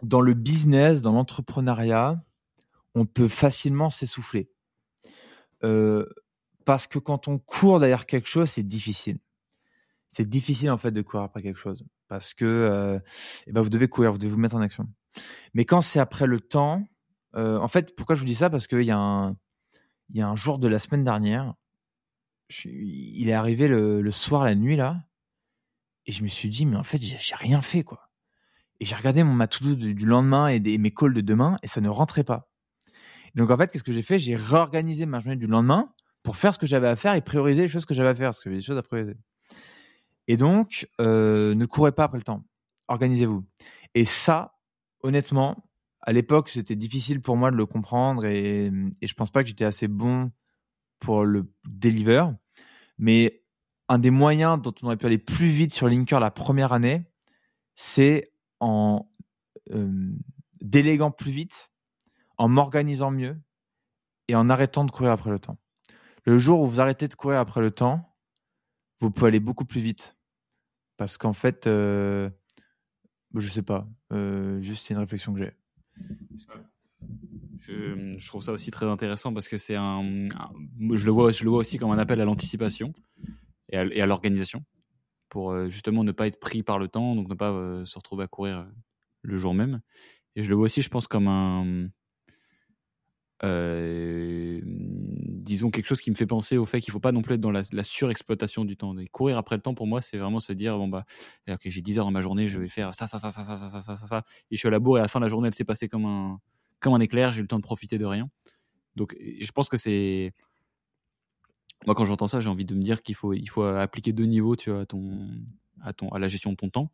Dans 0.03 0.21
le 0.21 0.35
business, 0.35 1.03
dans 1.03 1.13
l'entrepreneuriat, 1.13 2.23
on 2.95 3.07
peut 3.07 3.29
facilement 3.29 3.91
s'essouffler. 3.91 4.51
Euh, 5.65 6.07
parce 6.65 6.87
que 6.87 6.99
quand 6.99 7.29
on 7.29 7.39
court 7.39 7.81
derrière 7.81 8.07
quelque 8.07 8.29
chose, 8.29 8.51
c'est 8.51 8.63
difficile. 8.63 9.19
C'est 10.09 10.29
difficile 10.29 10.71
en 10.71 10.79
fait 10.79 10.91
de 10.91 11.03
courir 11.03 11.25
après 11.25 11.43
quelque 11.43 11.59
chose 11.59 11.85
parce 12.09 12.35
que 12.35 12.45
euh, 12.45 12.99
eh 13.47 13.53
ben 13.53 13.63
vous 13.63 13.71
devez 13.71 13.89
courir, 13.89 14.13
vous 14.13 14.19
devez 14.19 14.33
vous 14.33 14.39
mettre 14.39 14.57
en 14.57 14.61
action. 14.61 14.89
Mais 15.55 15.65
quand 15.65 15.81
c'est 15.81 16.01
après 16.01 16.27
le 16.27 16.41
temps, 16.41 16.85
euh, 17.37 17.59
en 17.59 17.69
fait, 17.69 17.95
pourquoi 17.95 18.15
je 18.17 18.21
vous 18.21 18.27
dis 18.27 18.35
ça? 18.35 18.51
Parce 18.51 18.67
qu'il 18.67 18.83
y 18.83 18.91
a 18.91 18.99
un 18.99 19.37
y 20.11 20.23
a 20.23 20.29
un 20.29 20.37
jour 20.37 20.59
de 20.59 20.69
la 20.69 20.79
semaine 20.79 21.05
dernière, 21.05 21.55
il 22.65 23.29
est 23.29 23.35
arrivé 23.35 23.69
le, 23.69 24.11
soir, 24.11 24.45
la 24.45 24.55
nuit 24.55 24.77
là, 24.77 25.03
et 26.07 26.13
je 26.13 26.23
me 26.23 26.29
suis 26.29 26.49
dit 26.49 26.65
mais 26.65 26.77
en 26.77 26.85
fait 26.85 27.01
j'ai 27.01 27.35
rien 27.35 27.61
fait 27.63 27.85
quoi. 27.85 28.08
Et 28.81 28.85
j'ai 28.85 28.95
regardé 28.95 29.23
mon 29.23 29.35
matoudou 29.35 29.75
du, 29.75 29.95
du 29.95 30.07
lendemain 30.07 30.49
et, 30.49 30.79
mes 30.79 30.91
calls 30.91 31.15
de 31.15 31.21
demain 31.21 31.59
et 31.63 31.67
ça 31.67 31.81
ne 31.81 31.89
rentrait 31.89 32.25
pas. 32.25 32.49
donc 33.35 33.51
en 33.51 33.57
fait, 33.57 33.71
qu'est-ce 33.73 33.85
que 33.85 33.93
j'ai 33.93 34.03
fait? 34.03 34.19
J'ai 34.19 34.37
réorganisé 34.37 35.07
ma 35.07 35.21
journée 35.21 35.37
du 35.37 35.47
lendemain 35.47 35.93
pour 36.23 36.37
faire 36.37 36.55
ce 36.55 36.59
que 36.59 36.67
j'avais 36.67 36.89
à 36.89 36.97
faire 36.97 37.15
et 37.15 37.21
prioriser 37.21 37.63
les 37.63 37.69
choses 37.69 37.87
que 37.87 37.95
j'avais 37.95 38.11
à 38.11 38.15
faire, 38.15 38.29
parce 38.29 38.41
que 38.41 38.51
j'avais 38.51 38.59
des 38.59 38.65
choses 38.65 38.79
à 38.79 38.83
prioriser. 38.83 39.17
Et 40.27 40.37
donc, 40.37 40.89
euh, 41.01 41.55
ne 41.55 41.67
courez 41.67 41.93
pas 41.93 42.05
après 42.05 42.19
le 42.19 42.25
temps. 42.25 42.45
Organisez-vous. 42.89 43.45
Et 43.95 44.05
ça, 44.05 44.59
honnêtement, 45.03 45.71
à 46.03 46.13
l'époque, 46.13 46.51
c'était 46.51 46.77
difficile 46.77 47.21
pour 47.21 47.37
moi 47.37 47.51
de 47.51 47.57
le 47.57 47.67
comprendre 47.67 48.25
et, 48.25 48.71
et 49.01 49.07
je 49.07 49.15
pense 49.15 49.31
pas 49.31 49.43
que 49.43 49.49
j'étais 49.49 49.65
assez 49.65 49.89
bon 49.89 50.31
pour 51.01 51.25
le 51.25 51.51
deliver. 51.67 52.25
Mais 52.99 53.43
un 53.89 53.99
des 53.99 54.11
moyens 54.11 54.61
dont 54.61 54.75
on 54.83 54.87
aurait 54.87 54.97
pu 54.97 55.07
aller 55.07 55.19
plus 55.19 55.49
vite 55.49 55.73
sur 55.73 55.89
Linker 55.89 56.21
la 56.21 56.31
première 56.31 56.73
année, 56.73 57.05
c'est 57.75 58.33
en 58.61 59.11
euh, 59.73 60.13
déléguant 60.61 61.11
plus 61.11 61.31
vite, 61.31 61.71
en 62.37 62.49
m'organisant 62.49 63.11
mieux 63.11 63.37
et 64.29 64.35
en 64.35 64.49
arrêtant 64.51 64.85
de 64.85 64.91
courir 64.91 65.13
après 65.13 65.31
le 65.31 65.39
temps. 65.39 65.59
Le 66.25 66.39
jour 66.39 66.61
où 66.61 66.67
vous 66.67 66.81
arrêtez 66.81 67.09
de 67.09 67.15
courir 67.15 67.39
après 67.39 67.61
le 67.61 67.71
temps, 67.71 68.15
vous 68.99 69.11
pouvez 69.11 69.29
aller 69.29 69.41
beaucoup 69.41 69.65
plus 69.65 69.81
vite. 69.81 70.17
Parce 70.97 71.17
qu'en 71.17 71.33
fait, 71.33 71.67
euh, 71.67 72.29
je 73.35 73.49
sais 73.49 73.63
pas, 73.63 73.87
Euh, 74.11 74.63
juste, 74.63 74.87
c'est 74.87 74.95
une 74.95 75.01
réflexion 75.01 75.35
que 75.35 75.41
j'ai. 75.41 75.53
Je, 77.59 78.27
trouve 78.27 78.43
ça 78.43 78.53
aussi 78.53 78.71
très 78.71 78.87
intéressant 78.87 79.35
parce 79.35 79.49
que 79.49 79.59
c'est 79.59 79.77
un, 79.77 80.29
je 80.95 81.05
le 81.05 81.11
vois, 81.11 81.31
je 81.31 81.45
le 81.45 81.51
vois 81.51 81.59
aussi 81.59 81.77
comme 81.77 81.91
un 81.91 81.99
appel 81.99 82.21
à 82.23 82.25
l'anticipation 82.25 82.95
et 83.69 83.77
à 84.01 84.07
l'organisation 84.07 84.65
pour 85.29 85.69
justement 85.69 86.05
ne 86.05 86.13
pas 86.13 86.27
être 86.27 86.41
pris 86.41 86.63
par 86.63 86.79
le 86.79 86.89
temps, 86.89 87.15
donc 87.15 87.29
ne 87.29 87.35
pas 87.35 87.51
euh, 87.51 87.85
se 87.85 87.99
retrouver 87.99 88.25
à 88.25 88.29
courir 88.29 88.67
le 89.23 89.39
jour 89.39 89.55
même. 89.55 89.81
Et 90.37 90.43
je 90.43 90.49
le 90.49 90.55
vois 90.57 90.67
aussi, 90.67 90.83
je 90.83 90.89
pense, 90.89 91.07
comme 91.07 91.29
un, 91.29 91.89
euh, 93.45 94.61
disons 94.65 95.71
quelque 95.71 95.87
chose 95.87 96.01
qui 96.01 96.11
me 96.11 96.17
fait 96.17 96.27
penser 96.27 96.57
au 96.57 96.67
fait 96.67 96.81
qu'il 96.81 96.93
faut 96.93 97.01
pas 97.01 97.13
non 97.13 97.23
plus 97.23 97.35
être 97.35 97.41
dans 97.41 97.51
la, 97.51 97.63
la 97.73 97.83
surexploitation 97.83 98.65
du 98.65 98.77
temps. 98.77 98.97
Et 98.99 99.07
courir 99.07 99.39
après 99.39 99.57
le 99.57 99.63
temps, 99.63 99.75
pour 99.75 99.87
moi, 99.87 100.01
c'est 100.01 100.19
vraiment 100.19 100.41
se 100.41 100.53
dire 100.53 100.77
bon 100.77 100.89
bah, 100.89 101.05
ok, 101.49 101.61
j'ai 101.65 101.81
10 101.81 101.99
heures 101.99 102.05
dans 102.05 102.11
ma 102.11 102.21
journée, 102.21 102.49
je 102.49 102.59
vais 102.59 102.69
faire 102.69 102.95
ça, 102.95 103.07
ça, 103.07 103.19
ça, 103.19 103.31
ça, 103.31 103.43
ça, 103.43 103.57
ça, 103.57 103.69
ça, 103.69 103.81
ça, 103.81 103.97
ça, 103.97 104.07
ça. 104.07 104.25
et 104.51 104.57
je 104.57 104.59
suis 104.59 104.69
à 104.69 104.71
la 104.71 104.81
bourre 104.81 104.99
et 104.99 105.01
à 105.01 105.05
la 105.05 105.09
fin 105.09 105.21
de 105.21 105.25
la 105.25 105.29
journée, 105.29 105.49
elle 105.49 105.55
s'est 105.55 105.65
passée 105.65 105.89
comme 105.89 106.05
un, 106.07 106.41
comme 106.81 106.95
un 106.95 107.01
éclair, 107.01 107.33
j'ai 107.33 107.41
eu 107.41 107.43
le 107.43 107.49
temps 107.49 107.59
de 107.59 107.63
profiter 107.63 107.99
de 107.99 108.05
rien. 108.07 108.29
Donc, 108.97 109.17
je 109.21 109.53
pense 109.53 109.69
que 109.69 109.77
c'est. 109.77 110.33
Moi, 111.87 111.95
quand 111.95 112.05
j'entends 112.05 112.29
ça, 112.29 112.41
j'ai 112.41 112.49
envie 112.49 112.65
de 112.65 112.75
me 112.75 112.83
dire 112.83 113.03
qu'il 113.03 113.15
faut, 113.15 113.33
appliquer 113.63 114.13
deux 114.13 114.25
niveaux 114.25 114.57
à, 115.83 116.19
la 116.19 116.29
gestion 116.29 116.53
de 116.53 116.57
ton 116.57 116.71
temps. 116.71 116.91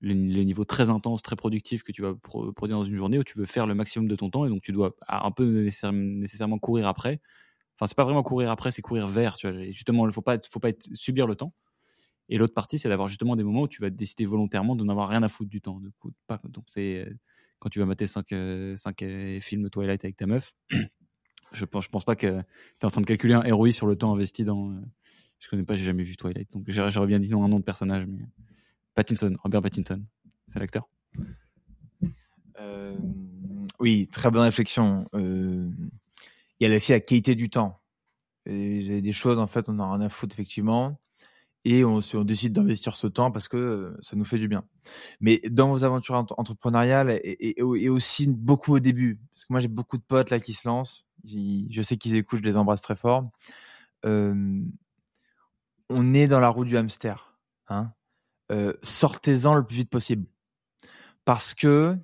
Le, 0.00 0.14
le 0.14 0.42
niveau 0.44 0.64
très 0.64 0.90
intense, 0.90 1.22
très 1.22 1.34
productif 1.34 1.82
que 1.82 1.90
tu 1.90 2.02
vas 2.02 2.14
pro- 2.14 2.52
produire 2.52 2.78
dans 2.78 2.84
une 2.84 2.94
journée 2.94 3.18
où 3.18 3.24
tu 3.24 3.36
veux 3.36 3.46
faire 3.46 3.66
le 3.66 3.74
maximum 3.74 4.06
de 4.06 4.14
ton 4.14 4.30
temps 4.30 4.46
et 4.46 4.48
donc 4.48 4.62
tu 4.62 4.70
dois 4.70 4.94
un 5.08 5.32
peu 5.32 5.44
nécessaire- 5.44 5.92
nécessairement 5.92 6.58
courir 6.58 6.86
après. 6.86 7.20
Enfin, 7.76 7.86
c'est 7.88 7.96
pas 7.96 8.04
vraiment 8.04 8.22
courir 8.22 8.50
après, 8.50 8.70
c'est 8.70 8.82
courir 8.82 9.08
vers. 9.08 9.36
Justement, 9.70 10.06
il 10.06 10.10
être- 10.34 10.48
faut 10.48 10.60
pas 10.60 10.70
subir 10.94 11.26
le 11.26 11.36
temps. 11.36 11.52
Et 12.28 12.38
l'autre 12.38 12.54
partie, 12.54 12.78
c'est 12.78 12.88
d'avoir 12.88 13.08
justement 13.08 13.36
des 13.36 13.44
moments 13.44 13.62
où 13.62 13.68
tu 13.68 13.80
vas 13.80 13.90
décider 13.90 14.26
volontairement 14.26 14.76
de 14.76 14.84
n'avoir 14.84 15.08
rien 15.08 15.22
à 15.22 15.28
foutre 15.28 15.50
du 15.50 15.60
temps. 15.60 15.80
Donc, 16.44 16.64
c'est 16.68 17.06
euh, 17.06 17.14
quand 17.58 17.70
tu 17.70 17.78
vas 17.78 17.86
mater 17.86 18.06
5 18.06 18.26
films 19.40 19.70
Twilight 19.70 20.04
avec 20.04 20.16
ta 20.16 20.26
meuf. 20.26 20.54
Je 21.52 21.64
pense, 21.64 21.84
je 21.84 21.90
pense 21.90 22.04
pas 22.04 22.16
que 22.16 22.26
tu 22.26 22.42
es 22.82 22.84
en 22.84 22.90
train 22.90 23.00
de 23.00 23.06
calculer 23.06 23.34
un 23.34 23.54
ROI 23.54 23.72
sur 23.72 23.86
le 23.86 23.96
temps 23.96 24.12
investi 24.12 24.44
dans. 24.44 24.70
euh, 24.70 24.80
je 25.38 25.48
connais 25.48 25.64
pas, 25.64 25.76
j'ai 25.76 25.84
jamais 25.84 26.02
vu 26.02 26.16
Twilight. 26.16 26.52
Donc 26.52 26.64
j'aurais 26.68 27.06
bien 27.06 27.20
dit 27.20 27.28
non, 27.28 27.44
un 27.44 27.48
nom 27.48 27.58
de 27.58 27.64
personnage. 27.64 28.06
Mais... 28.06 28.24
Pattinson, 28.94 29.36
Robert 29.42 29.62
Pattinson. 29.62 30.02
C'est 30.48 30.58
l'acteur. 30.58 30.88
Euh, 32.58 32.96
oui, 33.78 34.08
très 34.08 34.30
bonne 34.30 34.42
réflexion. 34.42 35.08
Euh, 35.14 35.70
il 36.58 36.68
y 36.68 36.72
a 36.72 36.74
aussi 36.74 36.92
la 36.92 37.00
qualité 37.00 37.34
du 37.34 37.50
temps. 37.50 37.80
Et 38.46 39.00
des 39.00 39.12
choses, 39.12 39.38
en 39.38 39.46
fait, 39.46 39.68
on 39.68 39.78
a 39.78 39.92
rien 39.92 40.00
à 40.00 40.08
foutre, 40.08 40.34
effectivement. 40.34 40.98
Et 41.70 41.84
on, 41.84 42.00
décide 42.24 42.54
d'investir 42.54 42.96
ce 42.96 43.06
temps 43.06 43.30
parce 43.30 43.46
que 43.46 43.58
euh, 43.58 43.96
ça 44.00 44.16
nous 44.16 44.24
fait 44.24 44.38
du 44.38 44.48
bien. 44.48 44.64
Mais 45.20 45.38
dans 45.50 45.68
vos 45.68 45.84
aventures 45.84 46.14
ent- 46.14 46.26
entrepreneuriales 46.38 47.20
et, 47.22 47.60
aussi 47.60 48.26
beaucoup 48.26 48.76
au 48.76 48.78
début, 48.78 49.20
parce 49.34 49.44
que 49.44 49.52
moi 49.52 49.60
j'ai 49.60 49.68
beaucoup 49.68 49.98
de 49.98 50.02
potes 50.02 50.30
là 50.30 50.40
qui 50.40 50.54
se 50.54 50.66
lancent, 50.66 51.04
je 51.26 51.82
sais 51.82 51.98
qu'ils 51.98 52.14
écoutent, 52.14 52.38
je 52.38 52.44
les 52.44 52.56
embrasse 52.56 52.80
très 52.80 52.96
fort. 52.96 53.28
Euh, 54.06 54.62
on 55.90 56.14
est 56.14 56.26
dans 56.26 56.40
la 56.40 56.48
roue 56.48 56.64
du 56.64 56.74
hamster. 56.78 57.36
Hein 57.68 57.92
Euh, 58.50 58.72
Sortez-en 58.82 59.54
le 59.54 59.62
plus 59.62 59.76
vite 59.76 59.90
possible. 59.90 60.24
Parce 61.26 61.52
que 61.52 61.98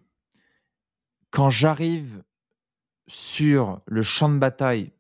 quand 1.31 1.49
j'arrive 1.49 2.23
sur 3.07 3.81
le 3.87 4.03
champ 4.03 4.29
de 4.29 4.37
bataille, 4.37 4.93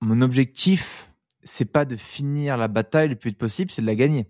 mon 0.00 0.20
objectif, 0.20 1.08
c'est 1.46 1.64
pas 1.64 1.84
de 1.84 1.96
finir 1.96 2.56
la 2.56 2.68
bataille 2.68 3.08
le 3.08 3.16
plus 3.16 3.30
vite 3.30 3.38
possible, 3.38 3.70
c'est 3.70 3.82
de 3.82 3.86
la 3.86 3.94
gagner. 3.94 4.28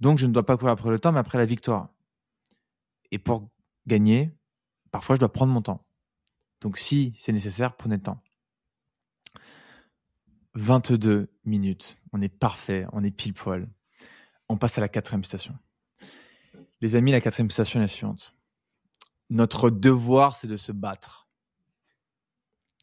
Donc, 0.00 0.18
je 0.18 0.26
ne 0.26 0.32
dois 0.32 0.44
pas 0.44 0.56
courir 0.56 0.72
après 0.72 0.90
le 0.90 0.98
temps, 0.98 1.12
mais 1.12 1.20
après 1.20 1.38
la 1.38 1.46
victoire. 1.46 1.88
Et 3.12 3.18
pour 3.18 3.48
gagner, 3.86 4.36
parfois, 4.90 5.16
je 5.16 5.20
dois 5.20 5.32
prendre 5.32 5.52
mon 5.52 5.62
temps. 5.62 5.86
Donc, 6.60 6.76
si 6.76 7.14
c'est 7.18 7.32
nécessaire, 7.32 7.76
prenez 7.76 7.96
le 7.96 8.02
temps. 8.02 8.20
22 10.54 11.30
minutes. 11.44 11.98
On 12.12 12.20
est 12.20 12.28
parfait, 12.28 12.86
on 12.92 13.04
est 13.04 13.10
pile 13.10 13.34
poil. 13.34 13.68
On 14.48 14.56
passe 14.56 14.78
à 14.78 14.80
la 14.80 14.88
quatrième 14.88 15.24
station. 15.24 15.56
Les 16.80 16.96
amis, 16.96 17.12
la 17.12 17.20
quatrième 17.20 17.50
station 17.50 17.78
est 17.78 17.84
la 17.84 17.88
suivante. 17.88 18.34
Notre 19.30 19.70
devoir, 19.70 20.34
c'est 20.34 20.48
de 20.48 20.56
se 20.56 20.72
battre. 20.72 21.28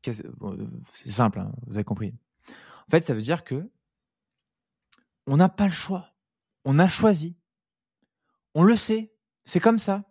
C'est 0.04 0.24
simple, 1.06 1.40
hein, 1.40 1.52
vous 1.66 1.76
avez 1.76 1.84
compris. 1.84 2.14
En 2.88 2.92
fait, 2.92 3.06
ça 3.06 3.14
veut 3.14 3.22
dire 3.22 3.44
que 3.44 3.70
on 5.26 5.38
n'a 5.38 5.50
pas 5.50 5.66
le 5.66 5.74
choix. 5.74 6.14
On 6.66 6.80
a 6.80 6.88
choisi. 6.88 7.38
On 8.56 8.64
le 8.64 8.76
sait. 8.76 9.14
C'est 9.46 9.60
comme 9.60 9.78
ça. 9.78 10.04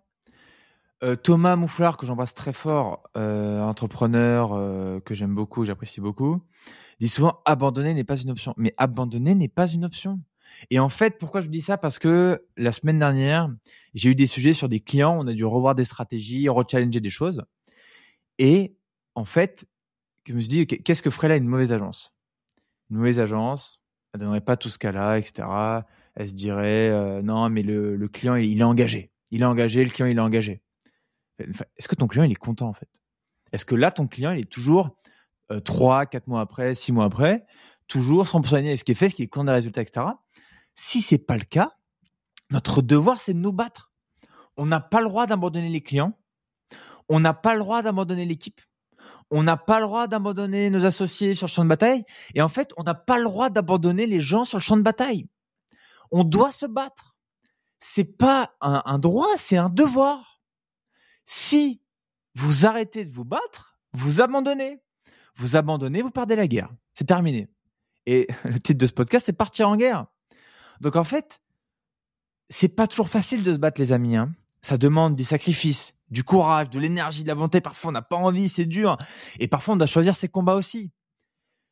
Euh, 1.03 1.17
Thomas 1.17 1.57
Mouflard, 1.57 1.97
que 1.97 2.07
j'embrasse 2.07 2.35
très 2.35 2.53
fort, 2.53 3.03
euh, 3.17 3.61
entrepreneur 3.61 4.53
euh, 4.53 5.01
que 5.01 5.15
j'aime 5.15 5.35
beaucoup, 5.35 5.65
j'apprécie 5.65 6.01
beaucoup, 6.01 6.41
dit 7.01 7.09
souvent 7.09 7.41
abandonner 7.45 7.93
n'est 7.93 8.05
pas 8.05 8.17
une 8.17 8.31
option. 8.31 8.55
Mais 8.57 8.75
abandonner 8.77 9.35
n'est 9.35 9.49
pas 9.49 9.67
une 9.67 9.85
option. 9.85 10.21
Et 10.71 10.79
en 10.79 10.89
fait, 10.89 11.19
pourquoi 11.19 11.41
je 11.41 11.47
vous 11.47 11.53
dis 11.53 11.63
ça? 11.63 11.77
Parce 11.77 11.99
que 11.99 12.47
la 12.57 12.73
semaine 12.73 12.99
dernière, 12.99 13.51
j'ai 13.95 14.11
eu 14.11 14.15
des 14.15 14.27
sujets 14.27 14.55
sur 14.55 14.69
des 14.69 14.81
clients, 14.81 15.17
on 15.19 15.27
a 15.27 15.33
dû 15.33 15.45
revoir 15.45 15.75
des 15.75 15.85
stratégies, 15.85 16.49
rechallenger 16.49 17.01
des 17.01 17.11
choses. 17.11 17.43
Et 18.39 18.77
en 19.15 19.25
fait, 19.25 19.67
je 20.27 20.35
me 20.35 20.41
suis 20.41 20.49
dit, 20.49 20.67
qu'est-ce 20.67 21.03
que 21.03 21.11
ferait 21.11 21.29
là 21.29 21.37
une 21.37 21.47
mauvaise 21.47 21.73
agence? 21.73 22.12
Une 22.93 22.99
mauvaise 22.99 23.21
agence, 23.21 23.81
elle 24.13 24.21
donnerait 24.21 24.43
pas 24.43 24.59
tout 24.59 24.69
ce 24.69 24.77
a, 24.87 25.19
etc. 25.19 25.49
Elle 26.15 26.29
se 26.29 26.35
dirait, 26.35 26.91
euh, 26.91 27.23
non, 27.23 27.49
mais 27.49 27.63
le, 27.63 27.97
le 27.97 28.09
client, 28.09 28.35
il, 28.35 28.61
est 28.61 28.65
engagé. 28.65 29.11
Il 29.31 29.41
est 29.41 29.47
engagé, 29.47 29.83
le 29.83 29.89
client, 29.91 30.09
il 30.09 30.19
est 30.19 30.21
engagé. 30.21 30.61
Enfin, 31.49 31.65
Est-ce 31.79 31.89
que 31.89 31.95
ton 31.95 32.07
client, 32.07 32.25
il 32.25 32.33
est 32.33 32.35
content, 32.35 32.69
en 32.69 32.75
fait? 32.75 32.91
Est-ce 33.53 33.65
que 33.65 33.75
là, 33.75 33.93
ton 33.93 34.07
client, 34.07 34.33
il 34.33 34.41
est 34.41 34.51
toujours 34.51 34.91
euh, 35.51 35.59
3, 35.59 36.05
4 36.05 36.27
mois 36.27 36.43
après, 36.43 36.75
6 36.75 36.93
mois 36.93 37.07
après, 37.07 37.47
toujours 37.89 38.27
100% 38.27 38.57
aligné 38.57 38.77
ce 38.77 38.85
qui 38.85 38.93
est 38.93 38.95
fait, 38.95 39.09
ce 39.09 39.15
qui 39.15 39.23
est 39.23 39.27
content 39.27 39.45
des 39.45 39.53
résultats, 39.53 39.81
etc. 39.81 40.05
Si 40.75 41.01
c'est 41.01 41.17
pas 41.17 41.39
le 41.39 41.45
cas, 41.45 41.73
notre 42.51 42.83
devoir, 42.83 43.23
c'est 43.23 43.33
de 43.33 43.39
nous 43.39 43.53
battre. 43.53 43.91
On 44.59 44.67
n'a 44.67 44.81
pas 44.81 45.01
le 45.01 45.09
droit 45.09 45.27
d'abandonner 45.27 45.71
les 45.71 45.81
clients. 45.81 46.13
On 47.09 47.21
n'a 47.21 47.33
pas 47.33 47.55
le 47.55 47.61
droit 47.61 47.81
d'abandonner 47.81 48.27
l'équipe. 48.27 48.61
On 49.35 49.43
n'a 49.43 49.57
pas 49.57 49.81
le 49.81 49.87
droit 49.87 50.09
d'abandonner 50.09 50.69
nos 50.69 50.85
associés 50.85 51.35
sur 51.35 51.47
le 51.47 51.51
champ 51.51 51.65
de 51.65 51.69
bataille. 51.71 52.05
Et 52.35 52.43
en 52.43 52.51
fait, 52.51 52.71
on 52.77 52.83
n'a 52.83 52.95
pas 52.95 53.17
le 53.17 53.25
droit 53.25 53.49
d'abandonner 53.49 54.07
les 54.07 54.21
gens 54.21 54.45
sur 54.45 54.59
le 54.59 54.63
champ 54.63 54.77
de 54.77 54.83
bataille. 54.83 55.27
On 56.11 56.23
doit 56.23 56.53
se 56.53 56.67
battre. 56.67 57.17
C'est 57.81 58.05
pas 58.05 58.53
un, 58.61 58.99
droit, 58.99 59.31
c'est 59.37 59.57
un 59.57 59.71
devoir. 59.71 60.43
Si 61.25 61.81
vous 62.35 62.67
arrêtez 62.67 63.07
de 63.07 63.11
vous 63.11 63.25
battre, 63.25 63.79
vous 63.93 64.21
abandonnez. 64.21 64.83
Vous 65.35 65.57
abandonnez, 65.57 66.03
vous 66.03 66.11
perdez 66.11 66.37
la 66.37 66.47
guerre. 66.47 66.71
C'est 66.93 67.07
terminé. 67.07 67.49
Et 68.05 68.29
le 68.45 68.61
titre 68.61 68.79
de 68.79 68.87
ce 68.87 68.93
podcast, 68.93 69.25
c'est 69.25 69.33
partir 69.33 69.67
en 69.67 69.77
guerre. 69.79 70.07
Donc 70.83 70.95
en 70.95 71.05
fait, 71.05 71.41
c'est 72.51 72.69
pas 72.69 72.87
toujours 72.87 73.09
facile 73.09 73.43
de 73.43 73.55
se 73.55 73.59
battre, 73.59 73.81
les 73.81 73.93
amis. 73.93 74.15
hein. 74.15 74.31
Ça 74.61 74.77
demande 74.77 75.17
du 75.17 75.25
sacrifice, 75.25 75.95
du 76.13 76.25
courage, 76.25 76.69
de 76.69 76.79
l'énergie, 76.79 77.23
de 77.23 77.29
la 77.29 77.35
volonté. 77.35 77.63
Parfois, 77.63 77.89
on 77.89 77.93
n'a 77.93 78.03
pas 78.03 78.17
envie, 78.17 78.51
c'est 78.51 78.67
dur. 78.67 78.99
Et 79.41 79.49
parfois, 79.49 79.75
on 79.75 79.77
doit 79.79 79.87
choisir 79.87 80.15
ses 80.15 80.29
combats 80.29 80.55
aussi. 80.55 80.93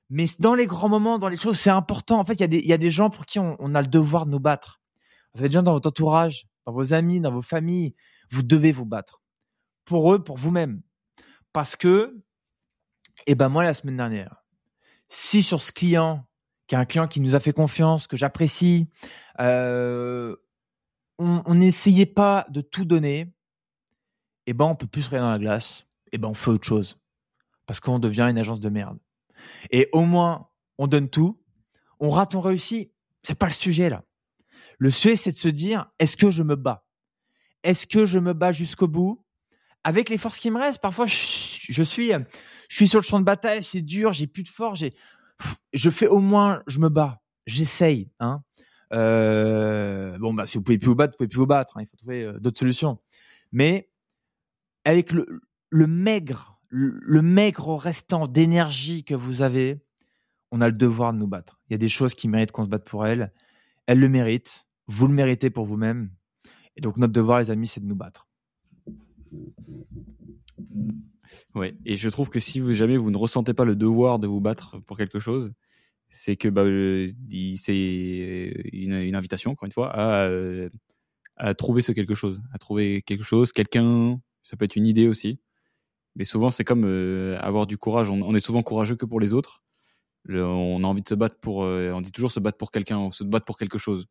Mais 0.09 0.25
dans 0.39 0.55
les 0.55 0.67
grands 0.67 0.89
moments, 0.89 1.19
dans 1.19 1.29
les 1.29 1.37
choses, 1.37 1.61
c'est 1.61 1.71
important. 1.71 2.19
En 2.19 2.25
fait, 2.25 2.33
il 2.41 2.67
y, 2.67 2.73
a 2.73 2.79
des- 2.79 2.91
gens 2.91 3.11
pour 3.11 3.27
qui 3.27 3.39
on, 3.39 3.75
a 3.75 3.83
le 3.83 3.87
devoir 3.87 4.25
de 4.25 4.31
nous 4.31 4.41
battre. 4.41 4.81
Vous 5.35 5.41
avez 5.41 5.51
des 5.51 5.53
gens 5.53 5.63
dans 5.63 5.75
votre 5.75 5.89
entourage, 5.89 6.47
dans 6.67 6.73
vos 6.73 6.95
amis, 6.95 7.21
dans 7.21 7.31
vos 7.31 7.43
familles. 7.43 7.95
Vous 8.31 8.43
devez 8.43 8.73
vous 8.73 8.87
battre. 8.87 9.23
Pour 9.85 10.13
eux, 10.13 10.25
pour 10.25 10.39
vous-même. 10.39 10.81
Parce 11.53 11.77
que, 11.77 12.17
eh 13.27 13.35
ben 13.35 13.51
moi, 13.51 13.63
la 13.63 13.75
semaine 13.75 13.99
dernière, 13.99 14.43
si 15.09 15.43
sur 15.43 15.61
ce 15.61 15.71
client, 15.71 16.27
qui 16.67 16.77
est 16.77 16.79
un 16.79 16.87
client 16.87 17.09
qui 17.09 17.21
nous 17.21 17.35
a 17.35 17.41
fait 17.41 17.53
confiance, 17.53 18.07
que 18.07 18.17
j'apprécie, 18.17 18.89
euh, 19.39 20.35
on 21.19 21.55
n'essayait 21.55 22.07
pas 22.07 22.47
de 22.49 22.63
tout 22.63 22.87
donner, 22.87 23.35
eh 24.47 24.53
ben 24.53 24.65
on 24.65 24.75
peut 24.77 24.87
plus 24.87 25.03
se 25.03 25.09
regarder 25.09 25.27
dans 25.27 25.33
la 25.33 25.39
glace, 25.39 25.85
eh 26.13 26.19
ben 26.19 26.29
on 26.29 26.35
fait 26.35 26.51
autre 26.51 26.67
chose. 26.67 26.99
Parce 27.67 27.81
qu'on 27.81 27.99
devient 27.99 28.27
une 28.31 28.39
agence 28.39 28.61
de 28.61 28.69
merde. 28.69 28.99
Et 29.71 29.89
au 29.93 30.05
moins, 30.05 30.49
on 30.79 30.87
donne 30.87 31.09
tout, 31.09 31.41
on 31.99 32.11
rate, 32.11 32.35
on 32.35 32.41
réussit. 32.41 32.93
C'est 33.23 33.39
pas 33.39 33.47
le 33.47 33.53
sujet 33.53 33.91
là. 33.91 34.05
Le 34.79 34.91
sujet, 34.91 35.17
c'est 35.17 35.33
de 35.33 35.37
se 35.37 35.49
dire, 35.49 35.87
est-ce 35.99 36.17
que 36.17 36.31
je 36.31 36.43
me 36.43 36.57
bats? 36.57 36.87
Est-ce 37.63 37.87
que 37.87 38.07
je 38.07 38.19
me 38.19 38.33
bats 38.33 38.53
jusqu'au 38.53 38.89
bout? 38.89 39.25
Avec 39.85 40.09
les 40.09 40.19
forces 40.19 40.41
qui 40.41 40.51
me 40.51 40.59
restent, 40.59 40.81
parfois 40.81 41.07
je, 41.07 41.15
suis, 41.15 41.73
je 41.73 41.83
suis 41.83 42.89
sur 42.89 42.99
le 42.99 43.05
champ 43.05 43.19
de 43.19 43.25
bataille, 43.25 43.63
c'est 43.63 43.81
dur, 43.81 44.13
j'ai 44.13 44.27
plus 44.27 44.43
de 44.43 44.49
force, 44.49 44.83
je 45.73 45.91
fais 45.91 46.07
au 46.07 46.19
moins, 46.19 46.63
je 46.67 46.81
me 46.81 46.89
bats, 46.89 47.23
j'essaye. 47.47 48.11
Hein. 48.21 48.43
Euh, 48.93 50.19
bon, 50.19 50.35
bah, 50.35 50.47
si 50.47 50.59
vous 50.59 50.65
pouvez 50.65 50.79
plus 50.79 50.89
vous 50.89 50.95
battre, 50.95 51.13
vous 51.13 51.19
pouvez 51.19 51.29
plus 51.29 51.39
vous 51.39 51.47
battre. 51.47 51.77
hein, 51.77 51.83
il 51.83 51.87
faut 51.87 51.97
trouver 51.97 52.25
euh, 52.25 52.39
d'autres 52.41 52.59
solutions. 52.59 52.99
Mais 53.53 53.90
avec 54.85 55.13
le, 55.13 55.87
maigre, 55.87 56.61
le, 56.69 57.23
maigre 57.23 57.77
restant 57.77 58.27
d'énergie 58.27 59.05
que 59.05 59.15
vous 59.15 59.43
avez, 59.43 59.81
on 60.51 60.61
a 60.61 60.69
le 60.69 60.75
devoir 60.75 61.13
de 61.13 61.19
nous 61.19 61.27
battre. 61.27 61.61
Il 61.69 61.73
y 61.73 61.75
a 61.75 61.79
des 61.79 61.89
choses 61.89 62.15
qui 62.15 62.29
méritent 62.29 62.53
qu'on 62.53 62.65
se 62.65 62.71
batte 62.71 62.85
pour 62.85 63.07
elles. 63.07 63.33
Elles 63.87 64.01
le 64.01 64.09
méritent. 64.09 64.67
Vous 64.87 65.07
le 65.07 65.15
méritez 65.15 65.51
pour 65.51 65.65
vous-même. 65.65 66.11
Et 66.77 66.81
donc 66.81 66.97
notre 66.97 67.13
devoir, 67.13 67.41
les 67.41 67.51
amis, 67.51 67.69
c'est 67.69 67.81
de 67.81 67.87
nous 67.87 67.95
battre. 67.95 68.27
Ouais, 71.55 71.77
et 71.85 71.97
je 71.97 72.09
trouve 72.09 72.29
que 72.29 72.41
si 72.41 72.75
jamais 72.75 72.97
vous 72.97 73.11
ne 73.11 73.17
ressentez 73.17 73.55
pas 73.55 73.65
le 73.65 73.77
devoir 73.77 74.19
de 74.19 74.27
vous 74.27 74.41
battre 74.41 74.79
pour 74.87 74.97
quelque 74.97 75.19
chose, 75.19 75.53
c'est 76.09 76.37
que 76.37 76.49
bah, 76.49 76.63
euh, 76.63 77.13
c'est 77.57 78.53
une, 78.73 78.95
une, 78.95 79.15
invitation, 79.15 79.53
encore 79.53 79.67
une 79.67 79.73
fois, 79.73 79.91
à, 79.91 80.27
euh, 80.27 80.69
à 81.37 81.55
trouver 81.55 81.83
ce 81.83 81.93
quelque 81.93 82.15
chose, 82.15 82.41
à 82.53 82.59
trouver 82.59 83.03
quelque 83.03 83.25
chose, 83.25 83.53
quelqu'un, 83.53 84.21
ça 84.43 84.57
peut 84.57 84.65
être 84.65 84.77
une 84.77 84.87
idée 84.87 85.09
aussi. 85.09 85.41
Mais 86.17 86.25
souvent, 86.25 86.51
c'est 86.51 86.65
comme 86.65 86.85
euh, 86.85 87.39
avoir 87.41 87.67
du 87.67 87.79
courage. 87.79 88.11
On, 88.11 88.35
est 88.35 88.41
souvent 88.41 88.63
courageux 88.63 88.97
que 88.97 89.07
pour 89.07 89.21
les 89.21 89.33
autres. 89.33 89.63
on 90.29 90.83
a 90.85 90.87
envie 90.87 91.03
de 91.03 91.09
se 91.09 91.15
battre 91.15 91.39
pour. 91.41 91.59
on 91.59 92.01
dit 92.01 92.13
toujours 92.13 92.33
se 92.33 92.41
battre 92.41 92.59
pour 92.59 92.73
quelqu'un, 92.73 93.11
se 93.11 93.25
battre 93.25 93.47
pour 93.47 93.59
quelque 93.59 93.79
chose. 93.79 94.07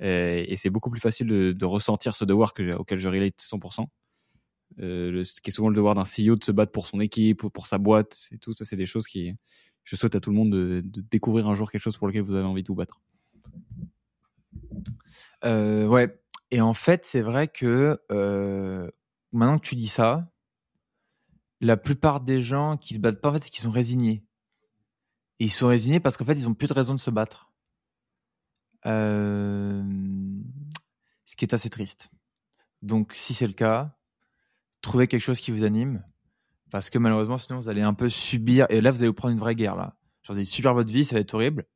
Et, 0.00 0.56
c'est 0.56 0.70
beaucoup 0.70 0.90
plus 0.90 1.00
facile 1.00 1.26
de, 1.26 1.52
de, 1.52 1.64
ressentir 1.66 2.16
ce 2.16 2.24
devoir 2.24 2.54
que, 2.54 2.74
auquel 2.74 2.98
je 2.98 3.08
relate 3.08 3.38
100%. 3.38 3.86
Euh, 4.78 5.24
qui 5.42 5.50
est 5.50 5.52
souvent 5.52 5.68
le 5.68 5.74
devoir 5.74 5.94
d'un 5.94 6.04
CEO 6.04 6.36
de 6.36 6.44
se 6.44 6.52
battre 6.52 6.70
pour 6.72 6.86
son 6.86 7.00
équipe, 7.00 7.42
pour 7.48 7.66
sa 7.66 7.78
boîte 7.78 8.28
et 8.32 8.38
tout. 8.38 8.52
Ça, 8.52 8.64
c'est 8.64 8.76
des 8.76 8.86
choses 8.86 9.06
qui, 9.06 9.34
je 9.84 9.96
souhaite 9.96 10.14
à 10.14 10.20
tout 10.20 10.30
le 10.30 10.36
monde 10.36 10.50
de, 10.50 10.82
découvrir 11.10 11.48
un 11.48 11.54
jour 11.54 11.70
quelque 11.70 11.82
chose 11.82 11.96
pour 11.96 12.06
lequel 12.06 12.22
vous 12.22 12.34
avez 12.34 12.46
envie 12.46 12.62
de 12.62 12.68
vous 12.68 12.76
battre. 12.76 13.00
Euh, 15.44 15.86
ouais. 15.86 16.16
Et 16.50 16.60
en 16.60 16.74
fait, 16.74 17.04
c'est 17.04 17.20
vrai 17.20 17.48
que 17.48 18.00
euh, 18.10 18.88
maintenant 19.32 19.58
que 19.58 19.66
tu 19.66 19.76
dis 19.76 19.88
ça, 19.88 20.30
la 21.60 21.76
plupart 21.76 22.20
des 22.20 22.40
gens 22.40 22.76
qui 22.76 22.94
se 22.94 22.98
battent 22.98 23.20
pas, 23.20 23.30
en 23.30 23.34
fait, 23.34 23.44
c'est 23.44 23.50
qu'ils 23.50 23.62
sont 23.62 23.70
résignés. 23.70 24.24
Et 25.38 25.44
ils 25.44 25.50
sont 25.50 25.68
résignés 25.68 26.00
parce 26.00 26.16
qu'en 26.16 26.24
fait, 26.24 26.34
ils 26.34 26.48
ont 26.48 26.54
plus 26.54 26.68
de 26.68 26.74
raison 26.74 26.94
de 26.94 27.00
se 27.00 27.10
battre. 27.10 27.50
ce 28.84 29.82
qui 31.36 31.44
est 31.44 31.54
assez 31.54 31.70
triste. 31.70 32.10
Donc, 32.82 33.14
si 33.14 33.34
c'est 33.34 33.46
le 33.46 33.52
cas, 33.52 33.96
trouvez 34.80 35.06
quelque 35.06 35.20
chose 35.20 35.40
qui 35.40 35.50
vous 35.50 35.64
anime. 35.64 36.02
Parce 36.70 36.88
que 36.88 36.98
malheureusement, 36.98 37.38
sinon, 37.38 37.58
vous 37.58 37.68
allez 37.68 37.82
un 37.82 37.94
peu 37.94 38.08
subir. 38.08 38.66
Et 38.70 38.80
là, 38.80 38.90
vous 38.90 38.98
allez 38.98 39.08
vous 39.08 39.14
prendre 39.14 39.32
une 39.32 39.40
vraie 39.40 39.54
guerre. 39.54 39.76
Là. 39.76 39.96
Genre, 40.22 40.34
vous 40.34 40.38
allez 40.38 40.44
subir 40.44 40.72
votre 40.74 40.92
vie, 40.92 41.04
ça 41.04 41.16
va 41.16 41.20
être 41.20 41.34
horrible. 41.34 41.66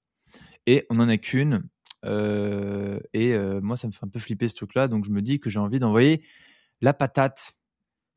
Et 0.67 0.87
on 0.89 0.95
n'en 0.95 1.09
a 1.09 1.19
qu'une. 1.19 1.69
Euh, 2.05 3.01
et 3.13 3.33
euh, 3.33 3.61
moi, 3.61 3.77
ça 3.77 3.87
me 3.87 3.93
fait 3.93 4.05
un 4.05 4.09
peu 4.09 4.21
flipper 4.21 4.49
ce 4.49 4.55
truc-là. 4.55 4.89
Donc, 4.89 5.05
je 5.05 5.11
me 5.11 5.21
dis 5.21 5.41
que 5.41 5.51
j'ai 5.51 5.59
envie 5.59 5.79
d'envoyer 5.79 6.25
la 6.85 6.93
patate. 6.93 7.57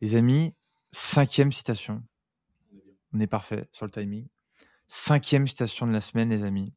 Les 0.01 0.15
amis, 0.15 0.53
cinquième 0.91 1.51
citation. 1.51 2.03
On 3.13 3.19
est 3.19 3.27
parfait 3.27 3.67
sur 3.71 3.85
le 3.85 3.91
timing. 3.91 4.27
Cinquième 4.89 5.47
citation 5.47 5.87
de 5.87 5.93
la 5.93 6.01
semaine, 6.01 6.29
les 6.29 6.43
amis. 6.43 6.73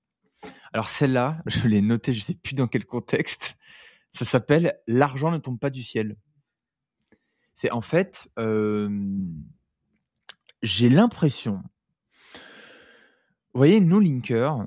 Alors, 0.72 0.88
celle-là, 0.88 1.42
je 1.46 1.66
l'ai 1.66 1.82
notée, 1.82 2.14
je 2.14 2.20
ne 2.20 2.24
sais 2.24 2.34
plus 2.34 2.54
dans 2.54 2.68
quel 2.68 2.86
contexte. 2.86 3.56
Ça 4.12 4.24
s'appelle 4.24 4.78
L'argent 4.86 5.30
ne 5.32 5.38
tombe 5.38 5.58
pas 5.58 5.70
du 5.70 5.82
ciel. 5.82 6.16
C'est 7.54 7.72
en 7.72 7.82
fait, 7.82 8.30
j'ai 10.62 10.88
l'impression. 10.88 11.62
Vous 13.52 13.58
voyez, 13.58 13.80
nous, 13.80 14.00
Linker, 14.00 14.64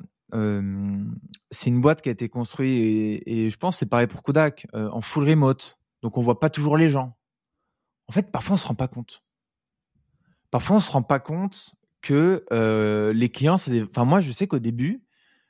c'est 1.52 1.70
une 1.70 1.82
boîte 1.82 2.02
qui 2.02 2.10
a 2.10 2.12
été 2.12 2.30
construite 2.30 3.24
et, 3.26 3.50
je 3.50 3.58
pense 3.58 3.78
c'est 3.78 3.88
pareil 3.88 4.08
pour 4.08 4.22
Kodak 4.22 4.68
en 4.74 5.02
full 5.02 5.28
remote. 5.28 5.80
Donc 6.04 6.20
on 6.20 6.22
voit 6.22 6.40
pas 6.40 6.52
toujours 6.52 6.78
les 6.78 6.90
gens. 6.90 7.18
En 8.08 8.12
fait, 8.12 8.32
parfois 8.32 8.54
on 8.54 8.58
se 8.58 8.68
rend 8.68 8.76
pas 8.76 8.88
compte. 8.88 9.24
Parfois 10.52 10.76
on 10.76 10.80
se 10.80 10.92
rend 10.92 11.02
pas 11.02 11.20
compte 11.20 11.74
que 12.04 12.46
les 13.16 13.30
clients, 13.30 13.58
c'est 13.58 13.82
enfin 13.82 14.06
moi 14.06 14.22
je 14.22 14.32
sais 14.32 14.46
qu'au 14.46 14.60
début, 14.60 15.04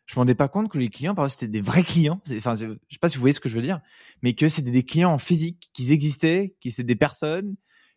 je 0.05 0.15
me 0.15 0.19
rendais 0.19 0.35
pas 0.35 0.47
compte 0.47 0.69
que 0.69 0.77
les 0.77 0.89
clients, 0.89 1.15
par 1.15 1.29
c'était 1.29 1.47
des 1.47 1.61
vrais 1.61 1.83
clients. 1.83 2.21
Enfin, 2.37 2.55
je 2.55 2.67
sais 2.91 2.99
pas 2.99 3.07
si 3.07 3.15
vous 3.15 3.21
voyez 3.21 3.33
ce 3.33 3.39
que 3.39 3.49
je 3.49 3.55
veux 3.55 3.61
dire, 3.61 3.79
mais 4.21 4.33
que 4.33 4.49
c'était 4.49 4.71
des 4.71 4.83
clients 4.83 5.11
en 5.11 5.17
physique, 5.17 5.69
qu'ils 5.73 5.91
existaient, 5.91 6.55
qui 6.59 6.71
c'était 6.71 6.83
des 6.83 6.95
personnes, 6.95 7.55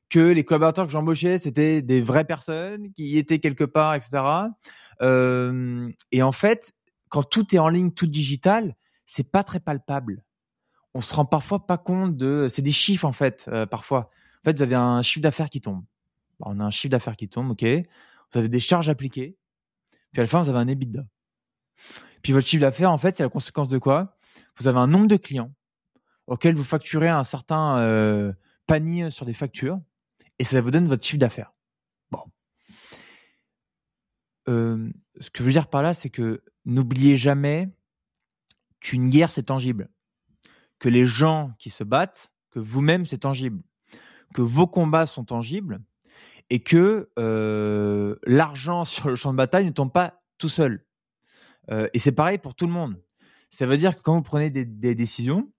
que 0.09 0.21
les 0.21 0.45
collaborateurs 0.45 0.87
que 0.87 0.93
j'embauchais, 0.93 1.39
c'était 1.39 1.83
des 1.83 2.01
vraies 2.01 2.25
personnes 2.25 2.93
qui 2.93 3.19
étaient 3.19 3.41
quelque 3.41 3.65
part, 3.65 3.95
etc. 3.95 4.23
Euh, 5.03 5.91
et 6.13 6.23
en 6.23 6.33
fait, 6.33 6.73
quand 7.09 7.25
tout 7.25 7.55
est 7.55 7.59
en 7.59 7.69
ligne, 7.69 7.91
tout 7.91 8.07
digital, 8.07 8.77
c'est 9.05 9.31
pas 9.31 9.43
très 9.43 9.61
palpable. 9.61 10.23
On 10.97 11.03
se 11.03 11.13
rend 11.13 11.27
parfois 11.27 11.67
pas 11.67 11.77
compte 11.77 12.17
de, 12.17 12.49
c'est 12.49 12.63
des 12.63 12.73
chiffres 12.73 13.05
en 13.05 13.13
fait, 13.13 13.51
euh, 13.53 13.67
parfois. 13.67 14.11
En 14.41 14.45
fait, 14.45 14.57
vous 14.57 14.63
avez 14.63 14.77
un 14.77 15.03
chiffre 15.03 15.21
d'affaires 15.21 15.51
qui 15.51 15.61
tombe. 15.61 15.85
on 16.41 16.59
a 16.59 16.65
un 16.65 16.71
chiffre 16.71 16.91
d'affaires 16.91 17.17
qui 17.19 17.29
tombe, 17.29 17.51
ok. 17.51 17.63
Vous 17.63 18.39
avez 18.39 18.49
des 18.49 18.61
charges 18.61 18.89
appliquées. 18.89 19.37
Puis 20.13 20.21
à 20.21 20.25
la 20.25 20.27
fin, 20.27 20.41
vous 20.41 20.49
avez 20.49 20.59
un 20.59 20.69
EBITDA. 20.69 21.05
Puis 22.23 22.33
votre 22.33 22.47
chiffre 22.47 22.63
d'affaires, 22.63 22.91
en 22.91 22.97
fait, 22.97 23.15
c'est 23.15 23.23
la 23.23 23.29
conséquence 23.29 23.69
de 23.69 23.77
quoi? 23.77 24.17
Vous 24.59 24.69
avez 24.69 24.79
un 24.79 24.87
nombre 24.87 25.07
de 25.07 25.19
clients 25.19 25.53
auxquels 26.29 26.55
vous 26.55 26.65
facturez 26.65 27.11
un 27.11 27.25
certain 27.25 27.77
euh, 27.77 28.33
panier 28.67 29.11
sur 29.11 29.27
des 29.27 29.35
factures 29.35 29.79
et 30.39 30.45
ça 30.45 30.59
vous 30.63 30.71
donne 30.71 30.87
votre 30.87 31.05
chiffre 31.05 31.19
d'affaires. 31.19 31.53
Bon. 32.11 32.23
Euh, 34.49 34.91
ce 35.21 35.29
que 35.29 35.41
je 35.41 35.43
veux 35.43 35.53
dire 35.53 35.69
par 35.69 35.83
là, 35.83 35.93
c'est 35.93 36.09
que 36.09 36.43
n'oubliez 36.65 37.19
jamais 37.19 37.69
qu'une 38.81 39.11
guerre, 39.11 39.31
c'est 39.31 39.43
tangible. 39.43 39.91
Que 40.79 40.89
les 40.89 41.07
gens 41.07 41.53
qui 41.59 41.71
se 41.71 41.85
battent, 41.85 42.33
que 42.51 42.59
vous-même, 42.59 43.07
c'est 43.07 43.19
tangible. 43.19 43.63
Que 44.35 44.43
vos 44.43 44.67
combats 44.67 45.07
sont 45.07 45.25
tangibles 45.25 45.81
et 46.51 46.61
que 46.61 47.11
euh, 47.19 48.17
l'argent 48.25 48.85
sur 48.85 49.09
le 49.09 49.17
champ 49.17 49.33
de 49.33 49.37
bataille 49.37 49.65
ne 49.65 49.71
tombe 49.71 49.93
pas 49.93 50.23
tout 50.39 50.49
seul. 50.49 50.85
Euh, 51.71 51.89
et 51.93 51.99
c'est 51.99 52.13
pareil 52.13 52.39
pour 52.39 52.55
tout 52.55 52.67
le 52.67 52.73
monde. 52.73 53.03
Ça 53.49 53.67
veut 53.67 53.77
dire 53.77 53.97
que 53.97 54.03
quand 54.03 54.15
vous 54.15 54.23
prenez 54.23 54.51
des, 54.51 54.95
décisions, 54.95 55.51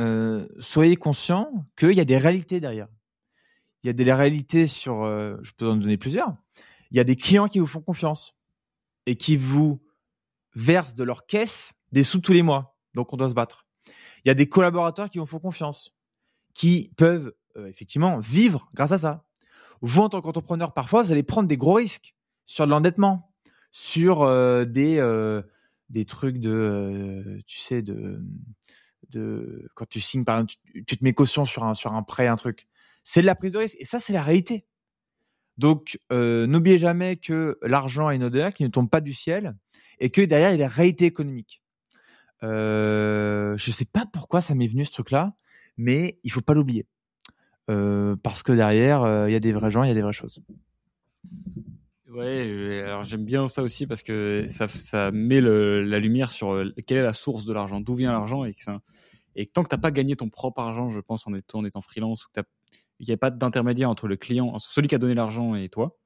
euh, 0.00 0.46
soyez 0.60 0.96
conscient 0.96 1.66
qu'il 1.76 1.92
y 1.92 2.00
a 2.00 2.04
des 2.04 2.18
réalités 2.18 2.60
derrière. 2.60 2.88
Il 3.82 3.86
y 3.86 3.90
a 3.90 3.92
des 3.92 4.12
réalités 4.12 4.66
sur, 4.66 5.06
je 5.06 5.52
peux 5.56 5.68
en 5.68 5.76
donner 5.76 5.96
plusieurs. 5.96 6.36
Il 6.90 6.96
y 6.96 7.00
a 7.00 7.04
des 7.04 7.14
clients 7.14 7.46
qui 7.46 7.60
vous 7.60 7.66
font 7.66 7.80
confiance 7.80 8.34
et 9.06 9.14
qui 9.14 9.36
vous 9.36 9.80
versent 10.56 10.96
de 10.96 11.04
leur 11.04 11.26
caisse 11.26 11.74
des 11.92 12.02
sous 12.02 12.18
tous 12.18 12.32
les 12.32 12.42
mois. 12.42 12.76
Donc 12.94 13.12
on 13.12 13.16
doit 13.16 13.28
se 13.28 13.34
battre. 13.34 13.67
Il 14.24 14.28
y 14.28 14.30
a 14.30 14.34
des 14.34 14.48
collaborateurs 14.48 15.10
qui 15.10 15.18
vous 15.18 15.26
font 15.26 15.38
confiance, 15.38 15.94
qui 16.54 16.90
peuvent 16.96 17.34
effectivement 17.66 18.18
vivre 18.18 18.68
grâce 18.74 18.92
à 18.92 18.98
ça. 18.98 19.24
Vous, 19.80 20.02
en 20.02 20.08
tant 20.08 20.20
qu'entrepreneur, 20.20 20.74
parfois, 20.74 21.02
vous 21.02 21.12
allez 21.12 21.22
prendre 21.22 21.48
des 21.48 21.56
gros 21.56 21.74
risques 21.74 22.14
sur 22.46 22.66
de 22.66 22.70
l'endettement, 22.70 23.28
sur 23.70 24.22
euh, 24.22 24.64
des 24.64 24.98
euh, 24.98 25.42
des 25.88 26.04
trucs 26.04 26.38
de 26.38 26.50
euh, 26.50 27.42
tu 27.46 27.58
sais 27.58 27.82
de 27.82 28.20
de 29.10 29.68
quand 29.74 29.86
tu 29.88 30.00
signes 30.00 30.24
par 30.24 30.40
exemple, 30.40 30.54
tu, 30.86 30.96
te 30.96 31.04
mets 31.04 31.14
caution 31.14 31.44
sur 31.44 31.64
un 31.64 31.74
sur 31.74 31.94
un 31.94 32.02
prêt 32.02 32.26
un 32.26 32.36
truc. 32.36 32.66
C'est 33.04 33.20
de 33.20 33.26
la 33.26 33.34
prise 33.34 33.52
de 33.52 33.58
risque 33.58 33.76
et 33.78 33.84
ça 33.84 34.00
c'est 34.00 34.12
la 34.12 34.22
réalité. 34.22 34.66
Donc 35.56 35.98
n'oubliez 36.10 36.78
jamais 36.78 37.16
que 37.16 37.58
l'argent 37.62 38.06
a 38.06 38.14
une 38.14 38.24
odeur 38.24 38.54
qui 38.54 38.62
ne 38.62 38.68
tombe 38.68 38.88
pas 38.88 39.00
du 39.00 39.12
ciel 39.12 39.56
et 39.98 40.10
que 40.10 40.20
derrière 40.20 40.50
il 40.50 40.58
y 40.58 40.62
a 40.62 40.66
la 40.66 40.72
réalité 40.72 41.04
économique 41.06 41.62
euh, 42.42 43.56
je 43.56 43.70
sais 43.70 43.84
pas 43.84 44.06
pourquoi 44.12 44.40
ça 44.40 44.54
m'est 44.54 44.68
venu 44.68 44.84
ce 44.84 44.92
truc 44.92 45.10
là 45.10 45.34
mais 45.76 46.18
il 46.24 46.32
faut 46.32 46.40
pas 46.40 46.54
l'oublier. 46.54 46.86
Parce 47.66 48.42
que 48.42 48.52
derrière 48.52 49.26
il 49.28 49.32
y 49.32 49.36
a 49.36 49.40
des 49.40 49.52
vrais 49.52 49.70
gens 49.70 49.82
il 49.82 49.88
y 49.88 49.92
a 49.92 49.94
des 49.94 50.02
vraies 50.02 50.12
choses. 50.12 50.42
Ouais, 52.10 52.82
alors 52.84 53.04
j'aime 53.04 53.24
bien 53.24 53.48
ça 53.48 53.62
aussi 53.62 53.86
parce 53.86 54.02
que 54.02 54.46
ça, 54.48 54.66
ça 54.66 55.10
met 55.12 55.40
la 55.42 55.98
lumière 55.98 56.30
sur 56.30 56.52
euh, 56.52 56.72
quelle 56.86 56.98
est 56.98 57.02
la 57.02 57.12
source 57.12 57.44
de 57.44 57.52
l'argent, 57.52 57.80
d'où 57.80 57.94
vient 57.94 58.10
l'argent 58.10 58.44
et 58.44 58.54
que 58.54 58.62
tant 59.52 59.62
que 59.62 59.68
t'as 59.68 59.78
pas 59.78 59.90
gagné 59.90 60.16
ton 60.16 60.30
propre 60.30 60.60
argent, 60.60 60.88
je 60.88 61.00
pense 61.00 61.26
en 61.26 61.34
étant, 61.34 61.62
en 61.62 61.80
freelance, 61.82 62.26
qu'il 62.34 62.44
n'y 63.06 63.12
a 63.12 63.18
pas 63.18 63.30
d'intermédiaire 63.30 63.90
entre 63.90 64.08
le 64.08 64.16
client, 64.16 64.58
celui 64.58 64.88
qui 64.88 64.94
a 64.94 64.98
donné 64.98 65.14
l'argent 65.14 65.54
et 65.54 65.68
toi, 65.68 65.96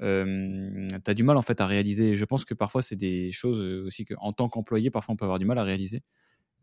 euh, 0.00 0.88
tu 1.04 1.10
as 1.10 1.14
du 1.14 1.22
mal 1.22 1.36
en 1.36 1.42
fait 1.42 1.60
à 1.60 1.66
réaliser. 1.66 2.16
Je 2.16 2.24
pense 2.24 2.44
que 2.44 2.54
parfois 2.54 2.82
c'est 2.82 2.96
des 2.96 3.30
choses 3.32 3.84
aussi 3.86 4.04
qu'en 4.04 4.32
tant 4.32 4.48
qu'employé, 4.48 4.90
parfois 4.90 5.14
on 5.14 5.16
peut 5.16 5.24
avoir 5.24 5.38
du 5.38 5.44
mal 5.44 5.58
à 5.58 5.64
réaliser. 5.64 6.02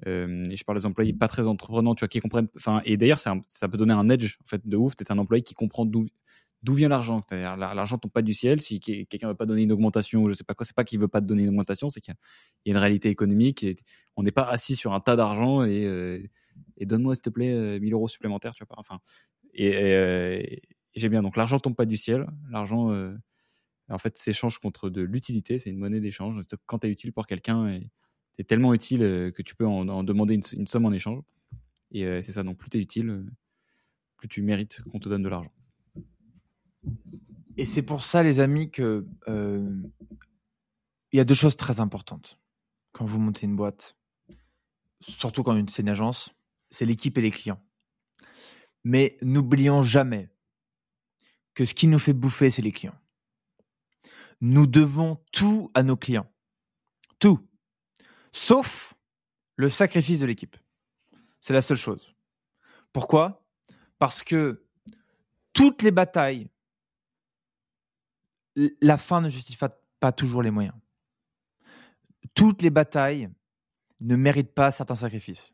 Euh, 0.08 0.44
et 0.50 0.56
je 0.56 0.64
parle 0.64 0.80
des 0.80 0.86
employés 0.86 1.14
pas 1.14 1.28
très 1.28 1.46
entreprenants, 1.48 1.96
tu 1.96 2.02
vois, 2.02 2.08
qui 2.08 2.20
comprennent. 2.20 2.48
Enfin, 2.56 2.82
et 2.86 2.98
d'ailleurs, 2.98 3.20
ça 3.20 3.36
peut 3.70 3.78
donner 3.78 3.94
un 3.94 4.10
edge 4.10 4.38
en 4.44 4.48
fait 4.48 4.68
de 4.68 4.78
ouf. 4.78 4.96
T'es 4.96 5.12
un 5.12 5.18
employé 5.18 5.44
qui 5.44 5.54
comprend 5.54 5.86
d'où 5.86 6.06
d'où 6.64 6.74
vient 6.74 6.90
l'argent 6.90 7.26
L'argent 7.32 7.98
tombe 7.98 8.12
pas 8.12 8.22
du 8.22 8.34
ciel. 8.34 8.62
Si 8.62 8.80
quelqu'un 8.80 9.30
veut 9.30 9.36
pas 9.36 9.46
donner 9.46 9.64
une 9.64 9.72
augmentation, 9.72 10.28
je 10.30 10.34
sais 10.34 10.44
pas 10.44 10.54
quoi, 10.54 10.66
c'est 10.66 10.76
pas 10.76 10.84
qu'il 10.84 11.00
veut 11.00 11.08
pas 11.08 11.22
te 11.22 11.26
donner 11.26 11.44
une 11.44 11.50
augmentation, 11.50 11.90
c'est 11.90 12.02
qu'il 12.02 12.14
y, 12.66 12.70
a 12.70 12.72
une 12.72 12.78
réalité 12.78 13.10
économique. 13.10 13.64
Et 13.64 13.78
on 14.16 14.24
n'est 14.24 14.32
pas 14.32 14.44
assis 14.44 14.76
sur 14.76 14.94
un 14.94 15.00
tas 15.00 15.16
d'argent 15.16 15.64
et, 15.64 15.86
euh, 15.86 16.22
et 16.78 16.86
donne-moi 16.86 17.16
s'il 17.16 17.22
te 17.22 17.30
plaît 17.30 17.80
1000 17.80 17.94
euh, 17.94 17.96
euros 17.96 18.08
supplémentaires, 18.08 18.54
tu 18.54 18.64
vois 18.64 18.76
pas. 18.76 18.80
Enfin, 18.80 19.00
et, 19.54 19.74
euh, 19.76 20.44
j'aime 21.00 21.12
bien. 21.12 21.22
Donc 21.22 21.38
l'argent 21.38 21.60
tombe 21.60 21.76
pas 21.76 21.86
du 21.86 21.98
ciel. 21.98 22.28
L'argent, 22.50 22.92
en 23.90 23.98
fait, 23.98 24.18
s'échange 24.18 24.60
contre 24.60 24.90
de 24.90 25.02
l'utilité. 25.02 25.60
C'est 25.60 25.70
une 25.70 25.78
monnaie 25.78 26.00
d'échange. 26.00 26.42
Quand 26.66 26.80
tu 26.80 26.88
es 26.88 26.92
utile 26.92 27.14
pour 27.14 27.28
quelqu'un, 27.28 27.80
tu 28.36 28.42
es 28.42 28.44
tellement 28.44 28.74
utile 28.74 29.00
que 29.36 29.42
tu 29.42 29.56
peux 29.56 29.66
en, 29.66 30.04
demander 30.04 30.36
une, 30.36 30.68
somme 30.68 30.86
en 30.86 30.92
échange. 30.92 31.22
Et 31.92 32.22
c'est 32.22 32.32
ça. 32.32 32.44
Donc 32.44 32.58
plus 32.58 32.70
tu 32.70 32.78
es 32.78 32.82
utile, 32.82 33.26
plus 34.18 34.28
tu 34.28 34.42
mérites 34.42 34.82
qu'on 34.92 35.00
te 35.00 35.10
donne 35.10 35.24
de 35.24 35.30
l'argent. 35.30 35.52
Et 37.60 37.66
c'est 37.66 37.82
pour 37.82 38.06
ça, 38.06 38.24
les 38.24 38.40
amis, 38.40 38.72
que 38.72 39.06
euh, 39.28 39.70
il 41.12 41.18
y 41.18 41.20
a 41.20 41.26
deux 41.26 41.34
choses 41.34 41.58
très 41.58 41.82
importantes 41.82 42.40
quand 42.94 43.04
vous 43.04 43.20
montez 43.20 43.46
une 43.46 43.58
boîte, 43.58 43.98
surtout 45.02 45.44
quand 45.44 45.70
c'est 45.70 45.82
une 45.82 45.90
agence. 45.90 46.34
c'est 46.70 46.86
l'équipe 46.86 47.18
et 47.18 47.22
les 47.22 47.32
clients. 47.32 47.62
Mais 48.86 49.18
n'oublions 49.22 49.84
jamais 49.84 50.30
que 51.54 51.66
ce 51.66 51.74
qui 51.74 51.88
nous 51.88 52.00
fait 52.00 52.14
bouffer, 52.14 52.50
c'est 52.50 52.62
les 52.62 52.72
clients. 52.72 52.98
Nous 54.42 54.68
devons 54.68 55.18
tout 55.32 55.70
à 55.74 55.84
nos 55.84 55.98
clients. 55.98 56.32
Tout. 57.20 57.40
Sauf 58.32 58.94
le 59.56 59.70
sacrifice 59.70 60.20
de 60.20 60.26
l'équipe. 60.26 60.56
C'est 61.42 61.54
la 61.54 61.62
seule 61.62 61.78
chose. 61.78 62.16
Pourquoi? 62.94 63.46
Parce 63.98 64.24
que 64.24 64.66
toutes 65.54 65.82
les 65.82 65.92
batailles, 65.92 66.50
la 68.56 68.98
fin 68.98 69.22
ne 69.22 69.30
justifie 69.30 69.60
pas 70.00 70.12
toujours 70.12 70.42
les 70.42 70.52
moyens. 70.52 70.76
Toutes 72.34 72.62
les 72.62 72.70
batailles 72.70 73.30
ne 74.00 74.16
méritent 74.16 74.54
pas 74.54 74.72
certains 74.72 74.96
sacrifices. 74.96 75.52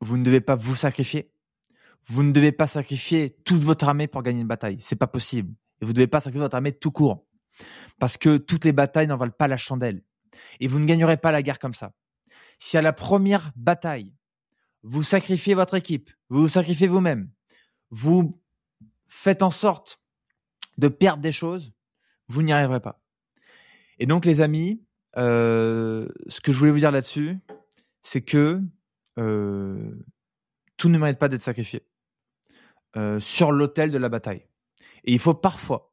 Vous 0.00 0.16
ne 0.16 0.24
devez 0.24 0.40
pas 0.40 0.54
vous 0.54 0.76
sacrifier. 0.76 1.33
Vous 2.06 2.22
ne 2.22 2.32
devez 2.32 2.52
pas 2.52 2.66
sacrifier 2.66 3.36
toute 3.44 3.62
votre 3.62 3.88
armée 3.88 4.06
pour 4.06 4.22
gagner 4.22 4.42
une 4.42 4.46
bataille. 4.46 4.78
C'est 4.80 4.96
pas 4.96 5.06
possible. 5.06 5.54
Et 5.80 5.84
vous 5.84 5.92
ne 5.92 5.96
devez 5.96 6.06
pas 6.06 6.20
sacrifier 6.20 6.40
votre 6.40 6.54
armée 6.54 6.72
tout 6.72 6.90
court. 6.90 7.26
Parce 7.98 8.16
que 8.16 8.36
toutes 8.36 8.64
les 8.64 8.72
batailles 8.72 9.06
n'en 9.06 9.16
valent 9.16 9.32
pas 9.32 9.48
la 9.48 9.56
chandelle. 9.56 10.02
Et 10.60 10.68
vous 10.68 10.78
ne 10.80 10.86
gagnerez 10.86 11.16
pas 11.16 11.32
la 11.32 11.42
guerre 11.42 11.58
comme 11.58 11.74
ça. 11.74 11.92
Si 12.58 12.76
à 12.76 12.82
la 12.82 12.92
première 12.92 13.52
bataille, 13.56 14.14
vous 14.82 15.02
sacrifiez 15.02 15.54
votre 15.54 15.74
équipe, 15.74 16.10
vous 16.28 16.42
vous 16.42 16.48
sacrifiez 16.48 16.88
vous-même, 16.88 17.30
vous 17.90 18.40
faites 19.06 19.42
en 19.42 19.50
sorte 19.50 20.00
de 20.76 20.88
perdre 20.88 21.22
des 21.22 21.32
choses, 21.32 21.72
vous 22.28 22.42
n'y 22.42 22.52
arriverez 22.52 22.80
pas. 22.80 23.02
Et 23.98 24.06
donc, 24.06 24.26
les 24.26 24.40
amis, 24.40 24.82
euh, 25.16 26.08
ce 26.28 26.40
que 26.40 26.52
je 26.52 26.58
voulais 26.58 26.70
vous 26.70 26.78
dire 26.78 26.90
là-dessus, 26.90 27.38
c'est 28.02 28.22
que 28.22 28.60
euh, 29.18 29.94
tout 30.76 30.88
ne 30.88 30.98
mérite 30.98 31.18
pas 31.18 31.28
d'être 31.28 31.42
sacrifié 31.42 31.82
euh, 32.96 33.20
sur 33.20 33.52
l'autel 33.52 33.90
de 33.90 33.98
la 33.98 34.08
bataille. 34.08 34.46
Et 35.04 35.12
il 35.12 35.18
faut 35.18 35.34
parfois 35.34 35.92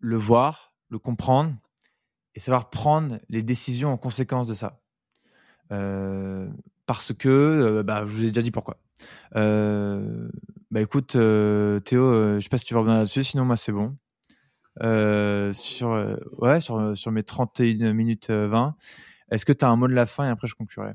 le 0.00 0.16
voir, 0.16 0.74
le 0.88 0.98
comprendre 0.98 1.54
et 2.34 2.40
savoir 2.40 2.70
prendre 2.70 3.18
les 3.28 3.42
décisions 3.42 3.92
en 3.92 3.96
conséquence 3.96 4.46
de 4.46 4.54
ça. 4.54 4.80
parce 6.86 7.12
que, 7.14 7.82
bah, 7.82 8.06
je 8.06 8.12
vous 8.14 8.24
ai 8.24 8.28
déjà 8.28 8.42
dit 8.42 8.50
pourquoi. 8.50 8.78
bah 9.32 10.80
écoute, 10.80 11.12
Théo, 11.12 11.80
je 11.80 12.40
sais 12.40 12.48
pas 12.48 12.58
si 12.58 12.64
tu 12.64 12.74
vas 12.74 12.80
revenir 12.80 12.98
là-dessus, 12.98 13.24
sinon 13.24 13.44
moi 13.44 13.56
c'est 13.56 13.72
bon. 13.72 13.96
Euh, 14.82 15.52
sur, 15.52 15.92
euh, 15.92 16.16
ouais, 16.38 16.60
sur, 16.60 16.96
sur 16.96 17.12
mes 17.12 17.22
31 17.22 17.92
minutes 17.92 18.30
20. 18.30 18.66
Euh, 18.66 18.70
Est-ce 19.30 19.44
que 19.44 19.52
tu 19.52 19.64
as 19.64 19.68
un 19.68 19.76
mot 19.76 19.88
de 19.88 19.94
la 19.94 20.06
fin 20.06 20.26
et 20.26 20.30
après 20.30 20.48
je 20.48 20.54
conclurai? 20.54 20.92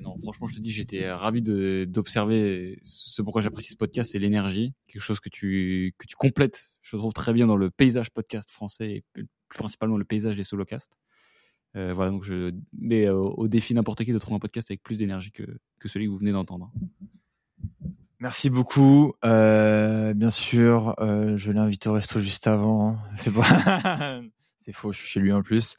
Non, 0.00 0.16
franchement, 0.22 0.46
je 0.46 0.56
te 0.56 0.60
dis, 0.60 0.70
j'étais 0.70 1.10
ravi 1.10 1.42
d'observer 1.42 2.78
ce 2.84 3.22
pourquoi 3.22 3.42
j'apprécie 3.42 3.70
ce 3.70 3.76
podcast, 3.76 4.12
c'est 4.12 4.18
l'énergie, 4.18 4.74
quelque 4.86 5.02
chose 5.02 5.20
que 5.20 5.28
tu, 5.28 5.94
que 5.98 6.06
tu 6.06 6.16
complètes, 6.16 6.74
je 6.82 6.96
trouve 6.96 7.12
très 7.12 7.32
bien 7.32 7.46
dans 7.46 7.56
le 7.56 7.70
paysage 7.70 8.10
podcast 8.10 8.50
français 8.50 8.90
et 8.90 9.04
plus 9.12 9.28
principalement 9.48 9.96
le 9.96 10.04
paysage 10.04 10.36
des 10.36 10.44
solocasts. 10.44 10.98
Euh, 11.76 11.92
voilà, 11.94 12.10
donc 12.10 12.24
je 12.24 12.52
mets 12.72 13.08
au 13.08 13.46
défi 13.46 13.74
n'importe 13.74 14.04
qui 14.04 14.12
de 14.12 14.18
trouver 14.18 14.36
un 14.36 14.40
podcast 14.40 14.70
avec 14.70 14.82
plus 14.82 14.96
d'énergie 14.96 15.30
que, 15.30 15.44
que 15.78 15.88
celui 15.88 16.06
que 16.06 16.10
vous 16.10 16.18
venez 16.18 16.32
d'entendre. 16.32 16.72
Merci 18.20 18.50
beaucoup. 18.50 19.14
Euh, 19.24 20.12
bien 20.12 20.30
sûr, 20.30 20.94
euh, 21.00 21.38
je 21.38 21.50
l'invite 21.52 21.86
au 21.86 21.94
resto 21.94 22.20
juste 22.20 22.46
avant. 22.46 22.98
C'est 24.58 24.72
faux, 24.72 24.92
je 24.92 24.98
suis 24.98 25.08
chez 25.08 25.20
lui 25.20 25.32
en 25.32 25.42
plus. 25.42 25.76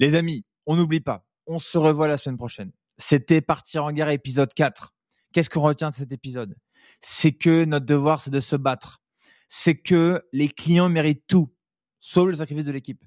Les 0.00 0.14
amis, 0.14 0.44
on 0.64 0.76
n'oublie 0.76 1.00
pas, 1.00 1.26
on 1.46 1.58
se 1.58 1.76
revoit 1.76 2.08
la 2.08 2.16
semaine 2.16 2.38
prochaine. 2.38 2.72
C'était 3.04 3.40
Partir 3.40 3.84
en 3.84 3.90
guerre 3.90 4.10
épisode 4.10 4.54
4. 4.54 4.94
Qu'est-ce 5.32 5.50
qu'on 5.50 5.60
retient 5.60 5.90
de 5.90 5.94
cet 5.94 6.12
épisode? 6.12 6.56
C'est 7.00 7.32
que 7.32 7.64
notre 7.64 7.84
devoir, 7.84 8.20
c'est 8.20 8.30
de 8.30 8.38
se 8.38 8.54
battre. 8.54 9.02
C'est 9.48 9.74
que 9.74 10.22
les 10.32 10.48
clients 10.48 10.88
méritent 10.88 11.26
tout, 11.26 11.52
sauf 11.98 12.28
le 12.28 12.36
sacrifice 12.36 12.64
de 12.64 12.70
l'équipe. 12.70 13.04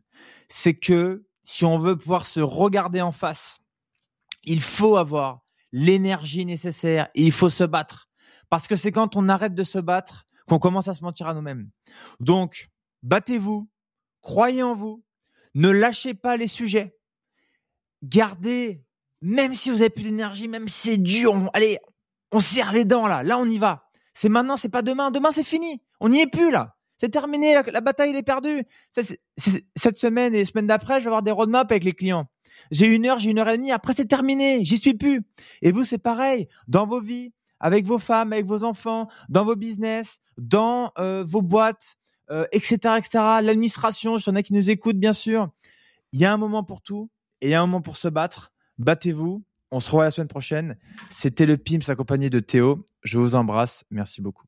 C'est 0.49 0.73
que 0.73 1.25
si 1.43 1.63
on 1.63 1.79
veut 1.79 1.97
pouvoir 1.97 2.25
se 2.25 2.41
regarder 2.41 2.99
en 2.99 3.13
face, 3.13 3.59
il 4.43 4.61
faut 4.61 4.97
avoir 4.97 5.45
l'énergie 5.71 6.45
nécessaire 6.45 7.07
et 7.15 7.23
il 7.23 7.31
faut 7.31 7.49
se 7.49 7.63
battre. 7.63 8.09
Parce 8.49 8.67
que 8.67 8.75
c'est 8.75 8.91
quand 8.91 9.15
on 9.15 9.29
arrête 9.29 9.55
de 9.55 9.63
se 9.63 9.79
battre 9.79 10.27
qu'on 10.45 10.59
commence 10.59 10.89
à 10.89 10.93
se 10.93 11.05
mentir 11.05 11.29
à 11.29 11.33
nous-mêmes. 11.33 11.69
Donc, 12.19 12.69
battez-vous, 13.01 13.71
croyez 14.19 14.61
en 14.61 14.73
vous, 14.73 15.05
ne 15.53 15.69
lâchez 15.69 16.13
pas 16.13 16.35
les 16.35 16.49
sujets. 16.49 16.97
Gardez, 18.03 18.85
même 19.21 19.53
si 19.53 19.69
vous 19.69 19.81
avez 19.81 19.89
plus 19.89 20.03
d'énergie, 20.03 20.47
même 20.47 20.67
si 20.67 20.89
c'est 20.89 20.97
dur, 20.97 21.49
allez, 21.53 21.79
on 22.31 22.39
serre 22.39 22.73
les 22.73 22.85
dents 22.85 23.07
là, 23.07 23.23
là 23.23 23.37
on 23.37 23.45
y 23.45 23.57
va. 23.57 23.89
C'est 24.13 24.29
maintenant, 24.29 24.55
c'est 24.55 24.69
pas 24.69 24.81
demain. 24.81 25.11
Demain 25.11 25.31
c'est 25.31 25.43
fini, 25.43 25.81
on 25.99 26.09
n'y 26.09 26.21
est 26.21 26.27
plus 26.27 26.51
là. 26.51 26.75
C'est 26.99 27.09
terminé, 27.09 27.53
la, 27.53 27.81
bataille 27.81 28.11
elle 28.11 28.15
est 28.15 28.23
perdue. 28.23 28.63
cette 28.93 29.97
semaine 29.97 30.33
et 30.33 30.37
les 30.37 30.45
semaines 30.45 30.67
d'après, 30.67 30.99
je 30.99 31.05
vais 31.05 31.09
avoir 31.09 31.23
des 31.23 31.31
roadmaps 31.31 31.69
avec 31.69 31.83
les 31.83 31.91
clients. 31.91 32.27
J'ai 32.71 32.87
une 32.87 33.05
heure, 33.05 33.19
j'ai 33.19 33.31
une 33.31 33.39
heure 33.39 33.49
et 33.49 33.57
demie. 33.57 33.71
Après, 33.71 33.93
c'est 33.93 34.05
terminé. 34.05 34.63
J'y 34.63 34.77
suis 34.77 34.93
plus. 34.93 35.23
Et 35.61 35.71
vous, 35.71 35.83
c'est 35.83 35.97
pareil. 35.97 36.47
Dans 36.67 36.85
vos 36.85 37.01
vies, 37.01 37.33
avec 37.59 37.85
vos 37.85 37.99
femmes, 37.99 38.33
avec 38.33 38.45
vos 38.45 38.63
enfants, 38.63 39.07
dans 39.29 39.43
vos 39.43 39.55
business, 39.55 40.19
dans 40.37 40.91
euh, 40.97 41.23
vos 41.25 41.41
boîtes, 41.41 41.97
etc., 42.51 42.77
euh, 42.85 42.95
etc. 42.97 43.09
L'administration, 43.41 44.17
il 44.17 44.25
y 44.25 44.29
en 44.29 44.35
a 44.35 44.43
qui 44.43 44.53
nous 44.53 44.69
écoutent, 44.69 44.97
bien 44.97 45.13
sûr. 45.13 45.49
Il 46.11 46.19
y 46.19 46.25
a 46.25 46.31
un 46.31 46.37
moment 46.37 46.63
pour 46.63 46.81
tout 46.81 47.09
et 47.41 47.47
il 47.47 47.51
y 47.51 47.53
a 47.53 47.61
un 47.61 47.65
moment 47.65 47.81
pour 47.81 47.97
se 47.97 48.07
battre. 48.07 48.51
Battez-vous. 48.77 49.43
On 49.71 49.79
se 49.79 49.89
revoit 49.89 50.05
la 50.05 50.11
semaine 50.11 50.27
prochaine. 50.27 50.77
C'était 51.09 51.45
le 51.45 51.57
PIMS 51.57 51.89
accompagné 51.89 52.29
de 52.29 52.39
Théo. 52.39 52.85
Je 53.03 53.17
vous 53.17 53.35
embrasse. 53.35 53.83
Merci 53.89 54.21
beaucoup. 54.21 54.45